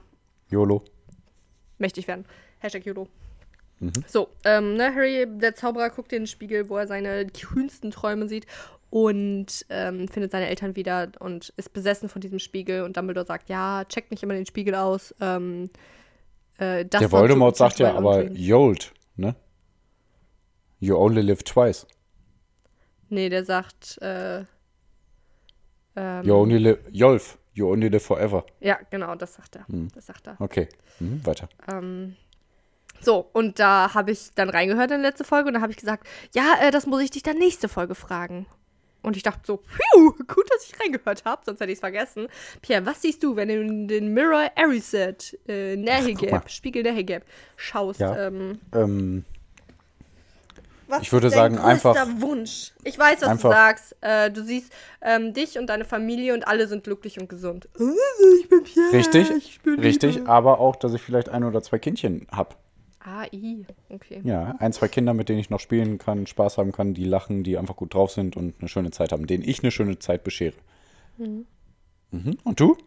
YOLO. 0.51 0.83
mächtig 1.79 2.07
werden. 2.09 2.25
Hashtag 2.59 2.87
YOLO. 2.87 3.09
So, 4.07 4.29
ähm, 4.45 4.77
ne, 4.77 4.95
Harry, 4.95 5.27
der 5.29 5.55
Zauberer, 5.55 5.91
guckt 5.91 6.13
in 6.13 6.23
den 6.23 6.27
Spiegel, 6.27 6.69
wo 6.69 6.79
er 6.79 6.87
seine 6.87 7.27
kühnsten 7.27 7.91
Träume 7.91 8.29
sieht 8.29 8.47
und 8.91 9.67
ähm, 9.71 10.07
findet 10.09 10.31
seine 10.31 10.49
Eltern 10.49 10.77
wieder 10.77 11.11
und 11.19 11.53
ist 11.57 11.73
besessen 11.73 12.09
von 12.09 12.21
diesem 12.21 12.39
Spiegel. 12.39 12.83
Und 12.83 12.97
Dumbledore 12.97 13.27
sagt, 13.27 13.49
ja, 13.49 13.85
check 13.87 14.11
nicht 14.11 14.23
immer 14.23 14.35
den 14.35 14.47
Spiegel 14.47 14.75
aus. 14.77 15.15
Ähm, 15.21 15.69
äh, 16.59 16.85
Der 16.85 17.11
Voldemort 17.11 17.57
sagt 17.57 17.79
ja 17.79 17.95
aber. 17.95 18.31
Yold, 18.33 18.93
ne? 19.17 19.35
You 20.81 20.97
only 20.97 21.23
live 21.23 21.43
twice. 21.43 21.87
Nee, 23.09 23.29
der 23.29 23.45
sagt, 23.45 23.99
äh, 24.03 24.45
ähm, 25.97 26.25
You 26.25 26.35
only 26.35 26.59
live, 26.59 26.79
Yolf. 26.91 27.39
You 27.53 27.71
only 27.71 27.89
live 27.89 28.03
forever. 28.03 28.45
ja, 28.61 28.79
genau, 28.91 29.15
das 29.15 29.35
sagt 29.35 29.57
er. 29.57 29.69
Hm. 29.69 29.89
Das 29.95 30.07
sagt 30.07 30.27
er. 30.27 30.41
Okay, 30.41 30.69
mhm, 30.99 31.25
weiter. 31.25 31.49
Ähm, 31.73 32.17
so, 33.01 33.29
und 33.33 33.59
da 33.61 33.95
habe 33.95 34.11
ich 34.11 34.35
dann 34.35 34.51
reingehört 34.51 34.91
in 34.91 34.99
die 34.99 35.03
letzte 35.07 35.23
Folge 35.25 35.49
und 35.49 35.55
da 35.55 35.61
habe 35.61 35.71
ich 35.71 35.79
gesagt, 35.79 36.07
ja, 36.35 36.55
äh, 36.61 36.71
das 36.73 36.87
muss 36.87 37.03
ich 37.03 37.11
dich 37.13 37.23
dann 37.23 37.39
nächste 37.39 37.69
Folge 37.69 37.95
fragen. 37.95 38.47
Und 39.05 39.17
ich 39.17 39.23
dachte 39.23 39.41
so, 39.45 39.59
phew, 39.59 40.13
gut, 40.27 40.51
dass 40.51 40.65
ich 40.67 40.81
reingehört 40.81 41.25
habe, 41.25 41.43
sonst 41.45 41.61
hätte 41.61 41.71
ich 41.71 41.77
es 41.77 41.81
vergessen. 41.81 42.27
Pierre, 42.63 42.85
was 42.87 43.03
siehst 43.03 43.23
du, 43.23 43.37
wenn 43.37 43.49
du 43.49 43.61
in 43.61 43.87
den 43.89 44.13
Mirror 44.15 44.51
Erised 44.57 45.39
äh. 45.47 45.77
Nahegab, 45.77 46.51
Spiegel 46.51 46.83
Nahegab 46.83 47.23
schaust? 47.57 48.01
Ja. 48.01 48.27
Ähm, 48.29 48.59
Ähm, 48.75 49.25
was 50.87 51.01
Ich 51.03 51.13
würde 51.13 51.29
ist 51.29 51.37
dein 51.37 51.55
sagen, 51.55 51.65
einfach- 51.67 51.97
Wunsch? 52.19 52.73
Ich 52.85 52.99
weiß, 52.99 53.23
was 53.23 53.29
einfach- 53.29 53.49
du 53.51 53.55
sagst. 53.57 53.97
Äh, 54.03 54.31
du 54.31 54.45
siehst 54.45 54.71
ähm, 55.01 55.33
dich 55.33 55.59
und 55.59 55.67
deine 55.69 55.85
Familie 55.87 56.35
und 56.35 56.47
alle 56.47 56.67
sind 56.69 56.85
glücklich 56.85 57.19
und 57.19 57.29
gesund. 57.29 57.69
Ich 58.41 58.49
bin 58.49 58.65
Pierre. 58.65 58.93
richtig, 58.93 59.31
Ich 59.31 59.61
bin 59.63 59.81
richtig, 59.81 60.17
Liebe. 60.17 60.29
aber 60.29 60.61
auch, 60.61 60.77
dass 60.77 60.93
ich 60.93 61.01
vielleicht 61.01 61.31
ein 61.31 61.43
oder 61.45 61.63
zwei 61.63 61.79
Kindchen 61.79 62.27
habe. 62.31 62.55
Ah, 63.07 63.27
i, 63.33 63.67
okay. 63.91 64.23
Ja, 64.25 64.57
ein, 64.61 64.73
zwei 64.73 64.89
Kinder, 64.89 65.13
mit 65.13 65.29
denen 65.29 65.39
ich 65.39 65.51
noch 65.51 65.61
spielen 65.61 65.99
kann, 65.99 66.27
Spaß 66.27 66.57
haben 66.57 66.73
kann, 66.73 66.95
die 66.95 67.05
lachen, 67.05 67.45
die 67.45 67.59
einfach 67.59 67.77
gut 67.77 67.93
drauf 67.93 68.11
sind 68.11 68.35
und 68.35 68.55
eine 68.59 68.69
schöne 68.69 68.93
Zeit 68.93 69.13
haben, 69.13 69.27
denen 69.27 69.45
ich 69.45 69.63
eine 69.63 69.71
schöne 69.71 69.99
Zeit 69.99 70.25
beschere. 70.25 70.55
Mhm. 71.19 71.47
Und 72.45 72.61
du? 72.61 72.79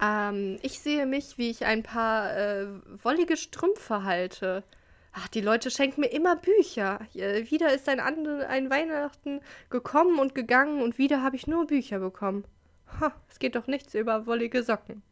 Ähm, 0.00 0.58
ich 0.62 0.80
sehe 0.80 1.04
mich, 1.04 1.36
wie 1.36 1.50
ich 1.50 1.66
ein 1.66 1.82
paar 1.82 2.34
äh, 2.36 2.68
wollige 3.02 3.36
Strümpfe 3.36 4.04
halte. 4.04 4.64
Ach, 5.12 5.28
die 5.28 5.42
Leute 5.42 5.70
schenken 5.70 6.00
mir 6.00 6.08
immer 6.08 6.36
Bücher. 6.36 7.00
Äh, 7.14 7.50
wieder 7.50 7.74
ist 7.74 7.86
ein, 7.88 8.00
andere, 8.00 8.46
ein 8.46 8.70
Weihnachten 8.70 9.40
gekommen 9.68 10.18
und 10.18 10.34
gegangen 10.34 10.80
und 10.80 10.96
wieder 10.96 11.22
habe 11.22 11.36
ich 11.36 11.46
nur 11.46 11.66
Bücher 11.66 11.98
bekommen. 11.98 12.44
Ha, 12.98 13.12
es 13.28 13.38
geht 13.38 13.56
doch 13.56 13.66
nichts 13.66 13.94
über 13.94 14.26
wollige 14.26 14.62
Socken. 14.62 15.02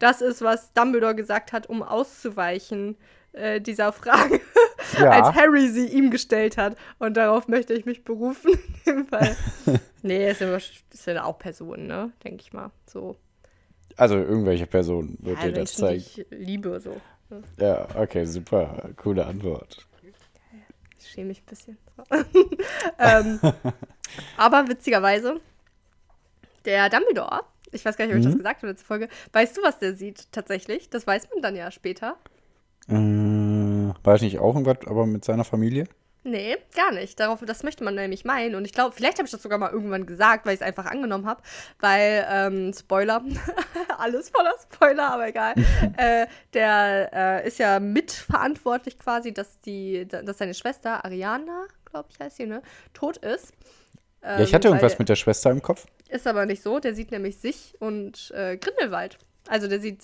Das 0.00 0.22
ist, 0.22 0.42
was 0.42 0.72
Dumbledore 0.72 1.14
gesagt 1.14 1.52
hat, 1.52 1.68
um 1.68 1.82
auszuweichen 1.82 2.96
äh, 3.38 3.60
dieser 3.60 3.92
Frage, 3.92 4.40
Ja. 4.98 5.10
als 5.10 5.34
Harry 5.36 5.68
sie 5.68 5.86
ihm 5.86 6.10
gestellt 6.10 6.56
hat. 6.56 6.76
Und 6.98 7.16
darauf 7.16 7.46
möchte 7.48 7.74
ich 7.74 7.84
mich 7.84 8.04
berufen. 8.04 8.52
in 8.84 8.96
dem 8.96 9.06
Fall. 9.06 9.36
nee, 10.02 10.26
es 10.28 10.38
sind, 10.38 10.60
sind 10.90 11.18
auch 11.18 11.38
Personen, 11.38 11.86
ne? 11.86 12.12
Denke 12.24 12.42
ich 12.42 12.52
mal. 12.52 12.70
So. 12.86 13.16
Also 13.96 14.16
irgendwelche 14.16 14.66
Person 14.66 15.16
wird 15.20 15.38
Ja, 15.40 15.46
dir 15.46 15.52
das 15.52 15.74
zeigen. 15.74 15.98
ich 16.00 16.26
liebe, 16.30 16.80
so. 16.80 17.00
Ja, 17.58 17.86
okay, 17.96 18.24
super. 18.24 18.90
Coole 18.96 19.26
Antwort. 19.26 19.86
Ich 20.98 21.08
schäme 21.10 21.28
mich 21.28 21.42
ein 21.42 21.46
bisschen. 21.46 21.78
Ähm, 22.98 23.38
aber 24.36 24.68
witzigerweise, 24.68 25.40
der 26.64 26.88
Dumbledore, 26.88 27.42
ich 27.72 27.84
weiß 27.84 27.96
gar 27.96 28.06
nicht, 28.06 28.14
ob 28.14 28.20
ich 28.20 28.26
das 28.26 28.36
gesagt 28.36 28.62
habe 28.62 28.70
in 28.70 28.76
der 28.76 28.84
Folge, 28.84 29.08
weißt 29.32 29.56
du, 29.56 29.62
was 29.62 29.78
der 29.78 29.94
sieht 29.94 30.30
tatsächlich? 30.32 30.88
Das 30.90 31.06
weiß 31.06 31.28
man 31.32 31.42
dann 31.42 31.56
ja 31.56 31.70
später. 31.70 32.16
Äh, 32.88 32.94
war 34.04 34.16
ich 34.16 34.22
nicht 34.22 34.38
auch 34.38 34.54
irgendwas, 34.54 34.86
aber 34.86 35.06
mit 35.06 35.24
seiner 35.24 35.44
Familie? 35.44 35.86
Nee, 36.24 36.56
gar 36.74 36.92
nicht. 36.92 37.18
Darauf, 37.20 37.40
das 37.46 37.62
möchte 37.62 37.84
man 37.84 37.94
nämlich 37.94 38.24
meinen. 38.24 38.54
Und 38.56 38.64
ich 38.64 38.72
glaube, 38.72 38.94
vielleicht 38.94 39.18
habe 39.18 39.26
ich 39.26 39.30
das 39.30 39.40
sogar 39.40 39.56
mal 39.58 39.70
irgendwann 39.70 40.04
gesagt, 40.04 40.44
weil 40.44 40.54
ich 40.54 40.60
es 40.60 40.66
einfach 40.66 40.84
angenommen 40.86 41.26
habe. 41.26 41.40
Weil, 41.80 42.26
ähm, 42.30 42.72
Spoiler, 42.74 43.22
alles 43.98 44.28
voller 44.30 44.54
Spoiler, 44.60 45.12
aber 45.12 45.28
egal. 45.28 45.54
äh, 45.96 46.26
der 46.54 47.10
äh, 47.12 47.46
ist 47.48 47.58
ja 47.58 47.80
mitverantwortlich 47.80 48.98
quasi, 48.98 49.32
dass 49.32 49.60
die, 49.60 50.06
dass 50.06 50.38
seine 50.38 50.54
Schwester 50.54 51.04
Ariana, 51.04 51.66
glaube 51.90 52.08
ich, 52.10 52.18
heißt 52.18 52.36
sie, 52.36 52.46
ne, 52.46 52.62
tot 52.92 53.16
ist. 53.18 53.52
ja, 54.22 54.40
ich 54.40 54.52
hatte 54.52 54.68
Ähm, 54.68 54.74
irgendwas 54.74 54.98
mit 54.98 55.08
der 55.08 55.16
Schwester 55.16 55.50
im 55.50 55.62
Kopf. 55.62 55.86
Ist 56.08 56.26
aber 56.26 56.44
nicht 56.46 56.62
so. 56.62 56.78
Der 56.80 56.94
sieht 56.94 57.10
nämlich 57.12 57.38
sich 57.38 57.76
und 57.78 58.32
äh, 58.32 58.56
Grindelwald. 58.58 59.18
Also 59.48 59.68
der 59.68 59.80
sieht 59.80 60.02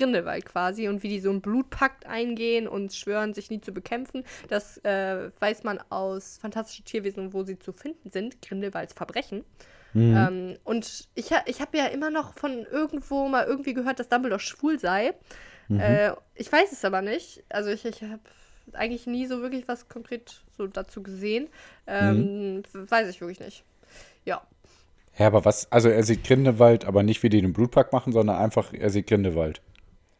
Grindelwald 0.00 0.46
quasi 0.46 0.88
und 0.88 1.02
wie 1.02 1.08
die 1.08 1.20
so 1.20 1.30
einen 1.30 1.40
Blutpakt 1.42 2.06
eingehen 2.06 2.66
und 2.66 2.92
schwören, 2.94 3.34
sich 3.34 3.50
nie 3.50 3.60
zu 3.60 3.72
bekämpfen. 3.72 4.24
Das 4.48 4.78
äh, 4.78 5.30
weiß 5.38 5.62
man 5.64 5.78
aus 5.90 6.38
Fantastischen 6.40 6.84
Tierwesen, 6.86 7.32
wo 7.32 7.44
sie 7.44 7.58
zu 7.58 7.72
finden 7.72 8.10
sind. 8.10 8.40
Grindelwalds 8.42 8.94
Verbrechen. 8.94 9.44
Mhm. 9.92 10.16
Ähm, 10.16 10.56
und 10.64 11.08
ich, 11.14 11.30
ich 11.46 11.60
habe 11.60 11.76
ja 11.78 11.86
immer 11.86 12.10
noch 12.10 12.34
von 12.34 12.64
irgendwo 12.70 13.28
mal 13.28 13.44
irgendwie 13.44 13.74
gehört, 13.74 13.98
dass 13.98 14.08
Dumbledore 14.08 14.40
schwul 14.40 14.78
sei. 14.78 15.14
Mhm. 15.68 15.80
Äh, 15.80 16.12
ich 16.34 16.50
weiß 16.50 16.72
es 16.72 16.84
aber 16.84 17.02
nicht. 17.02 17.44
Also 17.48 17.70
ich, 17.70 17.84
ich 17.84 18.02
habe 18.02 18.22
eigentlich 18.72 19.06
nie 19.06 19.26
so 19.26 19.42
wirklich 19.42 19.68
was 19.68 19.88
konkret 19.88 20.42
so 20.56 20.66
dazu 20.66 21.02
gesehen. 21.02 21.48
Ähm, 21.86 22.62
Mhm. 22.72 22.90
Weiß 22.90 23.08
ich 23.08 23.20
wirklich 23.20 23.40
nicht. 23.40 23.64
Ja. 24.24 24.42
Ja, 25.18 25.26
aber 25.26 25.44
was, 25.44 25.70
also 25.72 25.88
er 25.88 26.02
sieht 26.04 26.24
Grindelwald, 26.24 26.84
aber 26.84 27.02
nicht 27.02 27.22
wie 27.22 27.28
die 27.28 27.42
den 27.42 27.52
Blutpack 27.52 27.92
machen, 27.92 28.12
sondern 28.12 28.36
einfach, 28.36 28.72
er 28.72 28.90
sieht 28.90 29.08
Grindelwald. 29.08 29.60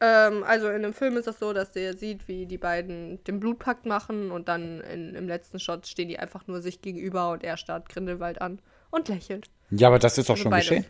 Ähm, 0.01 0.45
also 0.45 0.69
in 0.71 0.83
dem 0.83 0.95
Film 0.95 1.17
ist 1.17 1.27
das 1.27 1.39
so, 1.39 1.53
dass 1.53 1.73
der 1.73 1.95
sieht, 1.97 2.27
wie 2.27 2.47
die 2.47 2.57
beiden 2.59 3.23
den 3.25 3.39
Blutpakt 3.39 3.85
machen 3.87 4.31
und 4.31 4.49
dann 4.49 4.81
in, 4.81 5.15
im 5.15 5.29
letzten 5.29 5.59
Shot 5.61 5.87
stehen 5.87 6.09
die 6.09 6.19
einfach 6.19 6.47
nur 6.47 6.63
sich 6.63 6.81
gegenüber 6.81 7.31
und 7.33 7.45
er 7.45 7.57
starrt 7.59 7.89
Grindelwald 7.89 8.41
an 8.41 8.61
und 8.91 9.09
lächelt. 9.09 9.51
Ja, 9.71 9.89
aber 9.89 9.99
das 9.99 10.17
ist 10.19 10.29
doch 10.29 10.35
Also 10.35 10.43
schon 10.45 10.51
beides. 10.51 10.69
geschehen. 10.69 10.87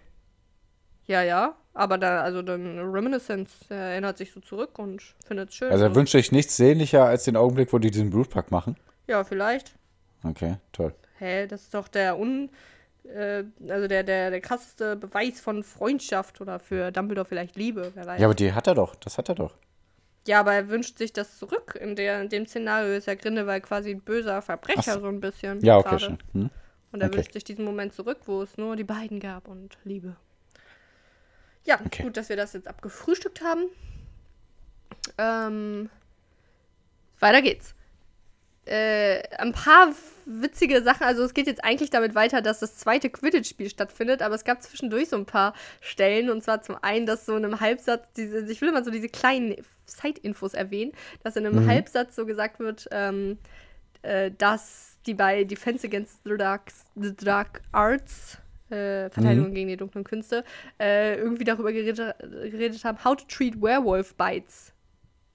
Ja, 1.07 1.23
ja, 1.23 1.57
aber 1.75 1.99
da, 1.99 2.21
also 2.23 2.41
dann 2.43 2.79
Reminiscence, 2.79 3.51
er 3.69 3.77
erinnert 3.93 4.17
sich 4.17 4.31
so 4.33 4.39
zurück 4.41 4.79
und 4.79 5.03
findet 5.27 5.49
es 5.51 5.57
schön. 5.57 5.73
Also 5.73 5.85
er 5.85 5.95
wünscht 5.97 6.13
sich 6.13 6.31
nichts 6.31 6.57
sehnlicher 6.57 7.05
als 7.05 7.25
den 7.25 7.37
Augenblick, 7.37 7.73
wo 7.73 7.79
die 7.79 7.91
diesen 7.91 8.11
Blutpack 8.11 8.53
machen. 8.53 8.77
Ja, 9.09 9.25
vielleicht. 9.25 9.73
Okay, 10.23 10.59
toll. 10.71 10.95
Hä, 11.19 11.49
das 11.49 11.63
ist 11.63 11.75
doch 11.75 11.89
der 11.89 12.17
un. 12.19 12.49
Äh, 13.05 13.45
also 13.69 13.89
der, 13.89 14.03
der, 14.03 14.31
der 14.31 14.41
krasseste 14.41 14.97
Beweis 14.97 15.41
von 15.41 15.63
Freundschaft 15.65 16.41
oder 16.41 16.59
für 16.59 16.91
Dumbledore 16.93 17.27
vielleicht 17.27 17.57
Liebe, 17.57 17.93
wer 17.95 18.07
weiß. 18.07 18.21
Ja, 18.21 18.27
aber 18.27 18.35
die 18.35 18.53
hat 18.53 18.67
er 18.67 18.75
doch, 18.75 18.95
das 18.97 19.19
hat 19.19 19.29
er 19.29 19.35
doch. 19.35 19.55
Ja, 20.27 20.41
aber 20.41 20.53
er 20.53 20.69
wünscht 20.69 20.99
sich 20.99 21.13
das 21.13 21.39
zurück. 21.39 21.79
In, 21.81 21.97
der, 21.97 22.21
in 22.23 22.29
dem 22.29 22.47
Szenario 22.47 22.93
ist 22.95 23.07
ja 23.07 23.15
Grindelwald 23.15 23.63
quasi 23.63 23.91
ein 23.91 24.01
böser 24.03 24.43
Verbrecher, 24.43 24.95
so. 24.95 25.01
so 25.01 25.07
ein 25.07 25.21
bisschen. 25.21 25.61
Ja, 25.65 25.79
okay, 25.79 25.99
schon. 25.99 26.19
Hm? 26.33 26.51
Und 26.93 27.01
er 27.01 27.09
Okay. 27.09 27.19
wünscht 27.19 27.33
sich 27.33 27.45
diesen 27.45 27.65
Moment 27.65 27.95
zurück, 27.95 28.19
wo 28.27 28.43
es 28.43 28.57
nur 28.59 28.77
die 28.77 28.85
beiden 28.85 29.19
gab 29.21 29.49
und 29.49 29.79
Liebe. 29.85 30.17
Ja, 31.65 31.81
Okay. 31.85 32.03
gut, 32.03 32.17
dass 32.17 32.29
wir 32.29 32.37
das 32.37 32.53
jetzt 32.53 32.69
abgefrühstückt 32.69 33.43
haben. 33.43 33.65
Ähm, 35.19 35.89
weiter 37.19 37.43
geht's. 37.43 37.75
Äh, 38.67 39.23
ein 39.39 39.53
paar 39.53 39.95
witzige 40.27 40.83
Sachen. 40.83 41.05
Also 41.05 41.25
es 41.25 41.35
geht 41.35 41.47
jetzt 41.47 41.65
eigentlich 41.65 41.91
damit 41.91 42.15
weiter, 42.15 42.43
dass 42.43 42.61
das 42.61 42.77
zweite 42.77 43.09
Quidditch-Spiel 43.11 43.71
stattfindet, 43.71 44.23
aber 44.23 44.35
es 44.35 44.45
gab 44.45 44.63
zwischendurch 44.63 45.09
so 45.09 45.17
ein 45.17 45.27
paar 45.27 45.55
Stellen. 45.81 46.31
Und 46.31 46.43
zwar 46.43 46.63
zum 46.63 46.77
einen, 46.83 47.07
dass 47.07 47.27
so 47.27 47.37
in 47.37 47.45
einem 47.45 47.61
Halbsatz, 47.61 48.13
diese, 48.17 48.51
ich 48.51 48.61
will 48.61 48.71
mal 48.71 48.85
so 48.85 48.91
diese 48.91 49.09
kleinen 49.09 49.57
Side-Infos 49.87 50.55
erwähnen, 50.55 50.93
dass 51.25 51.37
in 51.37 51.47
einem 51.47 51.67
Halbsatz 51.67 52.15
so 52.15 52.27
gesagt 52.27 52.61
wird, 52.61 52.87
ähm, 52.93 53.39
äh, 54.03 54.31
dass 54.31 54.99
die 55.07 55.15
bei 55.15 55.45
Defense 55.45 55.87
Against 55.87 56.21
the 56.25 56.37
Dark, 56.37 56.71
the 56.95 57.15
Dark 57.17 57.63
Arts, 57.73 58.39
äh, 58.71 59.11
Verteidigung 59.11 59.53
gegen 59.53 59.69
die 59.69 59.77
dunklen 59.77 60.05
Künste, 60.05 60.45
äh, 60.79 61.17
irgendwie 61.17 61.45
darüber 61.45 61.73
geredet, 61.73 62.15
geredet 62.21 62.85
haben, 62.85 63.03
how 63.05 63.17
to 63.17 63.25
treat 63.27 63.61
werewolf 63.61 64.15
bites. 64.15 64.73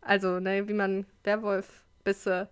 Also, 0.01 0.39
ne, 0.39 0.67
wie 0.67 0.73
man 0.73 1.05
Werwolf-Bisse 1.23 2.47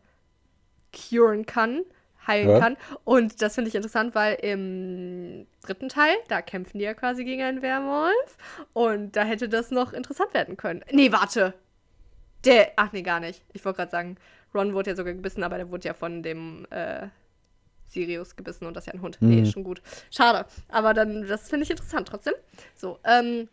curen 0.94 1.46
kann. 1.46 1.82
heilen 2.26 2.50
Ja. 2.52 2.60
kann. 2.60 2.78
Und 3.04 3.42
das 3.42 3.56
finde 3.56 3.68
ich 3.68 3.76
interessant, 3.76 4.16
weil 4.16 4.36
im 4.36 5.46
dritten 5.66 5.90
Teil, 5.90 6.16
da 6.30 6.42
kämpfen 6.42 6.78
die 6.80 6.86
ja 6.86 6.94
quasi 6.94 7.26
gegen 7.26 7.42
einen 7.42 7.62
Werwolf. 7.62 8.38
Und 8.72 9.18
da 9.18 9.24
hätte 9.24 9.50
das 9.50 9.72
noch 9.72 9.92
interessant 9.92 10.34
werden 10.34 10.56
können. 10.56 10.86
Nee, 10.90 11.12
warte. 11.12 11.54
Der, 12.46 12.72
ach 12.78 12.94
nee, 12.94 13.02
gar 13.02 13.20
nicht. 13.20 13.42
Ich 13.52 13.66
wollte 13.66 13.78
gerade 13.78 13.92
sagen, 13.92 14.16
Ron 14.56 14.74
wurde 14.74 14.92
ja 14.92 14.96
sogar 14.96 15.14
gebissen, 15.14 15.44
aber 15.44 15.58
der 15.58 15.70
wurde 15.70 15.86
ja 15.90 15.94
von 15.94 16.24
dem 16.24 16.66
äh, 16.70 17.08
Sirius 17.90 18.36
gebissen 18.38 18.66
und 18.68 18.74
das 18.76 18.84
ist 18.84 18.88
ja 18.88 18.94
ein 18.94 19.02
Hund. 19.02 19.18
Nee, 19.20 19.36
Mhm. 19.38 19.44
ist 19.44 19.52
schon 19.52 19.64
gut. 19.66 19.82
Schade. 20.10 20.46
Aber 20.70 20.94
dann, 20.94 21.28
das 21.28 21.50
finde 21.50 21.64
ich 21.64 21.72
interessant 21.72 22.08
trotzdem. 22.08 22.34
So, 22.76 23.00
ähm, 23.04 23.50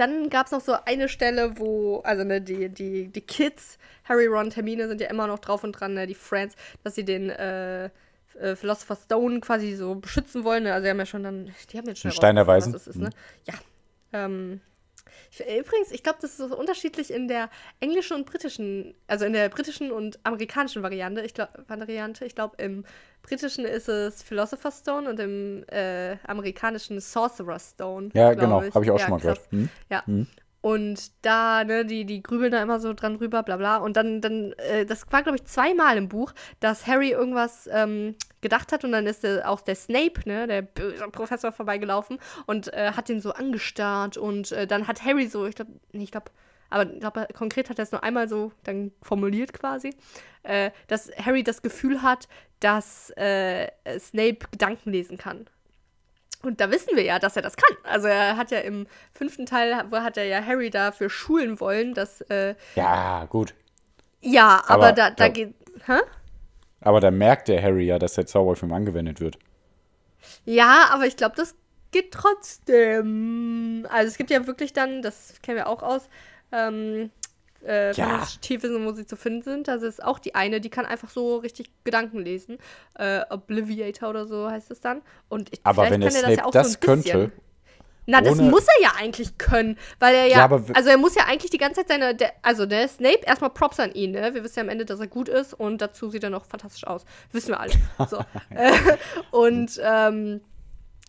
dann 0.00 0.30
gab 0.30 0.46
es 0.46 0.52
noch 0.52 0.60
so 0.60 0.74
eine 0.84 1.08
Stelle, 1.08 1.58
wo, 1.58 2.00
also 2.00 2.24
ne, 2.24 2.40
die, 2.40 2.68
die, 2.68 3.08
die 3.08 3.20
Kids, 3.20 3.78
Harry, 4.04 4.26
Ron, 4.26 4.50
Hermine 4.50 4.88
sind 4.88 5.00
ja 5.00 5.08
immer 5.08 5.26
noch 5.26 5.38
drauf 5.38 5.64
und 5.64 5.72
dran, 5.72 5.94
ne, 5.94 6.06
die 6.06 6.14
Friends, 6.14 6.56
dass 6.82 6.94
sie 6.94 7.04
den 7.04 7.30
äh, 7.30 7.90
äh, 8.40 8.56
Philosopher 8.56 8.96
Stone 8.96 9.40
quasi 9.40 9.74
so 9.74 9.94
beschützen 9.94 10.44
wollen. 10.44 10.64
Ne? 10.64 10.72
Also 10.72 10.84
sie 10.84 10.90
haben 10.90 10.98
ja 10.98 11.06
schon 11.06 11.22
dann, 11.22 11.50
die 11.70 11.78
haben 11.78 11.86
jetzt 11.86 12.00
schon 12.00 12.10
Stein 12.10 12.36
der 12.36 12.46
herausgefunden, 12.46 12.74
Weisen. 12.74 12.74
was 12.74 12.84
das 12.84 12.96
ist, 12.96 13.00
ne? 13.00 13.10
Ja. 13.46 14.24
Ähm, 14.24 14.60
ich, 15.30 15.40
übrigens, 15.40 15.90
ich 15.90 16.02
glaube, 16.02 16.18
das 16.20 16.32
ist 16.32 16.38
so 16.38 16.56
unterschiedlich 16.56 17.10
in 17.12 17.28
der 17.28 17.50
englischen 17.80 18.16
und 18.16 18.26
britischen, 18.26 18.94
also 19.06 19.24
in 19.24 19.32
der 19.32 19.48
britischen 19.48 19.90
und 19.92 20.18
amerikanischen 20.24 20.82
Variante. 20.82 21.22
Ich 21.22 21.34
glaube, 21.34 21.64
Variante. 21.68 22.24
Ich 22.24 22.34
glaube, 22.34 22.56
im 22.58 22.84
britischen 23.22 23.64
ist 23.64 23.88
es 23.88 24.22
Philosopher's 24.22 24.80
Stone 24.80 25.08
und 25.08 25.20
im 25.20 25.64
äh, 25.68 26.16
amerikanischen 26.26 27.00
Sorcerer's 27.00 27.70
Stone. 27.70 28.10
Ja, 28.14 28.34
genau. 28.34 28.62
Habe 28.62 28.84
ich 28.84 28.90
auch 28.90 28.98
Ja, 28.98 29.04
schon 29.04 29.10
mal 29.10 29.20
krass. 29.20 29.38
gehört. 29.38 29.52
Hm? 29.52 29.68
Ja. 29.90 30.02
Mhm. 30.06 30.26
Und 30.62 31.10
da, 31.22 31.64
ne, 31.64 31.84
die, 31.84 32.06
die 32.06 32.22
grübeln 32.22 32.52
da 32.52 32.62
immer 32.62 32.78
so 32.78 32.94
dran 32.94 33.16
rüber, 33.16 33.42
bla 33.42 33.56
bla. 33.56 33.76
Und 33.78 33.96
dann, 33.96 34.20
dann, 34.20 34.52
äh, 34.52 34.86
das 34.86 35.04
war, 35.10 35.22
glaube 35.22 35.36
ich, 35.36 35.44
zweimal 35.44 35.96
im 35.96 36.08
Buch, 36.08 36.32
dass 36.60 36.86
Harry 36.86 37.10
irgendwas 37.10 37.68
ähm, 37.70 38.14
gedacht 38.40 38.72
hat 38.72 38.84
und 38.84 38.92
dann 38.92 39.06
ist 39.06 39.24
der, 39.24 39.48
auch 39.50 39.60
der 39.60 39.74
Snape, 39.74 40.20
ne, 40.24 40.46
der 40.46 40.62
böse 40.62 41.08
Professor 41.08 41.50
vorbeigelaufen 41.52 42.18
und 42.46 42.72
äh, 42.72 42.92
hat 42.92 43.10
ihn 43.10 43.20
so 43.20 43.32
angestarrt 43.32 44.16
und 44.16 44.52
äh, 44.52 44.66
dann 44.66 44.86
hat 44.86 45.04
Harry 45.04 45.26
so, 45.26 45.46
ich 45.46 45.56
glaube, 45.56 45.72
nee, 45.92 46.04
ich 46.04 46.12
glaube, 46.12 46.30
aber 46.70 46.90
ich 46.90 47.00
glaube, 47.00 47.28
konkret 47.34 47.68
hat 47.68 47.78
er 47.78 47.82
es 47.82 47.92
nur 47.92 48.02
einmal 48.02 48.28
so 48.28 48.52
dann 48.64 48.92
formuliert 49.02 49.52
quasi, 49.52 49.94
äh, 50.42 50.70
dass 50.86 51.10
Harry 51.18 51.42
das 51.42 51.62
Gefühl 51.62 52.02
hat, 52.02 52.28
dass 52.60 53.10
äh, 53.16 53.68
Snape 53.98 54.38
Gedanken 54.50 54.90
lesen 54.90 55.18
kann. 55.18 55.46
Und 56.42 56.60
da 56.60 56.70
wissen 56.70 56.96
wir 56.96 57.04
ja, 57.04 57.18
dass 57.18 57.36
er 57.36 57.42
das 57.42 57.56
kann. 57.56 57.76
Also 57.84 58.08
er 58.08 58.36
hat 58.36 58.50
ja 58.50 58.58
im 58.58 58.86
fünften 59.12 59.46
Teil, 59.46 59.84
wo 59.90 59.98
hat 59.98 60.16
er 60.16 60.24
ja 60.24 60.44
Harry 60.44 60.70
dafür 60.70 61.08
schulen 61.08 61.60
wollen, 61.60 61.94
dass, 61.94 62.20
äh, 62.22 62.54
Ja, 62.74 63.24
gut. 63.26 63.54
ja, 64.20 64.62
aber, 64.66 64.86
Aber, 64.88 64.92
da, 64.92 65.10
da 65.10 65.24
ja. 65.26 65.30
geht, 65.30 65.54
hä? 65.86 65.98
Aber 66.80 67.00
da 67.00 67.10
merkt 67.12 67.46
der 67.48 67.62
Harry 67.62 67.84
ja, 67.86 67.98
dass 67.98 68.14
der 68.14 68.26
Zauber 68.26 68.60
ihm 68.60 68.72
angewendet 68.72 69.20
wird. 69.20 69.38
Ja, 70.44 70.88
aber 70.90 71.06
ich 71.06 71.16
glaube, 71.16 71.36
das 71.36 71.54
geht 71.92 72.12
trotzdem. 72.12 73.86
Also 73.90 74.08
es 74.08 74.16
gibt 74.16 74.30
ja 74.30 74.46
wirklich 74.46 74.72
dann, 74.72 75.02
das 75.02 75.34
kennen 75.42 75.58
wir 75.58 75.68
auch 75.68 75.82
aus, 75.82 76.08
ähm, 76.50 77.10
äh, 77.66 77.92
Ja. 77.92 78.26
Tiefwissen, 78.40 78.84
wo 78.84 78.92
sie 78.92 79.06
zu 79.06 79.16
finden 79.16 79.42
sind. 79.42 79.68
Das 79.68 79.82
ist 79.82 80.02
auch 80.02 80.18
die 80.18 80.34
eine, 80.34 80.60
die 80.60 80.70
kann 80.70 80.86
einfach 80.86 81.10
so 81.10 81.36
richtig 81.36 81.70
Gedanken 81.84 82.18
lesen. 82.18 82.58
Äh, 82.94 83.20
Obliviator 83.30 84.10
oder 84.10 84.26
so 84.26 84.50
heißt 84.50 84.70
es 84.70 84.80
dann. 84.80 85.02
Und 85.28 85.52
ich, 85.52 85.60
Aber 85.64 85.90
wenn 85.90 86.00
der 86.00 86.10
kann 86.10 86.16
er 86.16 86.20
Snape 86.22 86.36
ja 86.36 86.44
auch 86.44 86.50
das 86.50 86.72
so 86.72 86.78
ein 86.90 86.96
bisschen. 86.98 87.12
könnte, 87.20 87.32
Na, 88.06 88.20
das 88.20 88.38
muss 88.38 88.66
er 88.66 88.82
ja 88.82 88.92
eigentlich 88.98 89.38
können, 89.38 89.78
weil 90.00 90.14
er 90.14 90.26
ja, 90.26 90.48
Ja, 90.48 90.62
also 90.74 90.90
er 90.90 90.98
muss 90.98 91.14
ja 91.14 91.24
eigentlich 91.26 91.50
die 91.50 91.58
ganze 91.58 91.80
Zeit 91.80 91.88
seine, 91.88 92.14
der, 92.14 92.32
also 92.42 92.66
der 92.66 92.88
Snape, 92.88 93.20
erstmal 93.24 93.50
Props 93.50 93.78
an 93.78 93.92
ihn, 93.92 94.10
ne? 94.12 94.34
Wir 94.34 94.42
wissen 94.42 94.58
ja 94.58 94.62
am 94.64 94.68
Ende, 94.68 94.84
dass 94.84 94.98
er 94.98 95.06
gut 95.06 95.28
ist 95.28 95.54
und 95.54 95.80
dazu 95.80 96.08
sieht 96.10 96.24
er 96.24 96.30
noch 96.30 96.46
fantastisch 96.46 96.84
aus. 96.86 97.04
Wissen 97.30 97.50
wir 97.50 97.60
alle. 97.60 97.72
So. 98.08 98.18
äh, 98.50 98.72
und 99.30 99.80
ähm, 99.82 100.40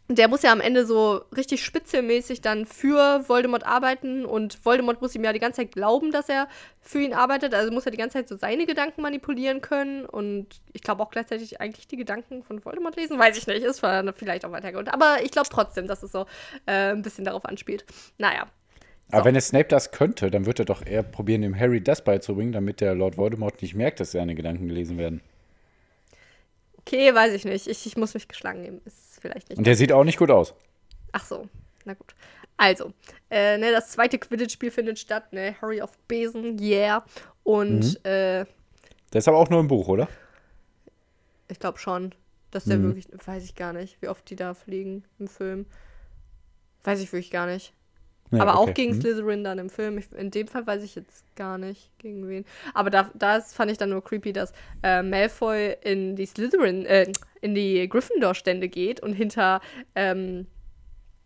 der 0.09 0.27
muss 0.27 0.41
ja 0.41 0.51
am 0.51 0.59
Ende 0.59 0.85
so 0.85 1.21
richtig 1.35 1.63
spitzelmäßig 1.63 2.41
dann 2.41 2.65
für 2.65 3.23
Voldemort 3.27 3.65
arbeiten 3.65 4.25
und 4.25 4.63
Voldemort 4.65 5.01
muss 5.01 5.15
ihm 5.15 5.23
ja 5.23 5.31
die 5.31 5.39
ganze 5.39 5.61
Zeit 5.61 5.71
glauben, 5.71 6.11
dass 6.11 6.27
er 6.27 6.49
für 6.81 6.99
ihn 6.99 7.13
arbeitet. 7.13 7.53
Also 7.53 7.71
muss 7.71 7.85
er 7.85 7.91
die 7.91 7.97
ganze 7.97 8.17
Zeit 8.17 8.27
so 8.27 8.35
seine 8.35 8.65
Gedanken 8.65 9.01
manipulieren 9.01 9.61
können 9.61 10.05
und 10.05 10.47
ich 10.73 10.81
glaube 10.81 11.01
auch 11.01 11.09
gleichzeitig 11.09 11.61
eigentlich 11.61 11.87
die 11.87 11.95
Gedanken 11.95 12.43
von 12.43 12.63
Voldemort 12.65 12.97
lesen. 12.97 13.17
Weiß 13.17 13.37
ich 13.37 13.47
nicht, 13.47 13.63
ist 13.63 13.79
vielleicht 13.79 14.45
auch 14.45 14.51
weitergeholt. 14.51 14.93
Aber 14.93 15.23
ich 15.23 15.31
glaube 15.31 15.47
trotzdem, 15.49 15.87
dass 15.87 16.03
es 16.03 16.11
so 16.11 16.25
äh, 16.65 16.91
ein 16.91 17.01
bisschen 17.01 17.23
darauf 17.23 17.45
anspielt. 17.45 17.85
Naja. 18.17 18.47
aber 19.09 19.21
So. 19.21 19.25
wenn 19.25 19.35
der 19.35 19.41
Snape 19.41 19.69
das 19.69 19.91
könnte, 19.91 20.29
dann 20.29 20.45
wird 20.45 20.59
er 20.59 20.65
doch 20.65 20.85
eher 20.85 21.03
probieren, 21.03 21.43
dem 21.43 21.57
Harry 21.57 21.81
das 21.81 22.03
beizubringen, 22.03 22.51
damit 22.51 22.81
der 22.81 22.93
Lord 22.93 23.17
Voldemort 23.17 23.61
nicht 23.61 23.73
merkt, 23.73 24.01
dass 24.01 24.11
seine 24.11 24.35
Gedanken 24.35 24.67
gelesen 24.67 24.97
werden. 24.97 25.21
Okay, 26.85 27.15
weiß 27.15 27.33
ich 27.33 27.45
nicht. 27.45 27.67
Ich, 27.67 27.85
ich 27.85 27.95
muss 27.95 28.13
mich 28.13 28.27
geschlagen 28.27 28.61
nehmen. 28.61 28.81
Ist 28.83 29.02
vielleicht 29.23 29.49
nicht. 29.49 29.57
Und 29.57 29.65
der 29.65 29.75
sieht 29.75 29.91
auch 29.91 30.03
nicht 30.03 30.19
gut 30.19 30.29
aus. 30.29 30.53
Ach 31.13 31.25
so, 31.25 31.47
na 31.85 31.93
gut. 31.95 32.13
Also, 32.57 32.93
äh, 33.31 33.57
ne, 33.57 33.71
das 33.71 33.89
zweite 33.91 34.19
Quidditch-Spiel 34.19 34.69
findet 34.69 34.99
statt, 34.99 35.33
ne? 35.33 35.55
Harry 35.61 35.81
auf 35.81 35.97
Besen, 36.07 36.59
yeah. 36.59 37.03
Und 37.43 37.97
äh, 38.05 38.45
Der 39.11 39.19
ist 39.19 39.27
aber 39.27 39.37
auch 39.37 39.49
nur 39.49 39.59
im 39.59 39.67
Buch, 39.67 39.87
oder? 39.87 40.07
ich 41.49 41.59
glaube 41.59 41.77
schon, 41.77 42.13
dass 42.51 42.65
der 42.65 42.77
Mhm. 42.77 42.83
wirklich, 42.95 43.07
weiß 43.27 43.43
ich 43.43 43.55
gar 43.55 43.73
nicht, 43.73 44.01
wie 44.01 44.07
oft 44.07 44.27
die 44.29 44.35
da 44.35 44.53
fliegen 44.53 45.03
im 45.19 45.27
Film. 45.27 45.65
Weiß 46.83 46.99
ich 46.99 47.11
wirklich 47.11 47.31
gar 47.31 47.45
nicht. 47.47 47.73
Ja, 48.33 48.41
Aber 48.41 48.55
auch 48.57 48.63
okay. 48.63 48.73
gegen 48.73 48.93
Hm. 48.93 49.01
Slytherin 49.01 49.43
dann 49.43 49.59
im 49.59 49.69
Film. 49.69 49.97
Ich, 49.97 50.11
in 50.11 50.31
dem 50.31 50.47
Fall 50.47 50.65
weiß 50.65 50.83
ich 50.83 50.95
jetzt 50.95 51.23
gar 51.35 51.57
nicht, 51.57 51.89
gegen 51.99 52.27
wen. 52.27 52.45
Aber 52.73 52.89
da, 52.89 53.09
das 53.13 53.53
fand 53.53 53.71
ich 53.71 53.77
dann 53.77 53.89
nur 53.89 54.03
creepy, 54.03 54.33
dass 54.33 54.53
äh, 54.83 55.01
Malfoy 55.03 55.75
in 55.81 56.15
die 56.15 56.25
Slytherin, 56.25 56.85
äh, 56.85 57.11
in 57.41 57.55
die 57.55 57.87
Gryffindor-Stände 57.87 58.69
geht 58.69 58.99
und 59.01 59.13
hinter 59.13 59.61
ähm, 59.95 60.47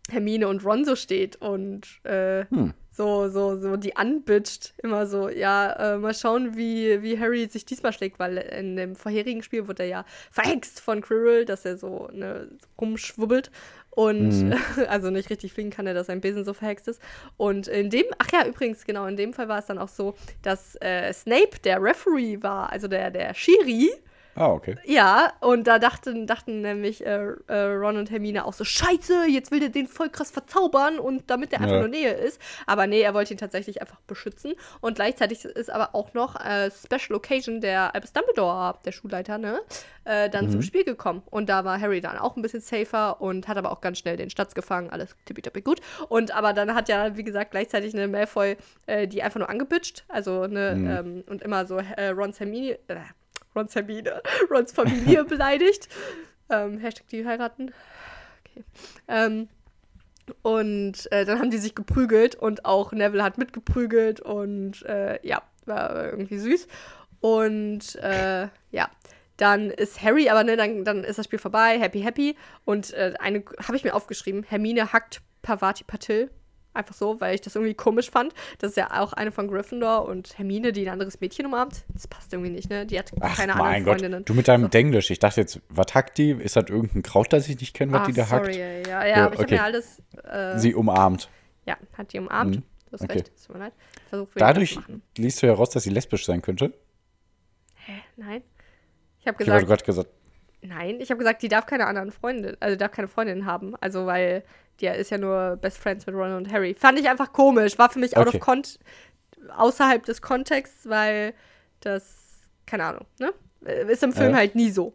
Hermine 0.10 0.48
und 0.48 0.64
Ron 0.66 0.86
so 0.86 0.96
steht 0.96 1.36
und 1.38 2.00
äh, 2.04 2.46
Hm. 2.50 2.74
So, 2.98 3.30
so, 3.30 3.58
so 3.60 3.78
die 3.78 3.96
anbitscht. 3.96 4.74
Immer 4.82 5.06
so, 5.06 5.30
ja, 5.30 5.94
äh, 5.94 5.98
mal 5.98 6.16
schauen, 6.16 6.58
wie, 6.58 7.02
wie 7.04 7.20
Harry 7.20 7.48
sich 7.48 7.64
diesmal 7.64 7.94
schlägt, 7.94 8.18
weil 8.20 8.38
in 8.38 8.76
dem 8.76 8.96
vorherigen 8.96 9.44
Spiel 9.44 9.68
wurde 9.68 9.84
er 9.84 9.90
ja 9.90 10.06
verhext 10.32 10.82
von 10.82 11.02
Quirrell, 11.02 11.46
dass 11.46 11.64
er 11.64 11.78
so 11.78 12.10
ne, 12.12 12.50
rumschwubbelt 12.82 13.52
und 13.92 14.56
also 14.88 15.12
nicht 15.12 15.30
richtig 15.30 15.54
fliegen 15.54 15.70
kann, 15.70 15.88
er, 15.88 15.94
dass 15.94 16.08
sein 16.08 16.22
Besen 16.22 16.44
so 16.44 16.54
verhext 16.54 16.88
ist. 16.88 17.02
Und 17.38 17.68
in 17.68 17.90
dem, 17.90 18.06
ach 18.18 18.32
ja, 18.34 18.46
übrigens, 18.48 18.86
genau, 18.86 19.06
in 19.06 19.16
dem 19.16 19.34
Fall 19.34 19.48
war 19.48 19.60
es 19.60 19.68
dann 19.68 19.78
auch 19.78 19.90
so, 19.90 20.16
dass 20.42 20.76
äh, 20.82 21.14
Snape 21.14 21.60
der 21.64 21.82
Referee 21.82 22.42
war, 22.42 22.72
also 22.72 22.88
der, 22.88 23.12
der 23.12 23.34
Schiri. 23.34 23.92
Ah, 24.38 24.52
okay. 24.52 24.78
Ja, 24.86 25.34
und 25.42 25.66
da 25.68 25.80
dachten, 25.80 26.28
dachten 26.28 26.62
nämlich 26.62 27.06
äh, 27.06 27.32
äh, 27.48 27.64
Ron 27.74 27.98
und 27.98 28.12
Hermine 28.12 28.46
auch 28.46 28.54
so, 28.54 28.64
scheiße, 28.64 29.26
jetzt 29.28 29.52
will 29.52 29.60
der 29.60 29.70
den 29.70 29.88
voll 29.88 30.10
krass 30.10 30.30
verzaubern 30.32 31.00
und 31.00 31.30
damit 31.30 31.52
der 31.52 31.60
einfach 31.62 31.74
Ja. 31.74 31.80
nur 31.80 31.88
Nähe 31.90 32.12
ist. 32.14 32.40
Aber 32.68 32.86
nee, 32.88 33.02
er 33.02 33.14
wollte 33.14 33.34
ihn 33.34 33.38
tatsächlich 33.40 33.82
einfach 33.82 34.00
beschützen. 34.02 34.54
Und 34.80 34.96
gleichzeitig 34.96 35.44
ist 35.44 35.70
aber 35.72 35.96
auch 35.96 36.14
noch 36.14 36.36
äh, 36.36 36.70
Special 36.72 37.16
Occasion 37.18 37.62
der 37.62 37.96
Albus 37.96 38.14
Dumbledore, 38.14 38.76
der 38.86 38.92
Schulleiter, 38.92 39.38
ne, 39.40 39.60
äh, 40.06 40.30
dann 40.30 40.46
Mhm. 40.46 40.52
zum 40.52 40.62
Spiel 40.62 40.84
gekommen. 40.84 41.24
Und 41.32 41.50
da 41.50 41.66
war 41.66 41.82
Harry 41.82 42.00
dann 42.02 42.18
auch 42.18 42.36
ein 42.36 42.42
bisschen 42.44 42.62
safer 42.62 43.20
und 43.20 43.48
hat 43.48 43.58
aber 43.58 43.72
auch 43.72 43.82
ganz 43.82 43.98
schnell 43.98 44.18
den 44.18 44.30
Statz 44.30 44.54
gefangen, 44.54 44.90
alles 44.92 45.16
tippitoppi 45.26 45.62
gut. 45.62 45.82
Und 46.10 46.32
aber 46.36 46.54
dann 46.54 46.76
hat 46.76 46.90
ja, 46.90 47.18
wie 47.18 47.24
gesagt, 47.24 47.52
gleichzeitig 47.52 47.94
eine 47.96 48.08
Malfoy 48.08 48.56
äh, 48.86 49.08
die 49.08 49.24
einfach 49.24 49.40
nur 49.40 49.50
angebitscht, 49.50 50.06
also 50.10 50.46
ne, 50.48 50.76
Mhm. 50.78 50.88
ähm, 50.90 51.24
und 51.28 51.42
immer 51.42 51.66
so 51.66 51.78
äh, 51.78 52.10
Rons 52.10 52.40
Hermine, 52.40 52.78
Rons 53.58 53.76
Hermine, 53.76 54.22
Rons 54.52 54.72
Familie 54.72 55.24
beleidigt. 55.26 55.90
Ähm, 56.50 56.78
Hashtag 56.78 57.08
die 57.08 57.26
heiraten. 57.26 57.74
Okay. 58.46 58.64
Ähm, 59.08 59.50
und 60.42 61.12
äh, 61.12 61.26
dann 61.26 61.40
haben 61.40 61.52
die 61.52 61.58
sich 61.58 61.74
geprügelt 61.74 62.36
und 62.36 62.66
auch 62.66 62.92
Neville 62.92 63.24
hat 63.24 63.38
mitgeprügelt 63.38 64.20
und 64.20 64.84
äh, 64.84 65.26
ja, 65.26 65.42
war 65.66 66.06
irgendwie 66.06 66.38
süß. 66.38 66.68
Und 67.20 67.96
äh, 67.96 68.48
ja, 68.72 68.90
dann 69.38 69.70
ist 69.72 70.02
Harry, 70.02 70.30
aber 70.30 70.44
ne, 70.44 70.58
dann, 70.58 70.84
dann 70.84 71.04
ist 71.04 71.18
das 71.18 71.26
Spiel 71.26 71.40
vorbei, 71.40 71.80
happy, 71.80 72.02
happy. 72.02 72.36
Und 72.66 72.94
äh, 72.94 73.14
eine 73.20 73.44
habe 73.66 73.78
ich 73.78 73.84
mir 73.84 73.94
aufgeschrieben, 73.94 74.44
Hermine 74.44 74.94
hackt 74.94 75.22
Pavati 75.42 75.84
Patil. 75.84 76.30
Einfach 76.78 76.94
so, 76.96 77.20
weil 77.20 77.36
ich 77.36 77.42
das 77.42 77.56
irgendwie 77.56 77.74
komisch 77.74 78.10
fand. 78.12 78.34
Das 78.60 78.72
ist 78.72 78.76
ja 78.78 79.02
auch 79.02 79.14
eine 79.14 79.32
von 79.32 79.48
Gryffindor 79.48 80.06
und 80.08 80.38
Hermine, 80.38 80.72
die 80.72 80.86
ein 80.88 80.94
anderes 80.94 81.20
Mädchen 81.20 81.46
umarmt. 81.46 81.84
Das 81.94 82.08
passt 82.08 82.32
irgendwie 82.32 82.52
nicht, 82.52 82.70
ne? 82.70 82.86
Die 82.86 82.98
hat 83.00 83.12
Ach, 83.20 83.36
keine 83.36 83.54
mein 83.56 83.62
anderen 83.62 83.84
Gott. 83.86 83.94
Freundinnen. 84.00 84.26
Du 84.26 84.34
mit 84.34 84.48
deinem 84.48 84.64
So. 84.64 84.68
Denglisch. 84.70 85.10
Ich 85.10 85.20
dachte 85.20 85.42
jetzt, 85.42 85.60
was 85.70 85.94
hackt 85.96 86.18
die? 86.18 86.32
Ist 86.32 86.56
das 86.56 86.66
irgendein 86.70 87.04
Kraut, 87.04 87.34
das 87.34 87.50
ich 87.50 87.60
nicht 87.60 87.74
kenne, 87.76 87.92
was 87.94 88.02
Ah, 88.02 88.06
die 88.06 88.14
da 88.14 88.26
sorry, 88.26 88.54
hackt? 88.54 88.56
ja, 88.56 88.68
ja, 88.68 88.88
Ja, 88.88 89.06
ja, 89.06 89.26
aber 89.26 89.34
ich 89.36 89.40
okay. 89.42 89.58
habe 89.58 89.74
mir 89.74 89.80
alles. 89.80 90.02
Äh, 90.24 90.58
Sie 90.60 90.74
umarmt. 90.76 91.30
ja, 91.66 91.76
hat 91.98 92.14
die 92.14 92.20
umarmt. 92.20 92.56
Mhm, 92.58 92.64
Du 92.86 92.94
hast 92.94 93.02
okay. 93.04 93.14
recht, 93.14 93.32
tut 93.46 93.56
mir 93.56 93.64
leid. 93.64 93.74
Versuch 94.10 94.28
Dadurch 94.36 94.80
liest 95.18 95.44
du 95.44 95.48
heraus, 95.48 95.70
dass 95.72 95.84
sie 95.84 95.90
lesbisch 95.90 96.26
sein 96.26 96.42
könnte. 96.42 96.74
Hä? 97.76 97.94
Nein. 98.16 98.44
Ich 99.20 99.28
habe 99.28 99.44
Ich 99.44 99.50
habe 99.50 99.66
gesagt, 99.66 99.68
gerade 99.68 99.84
gesagt, 99.84 100.10
nein, 100.62 101.02
ich 101.02 101.10
habe 101.10 101.18
gesagt, 101.18 101.42
die 101.42 101.50
darf 101.50 101.66
keine 101.66 101.86
anderen 101.88 102.12
Freunde, 102.12 102.56
also 102.62 102.76
darf 102.78 102.92
keine 102.92 103.08
Freundin 103.10 103.46
haben. 103.46 103.76
Also, 103.82 104.06
weil 104.06 104.44
die 104.80 104.88
ist 104.88 105.12
ja 105.12 105.18
nur 105.18 105.58
Best 105.58 105.78
Friends 105.78 106.06
mit 106.06 106.16
Ron 106.16 106.34
und 106.34 106.52
Harry. 106.52 106.74
Fand 106.76 107.00
ich 107.00 107.10
einfach 107.10 107.32
komisch. 107.34 107.78
War 107.78 107.90
für 107.90 108.00
mich 108.00 108.16
out 108.18 108.28
Okay. 108.28 108.38
of 108.38 108.44
cont 108.44 108.80
außerhalb 109.56 110.04
des 110.06 110.22
Kontexts, 110.22 110.88
weil 110.90 111.34
das, 111.82 112.16
keine 112.66 112.86
Ahnung, 112.86 113.06
ne? 113.20 113.34
Ist 113.90 114.04
im 114.04 114.14
Film 114.14 114.32
Ja. 114.32 114.38
halt 114.38 114.56
nie 114.56 114.70
so. 114.72 114.94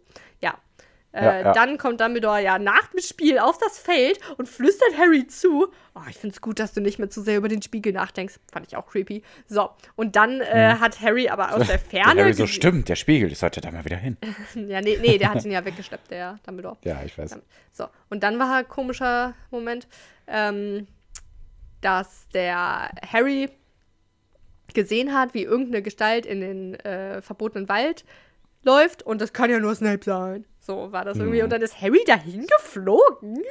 Ja. 1.15 1.21
Äh, 1.21 1.25
Ja, 1.25 1.41
ja. 1.41 1.53
Dann 1.53 1.77
kommt 1.79 2.01
Dumbledore 2.01 2.43
ja 2.43 2.59
nach 2.59 2.87
dem 2.89 3.01
Spiel 3.01 3.39
auf 3.39 3.59
das 3.59 3.79
Feld 3.79 4.19
und 4.39 4.49
flüstert 4.49 4.97
Harry 4.97 5.27
zu. 5.27 5.69
Oh, 5.95 6.01
ich 6.09 6.17
finde 6.17 6.35
es 6.35 6.41
gut, 6.41 6.59
dass 6.59 6.73
du 6.73 6.81
nicht 6.81 6.99
mehr 6.99 7.11
zu 7.11 7.21
sehr 7.21 7.37
über 7.37 7.49
den 7.49 7.61
Spiegel 7.61 7.93
nachdenkst. 7.93 8.41
Fand 8.51 8.67
ich 8.67 8.77
auch 8.77 8.87
creepy. 8.87 9.23
So, 9.47 9.69
und 9.95 10.17
dann 10.17 10.41
äh, 10.41 10.77
hat 10.81 11.01
Harry 11.03 11.29
aber 11.29 11.55
aus 11.55 11.67
der 11.67 11.79
Der 11.93 12.05
Ferne. 12.05 12.23
Harry 12.23 12.33
so, 12.33 12.47
stimmt, 12.47 12.89
der 12.89 12.97
Spiegel, 12.97 13.31
ich 13.31 13.39
sollte 13.39 13.61
da 13.61 13.71
mal 13.71 13.85
wieder 13.85 13.97
hin. 13.99 14.17
Ja, 14.55 14.81
nee, 14.81 14.99
nee, 15.03 15.19
der 15.19 15.35
hat 15.35 15.45
ihn 15.45 15.51
ja 15.53 15.65
weggeschleppt, 15.65 16.11
der 16.11 16.39
Dumbledore. 16.47 16.77
Ja, 16.85 17.03
ich 17.05 17.17
weiß. 17.19 17.37
So, 17.73 17.87
und 18.09 18.23
dann 18.23 18.39
war 18.39 18.55
ein 18.57 18.69
komischer 18.69 19.35
Moment, 19.51 19.87
ähm, 20.27 20.87
dass 21.83 22.27
der 22.33 22.91
Harry 23.13 23.51
gesehen 24.73 25.13
hat, 25.13 25.35
wie 25.35 25.43
irgendeine 25.43 25.83
Gestalt 25.83 26.25
in 26.25 26.41
den 26.41 26.75
äh, 26.81 27.21
verbotenen 27.21 27.69
Wald 27.69 28.05
läuft 28.63 29.03
und 29.03 29.21
das 29.21 29.33
kann 29.33 29.51
ja 29.51 29.59
nur 29.59 29.75
Snape 29.75 30.03
sein. 30.05 30.45
So 30.63 30.93
war 30.93 31.05
das 31.05 31.19
irgendwie. 31.19 31.43
Und 31.43 31.51
dann 31.51 31.61
ist 31.61 31.81
Harry 31.81 32.03
dahin 32.07 32.47
geflogen. 32.47 33.43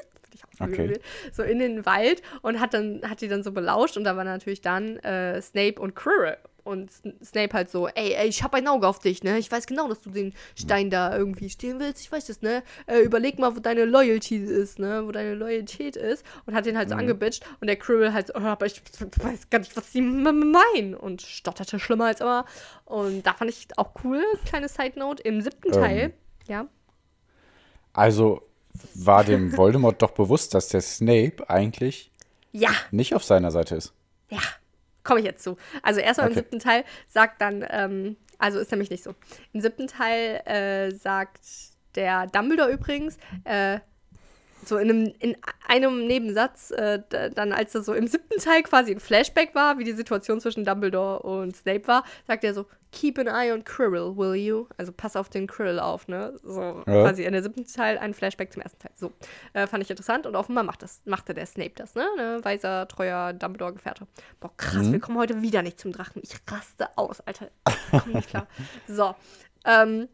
Okay. 0.59 0.99
So 1.33 1.43
in 1.43 1.59
den 1.59 1.85
Wald 1.85 2.21
und 2.41 2.59
hat 2.59 2.73
dann 2.73 3.01
hat 3.07 3.21
die 3.21 3.27
dann 3.27 3.43
so 3.43 3.51
belauscht 3.51 3.97
und 3.97 4.03
da 4.05 4.15
waren 4.15 4.27
natürlich 4.27 4.61
dann 4.61 4.97
äh, 4.97 5.41
Snape 5.41 5.81
und 5.81 5.95
Quirrell. 5.95 6.37
Und 6.63 6.91
Snape 7.23 7.53
halt 7.53 7.71
so, 7.71 7.87
ey, 7.87 8.13
ey, 8.13 8.27
ich 8.27 8.43
hab 8.43 8.53
ein 8.53 8.67
Auge 8.67 8.87
auf 8.87 8.99
dich, 8.99 9.23
ne? 9.23 9.39
Ich 9.39 9.51
weiß 9.51 9.65
genau, 9.65 9.87
dass 9.87 10.01
du 10.01 10.11
den 10.11 10.31
Stein 10.55 10.91
da 10.91 11.17
irgendwie 11.17 11.49
stehlen 11.49 11.79
willst. 11.79 12.01
Ich 12.01 12.11
weiß 12.11 12.27
das, 12.27 12.43
ne? 12.43 12.61
Äh, 12.85 12.99
überleg 12.99 13.39
mal, 13.39 13.55
wo 13.55 13.59
deine 13.59 13.85
Loyalty 13.85 14.35
ist, 14.35 14.77
ne? 14.77 15.01
Wo 15.03 15.11
deine 15.11 15.33
Loyalität 15.33 15.95
ist. 15.95 16.23
Und 16.45 16.53
hat 16.53 16.67
den 16.67 16.77
halt 16.77 16.89
so 16.89 16.95
angebitscht. 16.95 17.43
Und 17.61 17.67
der 17.67 17.77
Quirrell 17.77 18.13
halt 18.13 18.27
so, 18.27 18.33
oh, 18.35 18.41
aber 18.41 18.67
ich 18.67 18.79
weiß 19.23 19.49
gar 19.49 19.57
nicht, 19.57 19.75
was 19.75 19.91
sie 19.91 20.01
meinen. 20.01 20.93
Und 20.93 21.23
stotterte 21.23 21.79
schlimmer 21.79 22.05
als 22.05 22.21
immer. 22.21 22.45
Und 22.85 23.25
da 23.25 23.33
fand 23.33 23.49
ich 23.49 23.67
auch 23.77 23.93
cool, 24.03 24.23
kleine 24.45 24.69
Side 24.69 24.99
Note. 24.99 25.23
Im 25.23 25.41
siebten 25.41 25.73
Ähm. 25.73 25.81
Teil, 25.81 26.13
ja. 26.47 26.67
Also 27.93 28.41
war 28.93 29.23
dem 29.23 29.51
Voldemort 29.57 30.01
doch 30.01 30.11
bewusst, 30.11 30.53
dass 30.53 30.69
der 30.69 30.81
Snape 30.81 31.49
eigentlich 31.49 32.11
Ja, 32.51 32.71
nicht 32.91 33.15
auf 33.15 33.23
seiner 33.23 33.51
Seite 33.51 33.75
ist. 33.75 33.93
Ja, 34.29 34.39
komme 35.03 35.19
ich 35.19 35.25
jetzt 35.25 35.43
zu. 35.43 35.57
Also 35.83 35.99
erstmal 35.99 36.27
im 36.27 36.33
Okay. 36.33 36.41
siebten 36.41 36.59
Teil 36.59 36.83
sagt 37.07 37.41
dann, 37.41 37.65
ähm, 37.69 38.17
also 38.37 38.59
ist 38.59 38.71
nämlich 38.71 38.89
nicht 38.89 39.03
so. 39.03 39.13
Im 39.53 39.61
siebten 39.61 39.87
Teil 39.87 40.41
äh, 40.45 40.91
sagt 40.91 41.41
der 41.95 42.27
Dumbledore 42.27 42.71
übrigens, 42.71 43.17
äh, 43.43 43.79
so 44.65 44.77
in 44.77 44.89
einem, 44.89 45.13
in 45.19 45.37
einem 45.67 46.05
Nebensatz, 46.07 46.71
äh, 46.71 47.01
dann 47.33 47.51
als 47.51 47.71
das 47.73 47.85
so 47.85 47.93
im 47.93 48.07
siebten 48.07 48.39
Teil 48.39 48.63
quasi 48.63 48.91
ein 48.91 48.99
Flashback 48.99 49.55
war, 49.55 49.77
wie 49.79 49.83
die 49.83 49.93
Situation 49.93 50.39
zwischen 50.39 50.65
Dumbledore 50.65 51.19
und 51.21 51.55
Snape 51.55 51.87
war, 51.87 52.03
sagt 52.27 52.43
er 52.43 52.53
so, 52.53 52.65
keep 52.91 53.17
an 53.17 53.27
eye 53.27 53.51
on 53.53 53.63
Quirrell, 53.63 54.17
will 54.17 54.35
you? 54.35 54.67
Also 54.77 54.91
pass 54.91 55.15
auf 55.15 55.29
den 55.29 55.47
Quirrell 55.47 55.79
auf, 55.79 56.07
ne? 56.07 56.37
So 56.43 56.61
Ja. 56.61 56.83
quasi 56.83 57.23
in 57.23 57.31
der 57.31 57.41
siebten 57.41 57.65
Teil 57.65 57.97
ein 57.97 58.13
Flashback 58.13 58.51
zum 58.51 58.61
ersten 58.61 58.79
Teil. 58.79 58.91
So, 58.95 59.13
äh, 59.53 59.65
fand 59.65 59.81
ich 59.83 59.89
interessant 59.89 60.25
und 60.27 60.35
offenbar 60.35 60.63
macht 60.63 60.83
das, 60.83 61.01
machte 61.05 61.33
der 61.33 61.45
Snape 61.45 61.71
das, 61.75 61.95
ne? 61.95 62.05
ne? 62.17 62.39
Weiser, 62.43 62.87
treuer 62.87 63.33
Dumbledore-Gefährte. 63.33 64.07
Boah, 64.41 64.51
krass, 64.57 64.91
wir 64.91 64.99
kommen 64.99 65.17
heute 65.17 65.41
wieder 65.41 65.61
nicht 65.61 65.79
zum 65.79 65.91
Drachen. 65.93 66.21
Ich 66.23 66.35
raste 66.51 66.89
aus, 66.97 67.21
Alter. 67.21 67.49
Ich 67.93 67.99
komm 68.03 68.13
nicht 68.13 68.29
klar. 68.29 68.47
So, 68.87 69.15
ähm, 69.65 70.09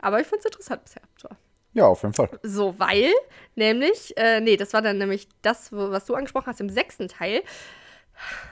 aber 0.00 0.20
ich 0.20 0.26
find's 0.26 0.44
interessant 0.46 0.82
bisher. 0.84 1.02
So. 1.20 1.28
Ja, 1.74 1.86
auf 1.86 2.02
jeden 2.02 2.12
Fall. 2.14 2.28
So, 2.42 2.78
weil, 2.78 3.10
nämlich, 3.54 4.14
äh, 4.16 4.40
nee, 4.40 4.56
das 4.56 4.72
war 4.74 4.82
dann 4.82 4.98
nämlich 4.98 5.28
das, 5.40 5.72
was 5.72 6.04
du 6.04 6.14
angesprochen 6.14 6.46
hast 6.46 6.60
im 6.60 6.68
sechsten 6.68 7.08
Teil. 7.08 7.42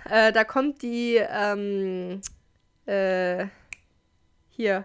Äh, 0.08 0.32
da 0.32 0.44
kommt 0.44 0.80
die, 0.82 1.16
ähm, 1.16 2.20
äh, 2.86 3.46
hier, 4.48 4.84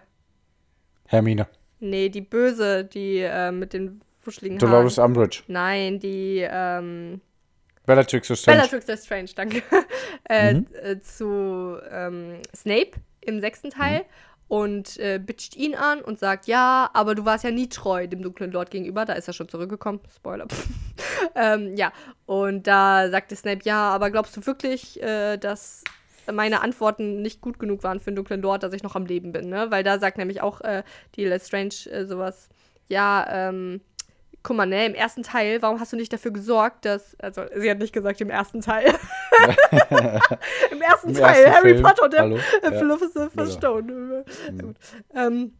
Hermine. 1.06 1.46
nee, 1.80 2.08
die 2.08 2.20
Böse, 2.20 2.84
die 2.84 3.18
äh, 3.20 3.50
mit 3.52 3.72
den 3.72 4.00
wuscheligen 4.22 4.58
Dolores 4.58 4.98
Haaren. 4.98 5.12
Umbridge. 5.12 5.42
Nein, 5.48 5.98
die, 5.98 6.46
ähm, 6.48 7.20
Bellatrix 7.86 8.28
Lestrange. 8.28 8.56
Bellatrix 8.58 8.86
Lestrange, 8.86 9.30
danke. 9.34 9.62
äh, 10.28 10.54
Mhm. 10.54 10.66
äh, 10.82 11.00
zu 11.00 11.78
ähm, 11.90 12.40
Snape 12.54 12.90
im 13.20 13.40
sechsten 13.40 13.70
Teil 13.70 14.00
Mhm. 14.00 14.04
Und 14.48 14.98
äh, 14.98 15.18
bitcht 15.18 15.56
ihn 15.56 15.74
an 15.74 16.00
und 16.00 16.18
sagt, 16.18 16.46
ja, 16.46 16.90
aber 16.92 17.14
du 17.14 17.24
warst 17.24 17.44
ja 17.44 17.50
nie 17.50 17.68
treu 17.68 18.06
dem 18.06 18.22
dunklen 18.22 18.52
Lord 18.52 18.70
gegenüber. 18.70 19.04
Da 19.04 19.14
ist 19.14 19.28
er 19.28 19.34
schon 19.34 19.48
zurückgekommen. 19.48 20.00
Spoiler. 20.14 20.46
ähm, 21.34 21.76
ja, 21.76 21.92
und 22.26 22.66
da 22.66 23.10
sagte 23.10 23.34
Snape, 23.34 23.60
ja, 23.64 23.90
aber 23.90 24.10
glaubst 24.10 24.36
du 24.36 24.46
wirklich, 24.46 25.02
äh, 25.02 25.36
dass 25.36 25.82
meine 26.32 26.60
Antworten 26.62 27.22
nicht 27.22 27.40
gut 27.40 27.58
genug 27.58 27.82
waren 27.82 28.00
für 28.00 28.10
den 28.10 28.16
dunklen 28.16 28.42
Lord, 28.42 28.62
dass 28.62 28.72
ich 28.72 28.82
noch 28.82 28.96
am 28.96 29.06
Leben 29.06 29.32
bin, 29.32 29.48
ne? 29.48 29.70
Weil 29.70 29.84
da 29.84 29.98
sagt 29.98 30.18
nämlich 30.18 30.40
auch 30.40 30.60
äh, 30.60 30.82
die 31.14 31.24
Lestrange 31.24 31.86
äh, 31.90 32.04
sowas, 32.04 32.48
ja, 32.88 33.26
ähm, 33.30 33.80
guck 34.46 34.56
mal, 34.56 34.64
ne, 34.66 34.86
im 34.86 34.94
ersten 34.94 35.24
Teil, 35.24 35.60
warum 35.60 35.80
hast 35.80 35.92
du 35.92 35.96
nicht 35.96 36.12
dafür 36.12 36.30
gesorgt, 36.30 36.84
dass, 36.84 37.18
also 37.18 37.42
sie 37.56 37.68
hat 37.68 37.78
nicht 37.78 37.92
gesagt 37.92 38.20
im 38.20 38.30
ersten 38.30 38.60
Teil. 38.60 38.86
Im 40.70 40.80
ersten 40.82 41.08
Im 41.10 41.14
Teil, 41.16 41.44
ersten 41.44 41.52
Harry 41.54 41.70
Film. 41.74 41.82
Potter 41.82 42.04
und 42.04 42.12
der 42.12 42.20
Hallo? 42.22 42.36
äh, 42.36 42.70
Ja. 42.72 42.78
Philosopher's 42.78 43.32
Genau. 43.34 43.50
Stone. 43.50 44.24
Gut. 44.60 44.76
Ähm, 45.14 45.52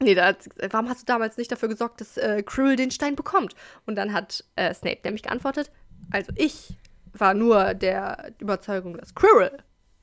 nee, 0.00 0.14
da 0.14 0.34
warum 0.70 0.88
hast 0.88 1.02
du 1.02 1.06
damals 1.06 1.36
nicht 1.38 1.50
dafür 1.50 1.68
gesorgt, 1.68 2.00
dass 2.00 2.16
äh, 2.16 2.42
Quirrell 2.44 2.76
den 2.76 2.90
Stein 2.92 3.16
bekommt? 3.16 3.54
Und 3.86 3.96
dann 3.96 4.12
hat 4.12 4.44
äh, 4.56 4.72
Snape 4.74 5.00
nämlich 5.04 5.22
geantwortet, 5.24 5.70
also 6.12 6.32
ich 6.36 6.76
war 7.12 7.34
nur 7.34 7.74
der 7.74 8.32
Überzeugung, 8.38 8.96
dass 8.96 9.14
Quirrell 9.14 9.58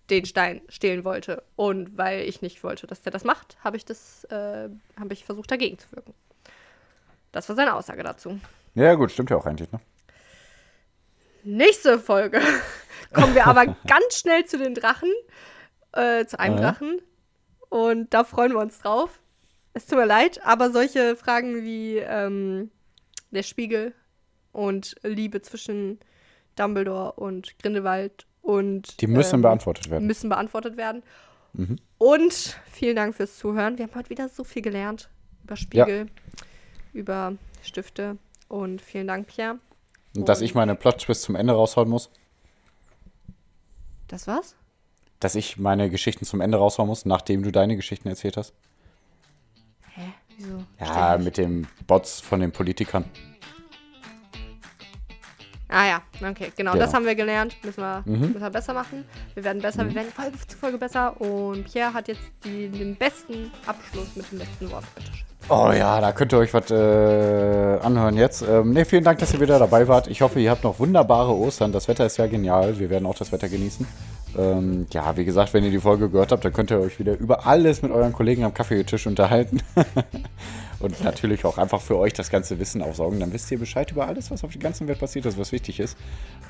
den 0.09 0.25
Stein 0.25 0.61
stehlen 0.69 1.03
wollte. 1.05 1.43
Und 1.55 1.97
weil 1.97 2.21
ich 2.21 2.41
nicht 2.41 2.63
wollte, 2.63 2.87
dass 2.87 3.01
der 3.01 3.11
das 3.13 3.23
macht, 3.23 3.57
habe 3.63 3.77
ich 3.77 3.85
das, 3.85 4.25
äh, 4.25 4.69
habe 4.99 5.13
ich 5.13 5.23
versucht, 5.25 5.49
dagegen 5.51 5.79
zu 5.79 5.87
wirken. 5.93 6.13
Das 7.37 7.47
war 7.49 7.55
seine 7.55 7.75
Aussage 7.75 8.01
dazu. 8.01 8.39
Ja, 8.73 8.95
gut, 8.95 9.11
stimmt 9.11 9.29
ja 9.29 9.37
auch 9.37 9.45
eigentlich, 9.45 9.71
ne? 9.71 9.79
Nächste 11.43 11.99
Folge 11.99 12.41
kommen 13.13 13.35
wir 13.35 13.45
aber 13.45 13.65
ganz 13.87 14.17
schnell 14.19 14.45
zu 14.45 14.57
den 14.57 14.73
Drachen, 14.73 15.11
äh, 15.93 16.25
zu 16.25 16.39
einem 16.39 16.55
Ja. 16.57 16.71
Drachen. 16.71 16.99
Und 17.69 18.11
da 18.11 18.23
freuen 18.23 18.53
wir 18.53 18.59
uns 18.59 18.79
drauf. 18.79 19.19
Es 19.73 19.85
tut 19.85 19.99
mir 19.99 20.05
leid, 20.05 20.43
aber 20.43 20.71
solche 20.71 21.15
Fragen 21.15 21.63
wie 21.63 21.97
ähm, 21.97 22.71
der 23.29 23.43
Spiegel 23.43 23.93
und 24.51 24.95
Liebe 25.03 25.41
zwischen 25.43 25.99
Dumbledore 26.55 27.11
und 27.13 27.59
Grindelwald 27.59 28.25
und 28.41 28.99
Die 28.99 29.05
müssen 29.07 29.35
ähm, 29.35 29.41
beantwortet 29.43 29.91
werden. 29.91 30.07
müssen 30.07 30.29
beantwortet 30.29 30.75
werden. 30.75 31.03
Mhm. 31.53 31.75
Und 31.99 32.57
vielen 32.71 32.95
Dank 32.95 33.13
fürs 33.15 33.37
Zuhören. 33.37 33.77
Wir 33.77 33.85
haben 33.85 33.93
heute 33.95 34.09
wieder 34.09 34.27
so 34.27 34.43
viel 34.43 34.63
gelernt 34.63 35.09
über 35.43 35.55
Spiegel, 35.55 36.07
über 36.97 37.33
Stifte. 37.63 38.17
Und 38.49 38.81
vielen 38.81 39.07
Dank, 39.07 39.27
Pierre. 39.27 39.59
Und 40.15 40.27
dass 40.27 40.41
ich 40.41 40.55
meine 40.55 40.75
Plot-Twist 40.75 41.21
zum 41.21 41.35
Ende 41.35 41.53
raushauen 41.53 41.89
muss. 41.89 42.09
Das 44.07 44.27
war's? 44.27 44.55
Dass 45.19 45.35
ich 45.35 45.57
meine 45.57 45.89
Geschichten 45.89 46.25
zum 46.25 46.41
Ende 46.41 46.57
raushauen 46.57 46.87
muss, 46.87 47.05
nachdem 47.05 47.43
du 47.43 47.51
deine 47.51 47.75
Geschichten 47.75 48.07
erzählt 48.07 48.37
hast. 48.37 48.53
Hä? 49.93 50.13
Wieso? 50.37 50.63
Ja, 50.79 51.17
mit 51.17 51.37
den 51.37 51.67
Bots 51.87 52.19
von 52.19 52.39
den 52.39 52.51
Politikern. 52.51 53.05
Ah 55.69 55.85
ja, 55.85 56.01
okay, 56.21 56.51
genau, 56.55 56.71
Genau. 56.73 56.83
das 56.85 56.93
haben 56.93 57.05
wir 57.05 57.15
gelernt. 57.15 57.57
Müssen 57.63 57.81
wir, 57.81 58.01
Mhm. 58.05 58.19
müssen 58.19 58.39
wir 58.41 58.49
besser 58.49 58.73
machen. 58.73 59.03
Wir 59.33 59.43
werden 59.43 59.61
besser, 59.61 59.85
wir 59.85 59.93
werden 59.95 60.11
Folge 60.13 60.37
zu 60.47 60.57
Folge 60.57 60.77
besser. 60.77 61.19
Und 61.19 61.65
Pierre 61.65 61.93
hat 61.93 62.07
jetzt 62.07 62.21
die, 62.45 62.69
den 62.69 62.95
besten 62.95 63.51
Abschluss 63.65 64.15
mit 64.15 64.31
dem 64.31 64.39
letzten 64.39 64.71
Wort. 64.71 64.85
Oh 65.49 65.71
ja, 65.71 66.01
da 66.01 66.11
könnt 66.13 66.33
ihr 66.33 66.39
euch 66.39 66.53
was 66.53 66.71
äh, 66.71 67.79
anhören 67.81 68.17
jetzt. 68.17 68.41
Ähm, 68.41 68.71
ne, 68.73 68.85
vielen 68.85 69.03
Dank, 69.03 69.19
dass 69.19 69.33
ihr 69.33 69.39
wieder 69.39 69.59
dabei 69.59 69.87
wart. 69.87 70.07
Ich 70.07 70.21
hoffe, 70.21 70.39
ihr 70.39 70.51
habt 70.51 70.63
noch 70.63 70.79
wunderbare 70.79 71.33
Ostern. 71.33 71.71
Das 71.71 71.87
Wetter 71.87 72.05
ist 72.05 72.17
ja 72.17 72.27
genial. 72.27 72.79
Wir 72.79 72.89
werden 72.89 73.05
auch 73.05 73.15
das 73.15 73.31
Wetter 73.31 73.47
genießen. 73.47 73.85
Ähm, 74.37 74.87
ja, 74.91 75.15
wie 75.15 75.23
gesagt, 75.25 75.53
wenn 75.53 75.63
ihr 75.63 75.71
die 75.71 75.79
Folge 75.79 76.09
gehört 76.09 76.31
habt, 76.31 76.43
dann 76.43 76.51
könnt 76.53 76.69
ihr 76.71 76.79
euch 76.79 76.99
wieder 76.99 77.17
über 77.17 77.45
alles 77.47 77.81
mit 77.81 77.91
euren 77.91 78.11
Kollegen 78.13 78.43
am 78.43 78.53
Kaffeetisch 78.53 79.07
unterhalten. 79.07 79.61
Und 80.79 81.03
natürlich 81.03 81.43
auch 81.45 81.57
einfach 81.57 81.81
für 81.81 81.97
euch 81.97 82.13
das 82.13 82.29
ganze 82.29 82.59
Wissen 82.59 82.81
aufsaugen. 82.81 83.19
Dann 83.19 83.33
wisst 83.33 83.49
ihr 83.51 83.57
Bescheid 83.57 83.91
über 83.91 84.07
alles, 84.07 84.29
was 84.29 84.43
auf 84.43 84.51
der 84.51 84.61
ganzen 84.61 84.87
Welt 84.87 84.99
passiert 84.99 85.25
ist, 85.25 85.37
was 85.37 85.51
wichtig 85.51 85.79
ist. 85.79 85.97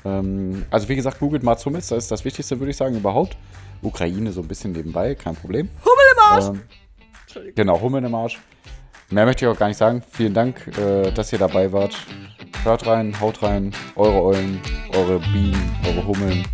Ähm, 0.04 0.66
also 0.70 0.88
wie 0.88 0.96
gesagt, 0.96 1.18
googelt 1.18 1.42
Mats 1.42 1.64
Hummels. 1.64 1.88
Das 1.88 2.04
ist 2.04 2.10
das 2.10 2.24
Wichtigste, 2.24 2.58
würde 2.60 2.70
ich 2.70 2.76
sagen, 2.76 2.96
überhaupt. 2.96 3.36
Ukraine 3.82 4.32
so 4.32 4.42
ein 4.42 4.48
bisschen 4.48 4.72
nebenbei, 4.72 5.14
kein 5.14 5.34
Problem. 5.34 5.70
Hummel 5.80 6.04
im 6.12 6.18
Arsch! 6.20 6.44
Ähm, 6.46 6.62
Entschuldigung. 7.22 7.54
Genau, 7.56 7.80
Hummel 7.80 8.04
im 8.04 8.14
Arsch. 8.14 8.38
Mehr 9.10 9.24
möchte 9.24 9.46
ich 9.46 9.50
auch 9.50 9.58
gar 9.58 9.68
nicht 9.68 9.78
sagen. 9.78 10.02
Vielen 10.10 10.34
Dank, 10.34 10.66
äh, 10.78 11.10
dass 11.12 11.32
ihr 11.32 11.38
dabei 11.38 11.72
wart. 11.72 11.96
Hört 12.64 12.86
rein, 12.86 13.18
haut 13.20 13.42
rein, 13.42 13.72
eure 13.96 14.22
Eulen, 14.22 14.60
eure 14.92 15.18
Bienen, 15.20 15.76
eure 15.86 16.06
Hummeln. 16.06 16.44